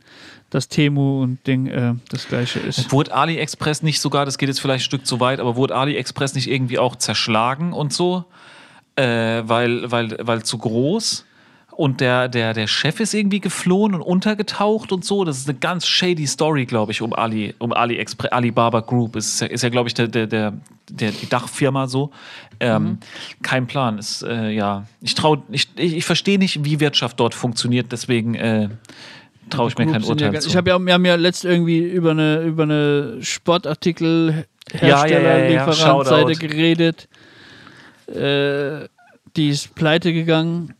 dass 0.49 0.67
Temu 0.67 1.21
und 1.23 1.45
Ding 1.47 1.67
äh, 1.67 1.93
das 2.09 2.27
gleiche 2.27 2.59
ist. 2.59 2.91
wurde 2.91 3.13
AliExpress 3.13 3.83
nicht 3.83 4.01
sogar, 4.01 4.25
das 4.25 4.37
geht 4.37 4.49
jetzt 4.49 4.59
vielleicht 4.59 4.83
ein 4.83 4.85
Stück 4.85 5.05
zu 5.05 5.21
weit, 5.21 5.39
aber 5.39 5.55
wurde 5.55 5.75
AliExpress 5.75 6.35
nicht 6.35 6.49
irgendwie 6.49 6.79
auch 6.79 6.97
zerschlagen 6.97 7.71
und 7.71 7.93
so? 7.93 8.25
Äh, 8.97 9.43
weil, 9.47 9.89
weil, 9.89 10.17
weil 10.21 10.43
zu 10.43 10.57
groß? 10.57 11.25
Und 11.77 12.01
der, 12.01 12.27
der, 12.27 12.55
der 12.55 12.65
Chef 12.65 12.99
ist 12.99 13.13
irgendwie 13.13 13.39
geflohen 13.39 13.93
und 13.93 14.01
untergetaucht 14.01 14.91
und 14.91 15.05
so. 15.05 15.23
Das 15.23 15.37
ist 15.37 15.47
eine 15.47 15.59
ganz 15.59 15.85
shady 15.85 16.25
Story, 16.25 16.65
glaube 16.65 16.91
ich, 16.91 17.03
um 17.03 17.13
Ali, 17.13 17.53
um 17.59 17.71
AliExpress, 17.71 18.31
Alibaba 18.31 18.79
Group. 18.79 19.15
Ist 19.15 19.41
ja, 19.41 19.47
ist 19.47 19.61
ja 19.61 19.69
glaube 19.69 19.87
ich, 19.87 19.93
der, 19.93 20.07
der, 20.07 20.25
der, 20.25 20.53
der, 20.89 21.11
die 21.11 21.29
Dachfirma 21.29 21.85
so. 21.85 22.09
Ähm, 22.59 22.97
Kein 23.43 23.67
Plan. 23.67 23.99
Ist, 23.99 24.23
äh, 24.23 24.49
ja, 24.49 24.87
ich 25.01 25.13
ich, 25.51 25.69
ich, 25.75 25.97
ich 25.97 26.05
verstehe 26.05 26.39
nicht, 26.39 26.65
wie 26.65 26.79
Wirtschaft 26.79 27.19
dort 27.19 27.35
funktioniert, 27.35 27.91
deswegen 27.91 28.33
äh, 28.33 28.69
traue 29.51 29.67
ich 29.69 29.77
mir 29.77 29.85
kein 29.85 30.01
ja 30.01 30.09
Urteil 30.09 30.31
ganz- 30.31 30.45
zu. 30.45 30.49
Ich 30.49 30.57
habe 30.57 30.71
ja, 30.71 30.79
wir 30.79 30.93
haben 30.95 31.05
ja 31.05 31.13
letzt 31.13 31.45
irgendwie 31.45 31.77
über 31.77 32.09
eine, 32.09 32.41
über 32.41 32.63
eine 32.63 33.19
Sportartikel 33.21 34.47
Ja, 34.81 35.05
ja, 35.05 35.19
ja, 35.19 35.37
ja, 35.37 35.49
ja. 35.49 35.71
Shoutout. 35.73 36.39
geredet. 36.39 37.07
Äh, 38.07 38.87
die 39.35 39.49
ist 39.49 39.75
pleite 39.75 40.11
gegangen. 40.11 40.73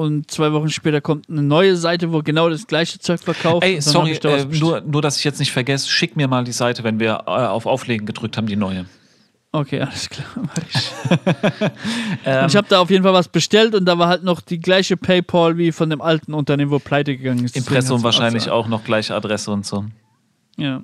Und 0.00 0.30
zwei 0.30 0.52
Wochen 0.52 0.70
später 0.70 1.00
kommt 1.00 1.28
eine 1.28 1.42
neue 1.42 1.76
Seite, 1.76 2.12
wo 2.12 2.22
genau 2.22 2.48
das 2.48 2.66
gleiche 2.66 2.98
Zeug 2.98 3.20
verkauft. 3.20 3.64
Ey, 3.64 3.80
sorry, 3.80 4.18
da 4.18 4.36
äh, 4.38 4.44
nur, 4.46 4.80
nur, 4.80 5.02
dass 5.02 5.18
ich 5.18 5.24
jetzt 5.24 5.38
nicht 5.40 5.52
vergesse, 5.52 5.88
schick 5.88 6.16
mir 6.16 6.26
mal 6.28 6.44
die 6.44 6.52
Seite, 6.52 6.84
wenn 6.84 6.98
wir 6.98 7.24
äh, 7.26 7.30
auf 7.30 7.66
Auflegen 7.66 8.06
gedrückt 8.06 8.36
haben, 8.36 8.46
die 8.46 8.56
neue. 8.56 8.86
Okay, 9.52 9.80
alles 9.80 10.08
klar. 10.08 10.26
Ähm, 12.24 12.46
ich 12.48 12.54
habe 12.56 12.66
da 12.68 12.80
auf 12.80 12.90
jeden 12.90 13.02
Fall 13.02 13.14
was 13.14 13.28
bestellt 13.28 13.74
und 13.74 13.84
da 13.86 13.98
war 13.98 14.08
halt 14.08 14.22
noch 14.22 14.40
die 14.42 14.58
gleiche 14.60 14.96
PayPal 14.96 15.56
wie 15.56 15.72
von 15.72 15.88
dem 15.90 16.00
alten 16.02 16.34
Unternehmen, 16.34 16.70
wo 16.70 16.78
pleite 16.78 17.16
gegangen 17.16 17.44
ist. 17.44 17.56
Impressum 17.56 18.02
wahrscheinlich 18.02 18.42
hat's- 18.44 18.52
auch 18.52 18.68
noch 18.68 18.84
gleiche 18.84 19.14
Adresse 19.14 19.50
und 19.50 19.64
so. 19.64 19.86
Ja. 20.56 20.82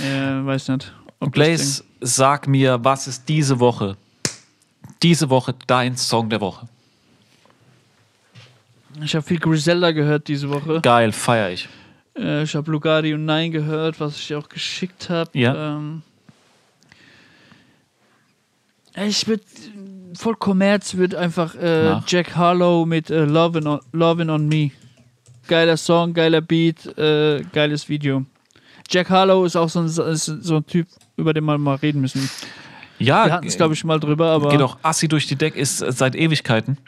Äh, 0.00 0.44
weiß 0.44 0.68
nicht. 0.68 0.92
ob 1.20 1.32
Blaze, 1.32 1.84
sag 2.00 2.48
mir, 2.48 2.80
was 2.82 3.06
ist 3.06 3.28
diese 3.28 3.60
Woche, 3.60 3.96
diese 5.02 5.30
Woche 5.30 5.54
dein 5.66 5.96
Song 5.96 6.28
der 6.28 6.40
Woche? 6.40 6.66
Ich 9.02 9.14
habe 9.14 9.26
viel 9.26 9.38
Griselda 9.38 9.92
gehört 9.92 10.28
diese 10.28 10.50
Woche. 10.50 10.80
Geil, 10.80 11.12
feier 11.12 11.50
ich. 11.50 11.68
Äh, 12.16 12.44
ich 12.44 12.54
habe 12.54 12.70
Lugardi 12.70 13.14
und 13.14 13.24
Nein 13.24 13.50
gehört, 13.50 13.98
was 14.00 14.16
ich 14.16 14.28
dir 14.28 14.38
auch 14.38 14.48
geschickt 14.48 15.10
habe. 15.10 15.30
Ja. 15.34 15.76
Ähm, 15.76 16.02
ich 18.96 19.26
würde 19.26 19.42
voll 20.14 20.36
Kommerz 20.36 20.94
wird 20.96 21.14
einfach 21.14 21.54
äh. 21.56 22.00
Jack 22.06 22.36
Harlow 22.36 22.86
mit 22.86 23.10
äh, 23.10 23.24
Lovin' 23.24 23.66
on, 23.66 23.80
Lovin' 23.92 24.30
on 24.30 24.46
Me. 24.46 24.70
Geiler 25.48 25.76
Song, 25.76 26.14
geiler 26.14 26.40
Beat, 26.40 26.86
äh, 26.96 27.42
geiles 27.52 27.88
Video. 27.88 28.24
Jack 28.88 29.10
Harlow 29.10 29.44
ist 29.44 29.56
auch 29.56 29.68
so 29.68 29.80
ein, 29.80 29.88
so 29.88 30.56
ein 30.56 30.66
Typ, 30.66 30.86
über 31.16 31.34
den 31.34 31.44
wir 31.44 31.58
mal 31.58 31.76
reden 31.76 32.00
müssen. 32.00 32.30
Ja, 32.98 33.26
Wir 33.26 33.32
hatten 33.32 33.46
es, 33.46 33.56
glaube 33.56 33.74
ich, 33.74 33.84
mal 33.84 33.98
drüber, 33.98 34.28
aber 34.28 34.50
geht 34.50 34.62
auch 34.62 34.78
Assi 34.82 35.08
durch 35.08 35.26
die 35.26 35.36
Deck, 35.36 35.56
ist 35.56 35.78
seit 35.78 36.14
Ewigkeiten. 36.14 36.78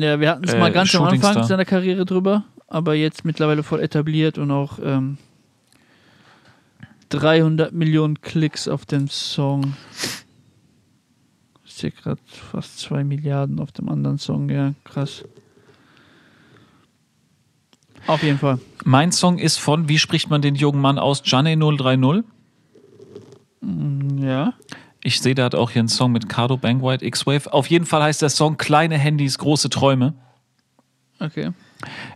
Ja, 0.00 0.20
wir 0.20 0.30
hatten 0.30 0.44
es 0.44 0.54
äh, 0.54 0.58
mal 0.58 0.72
ganz 0.72 0.94
am 0.94 1.04
Anfang 1.04 1.44
seiner 1.44 1.64
Karriere 1.64 2.04
drüber, 2.04 2.44
aber 2.66 2.94
jetzt 2.94 3.24
mittlerweile 3.24 3.62
voll 3.62 3.80
etabliert 3.80 4.38
und 4.38 4.50
auch 4.50 4.78
ähm, 4.82 5.18
300 7.10 7.72
Millionen 7.72 8.20
Klicks 8.20 8.68
auf 8.68 8.84
dem 8.86 9.08
Song. 9.08 9.74
Ich 11.64 11.74
sehe 11.74 11.90
gerade 11.90 12.20
fast 12.26 12.78
2 12.80 13.04
Milliarden 13.04 13.60
auf 13.60 13.72
dem 13.72 13.88
anderen 13.88 14.18
Song, 14.18 14.50
ja, 14.50 14.74
krass. 14.84 15.24
Auf 18.06 18.22
jeden 18.22 18.38
Fall. 18.38 18.58
Mein 18.84 19.12
Song 19.12 19.38
ist 19.38 19.58
von, 19.58 19.88
wie 19.88 19.98
spricht 19.98 20.30
man 20.30 20.40
den 20.40 20.54
jungen 20.54 20.80
Mann 20.80 20.98
aus? 20.98 21.22
Johnny 21.24 21.56
030. 21.56 22.24
Ja. 24.18 24.54
Ich 25.08 25.22
sehe, 25.22 25.34
der 25.34 25.46
hat 25.46 25.54
auch 25.54 25.70
hier 25.70 25.80
einen 25.80 25.88
Song 25.88 26.12
mit 26.12 26.28
Cardo 26.28 26.58
Bankwhite 26.58 27.02
X-Wave. 27.02 27.50
Auf 27.50 27.68
jeden 27.68 27.86
Fall 27.86 28.02
heißt 28.02 28.20
der 28.20 28.28
Song 28.28 28.58
Kleine 28.58 28.98
Handys, 28.98 29.38
große 29.38 29.70
Träume. 29.70 30.12
Okay. 31.18 31.52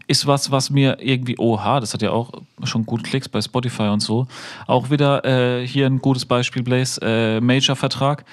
ist 0.08 0.26
was, 0.26 0.50
was 0.50 0.68
mir 0.68 0.98
irgendwie, 1.00 1.38
oha, 1.38 1.80
das 1.80 1.94
hat 1.94 2.02
ja 2.02 2.10
auch 2.10 2.42
schon 2.64 2.84
gut 2.84 3.02
Klicks 3.02 3.30
bei 3.30 3.40
Spotify 3.40 3.84
und 3.84 4.00
so. 4.00 4.26
Auch 4.66 4.90
wieder 4.90 5.24
äh, 5.24 5.66
hier 5.66 5.86
ein 5.86 6.00
gutes 6.00 6.26
Beispiel, 6.26 6.62
Blaze, 6.62 7.00
äh, 7.00 7.40
Major-Vertrag. 7.40 8.26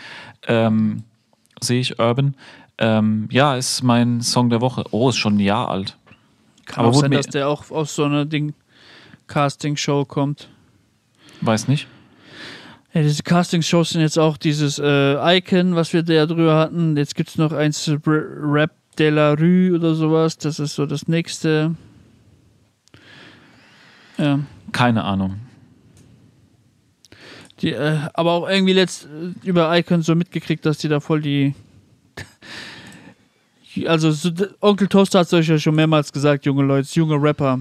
Ähm, 0.45 1.03
Sehe 1.61 1.79
ich, 1.79 1.97
Urban. 1.97 2.35
Ähm, 2.79 3.29
ja, 3.31 3.55
ist 3.55 3.81
mein 3.81 4.19
Song 4.19 4.49
der 4.49 4.59
Woche. 4.59 4.83
Oh, 4.91 5.07
ist 5.07 5.15
schon 5.15 5.37
ein 5.37 5.39
Jahr 5.39 5.69
alt. 5.69 5.95
Kann 6.65 6.83
Aber 6.83 6.97
auch 6.97 6.99
sein, 6.99 7.11
dass 7.11 7.27
der 7.27 7.47
auch 7.47 7.71
aus 7.71 7.95
so 7.95 8.03
einer 8.03 8.25
Ding 8.25 8.53
Casting-Show 9.27 10.03
kommt. 10.03 10.49
Weiß 11.39 11.69
nicht. 11.69 11.87
Ja, 12.93 13.03
diese 13.03 13.21
Casting-Shows 13.21 13.91
sind 13.91 14.01
jetzt 14.01 14.17
auch 14.17 14.37
dieses 14.37 14.79
äh, 14.79 15.37
Icon, 15.37 15.75
was 15.75 15.93
wir 15.93 16.01
da 16.01 16.25
drüber 16.25 16.57
hatten. 16.57 16.97
Jetzt 16.97 17.15
gibt 17.15 17.29
es 17.29 17.37
noch 17.37 17.51
eins 17.51 17.91
Rap 18.05 18.71
de 18.97 19.09
la 19.09 19.33
Rue 19.33 19.75
oder 19.75 19.93
sowas. 19.93 20.37
Das 20.37 20.59
ist 20.59 20.75
so 20.75 20.85
das 20.85 21.07
nächste. 21.07 21.75
Ja. 24.17 24.39
Keine 24.71 25.03
Ahnung. 25.03 25.39
Die, 27.61 27.71
äh, 27.71 27.99
aber 28.13 28.31
auch 28.31 28.49
irgendwie 28.49 28.73
letzt 28.73 29.07
über 29.43 29.75
Icon 29.77 30.01
so 30.01 30.15
mitgekriegt, 30.15 30.65
dass 30.65 30.77
die 30.77 30.87
da 30.87 30.99
voll 30.99 31.21
die. 31.21 31.53
also 33.85 34.11
so, 34.11 34.31
Onkel 34.61 34.87
Toaster 34.87 35.19
hat 35.19 35.27
es 35.27 35.33
euch 35.33 35.47
ja 35.47 35.59
schon 35.59 35.75
mehrmals 35.75 36.11
gesagt, 36.11 36.45
junge 36.45 36.63
Leute, 36.63 36.87
junge 36.93 37.21
Rapper, 37.21 37.59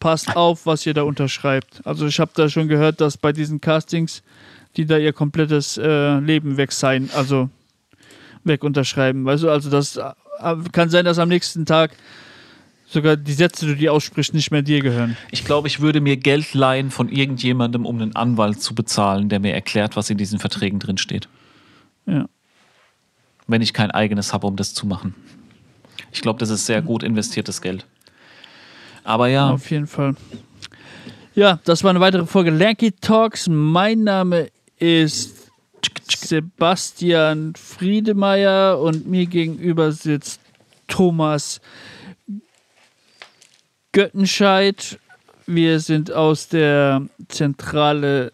passt 0.00 0.36
auf, 0.36 0.66
was 0.66 0.84
ihr 0.86 0.94
da 0.94 1.02
unterschreibt. 1.02 1.80
Also 1.84 2.06
ich 2.06 2.20
habe 2.20 2.30
da 2.34 2.48
schon 2.48 2.68
gehört, 2.68 3.00
dass 3.00 3.16
bei 3.16 3.32
diesen 3.32 3.60
Castings, 3.60 4.22
die 4.78 4.86
da 4.86 4.96
ihr 4.96 5.12
komplettes 5.12 5.76
äh, 5.76 6.18
Leben 6.20 6.56
weg 6.56 6.72
sein, 6.72 7.10
also 7.14 7.50
weg 8.44 8.64
unterschreiben. 8.64 9.24
Weißt 9.24 9.42
du, 9.42 9.50
also 9.50 9.68
das 9.68 10.00
kann 10.72 10.88
sein, 10.88 11.04
dass 11.04 11.18
am 11.18 11.28
nächsten 11.28 11.66
Tag 11.66 11.90
sogar 12.86 13.16
die 13.16 13.32
Sätze, 13.32 13.66
die 13.66 13.84
du 13.84 13.92
aussprichst, 13.92 14.32
nicht 14.32 14.52
mehr 14.52 14.62
dir 14.62 14.80
gehören. 14.80 15.16
Ich 15.32 15.44
glaube, 15.44 15.66
ich 15.66 15.80
würde 15.80 16.00
mir 16.00 16.16
Geld 16.16 16.54
leihen 16.54 16.90
von 16.90 17.08
irgendjemandem, 17.08 17.84
um 17.84 18.00
einen 18.00 18.14
Anwalt 18.14 18.62
zu 18.62 18.74
bezahlen, 18.74 19.28
der 19.28 19.40
mir 19.40 19.52
erklärt, 19.52 19.96
was 19.96 20.08
in 20.10 20.16
diesen 20.16 20.38
Verträgen 20.38 20.78
drin 20.78 20.96
steht. 20.96 21.28
Ja. 22.06 22.26
Wenn 23.48 23.60
ich 23.60 23.74
kein 23.74 23.90
eigenes 23.90 24.32
habe, 24.32 24.46
um 24.46 24.56
das 24.56 24.74
zu 24.74 24.86
machen. 24.86 25.14
Ich 26.12 26.22
glaube, 26.22 26.38
das 26.38 26.50
ist 26.50 26.66
sehr 26.66 26.80
gut 26.80 27.02
investiertes 27.02 27.60
Geld. 27.60 27.84
Aber 29.02 29.26
ja. 29.26 29.50
Auf 29.50 29.70
jeden 29.70 29.88
Fall. 29.88 30.14
Ja, 31.34 31.58
das 31.64 31.82
war 31.82 31.90
eine 31.90 32.00
weitere 32.00 32.26
Folge 32.26 32.50
Lanky 32.50 32.92
Talks. 32.92 33.48
Mein 33.48 34.04
Name 34.04 34.48
ist 34.78 35.50
Sebastian 36.08 37.54
Friedemeyer 37.54 38.80
und 38.80 39.06
mir 39.06 39.26
gegenüber 39.26 39.92
sitzt 39.92 40.40
Thomas 40.86 41.60
Göttenscheid. 43.92 44.98
Wir 45.46 45.80
sind 45.80 46.12
aus 46.12 46.48
der 46.48 47.06
Zentrale 47.28 48.32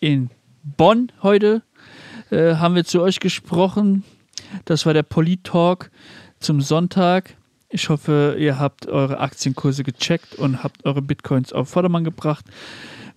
in 0.00 0.30
Bonn 0.62 1.12
heute. 1.22 1.62
Äh, 2.30 2.54
haben 2.54 2.74
wir 2.74 2.84
zu 2.84 3.02
euch 3.02 3.20
gesprochen. 3.20 4.04
Das 4.64 4.86
war 4.86 4.94
der 4.94 5.02
Polit-Talk 5.02 5.90
zum 6.40 6.60
Sonntag. 6.60 7.36
Ich 7.68 7.88
hoffe, 7.88 8.36
ihr 8.38 8.58
habt 8.58 8.86
eure 8.86 9.18
Aktienkurse 9.20 9.82
gecheckt 9.82 10.34
und 10.34 10.62
habt 10.62 10.84
eure 10.84 11.00
Bitcoins 11.00 11.52
auf 11.52 11.70
Vordermann 11.70 12.04
gebracht. 12.04 12.44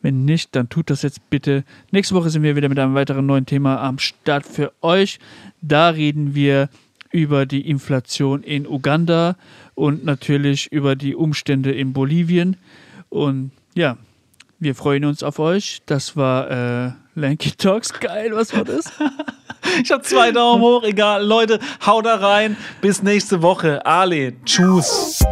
Wenn 0.06 0.24
nicht, 0.24 0.56
dann 0.56 0.70
tut 0.70 0.92
das 0.92 1.02
jetzt 1.02 1.32
bitte. 1.32 1.64
Nächste 1.90 2.14
Woche 2.14 2.30
sind 2.30 2.44
wir 2.44 2.56
wieder 2.56 2.70
mit 2.70 2.78
einem 2.78 2.94
weiteren 2.94 3.26
neuen 3.26 3.48
Thema 3.48 3.82
am 3.82 3.98
Start 3.98 4.46
für 4.46 4.72
euch. 4.84 5.18
Da 5.64 5.90
reden 5.90 6.36
wir 6.36 6.70
über 7.10 7.48
die 7.48 7.68
Inflation 7.68 8.44
in 8.44 8.68
Uganda 8.68 9.36
und 9.74 10.06
natürlich 10.06 10.72
über 10.72 10.96
die 10.96 11.16
Umstände 11.16 11.72
in 11.72 11.94
Bolivien. 11.94 12.58
Und 13.10 13.50
ja, 13.74 13.98
wir 14.60 14.76
freuen 14.76 15.06
uns 15.06 15.24
auf 15.24 15.40
euch. 15.40 15.82
Das 15.88 16.16
war 16.16 16.52
äh, 16.52 16.92
Lanky 17.16 17.54
Talks. 17.54 17.92
Geil, 18.00 18.30
was 18.34 18.56
war 18.56 18.64
das? 18.64 18.92
ich 19.82 19.92
habe 19.92 20.04
zwei 20.04 20.32
Daumen 20.32 20.62
hoch. 20.62 20.84
Egal, 20.84 21.26
Leute, 21.26 21.60
haut 21.84 22.06
da 22.06 22.18
rein. 22.18 22.58
Bis 22.80 23.02
nächste 23.02 23.42
Woche. 23.42 23.84
Ale, 23.88 24.34
tschüss. 24.46 25.26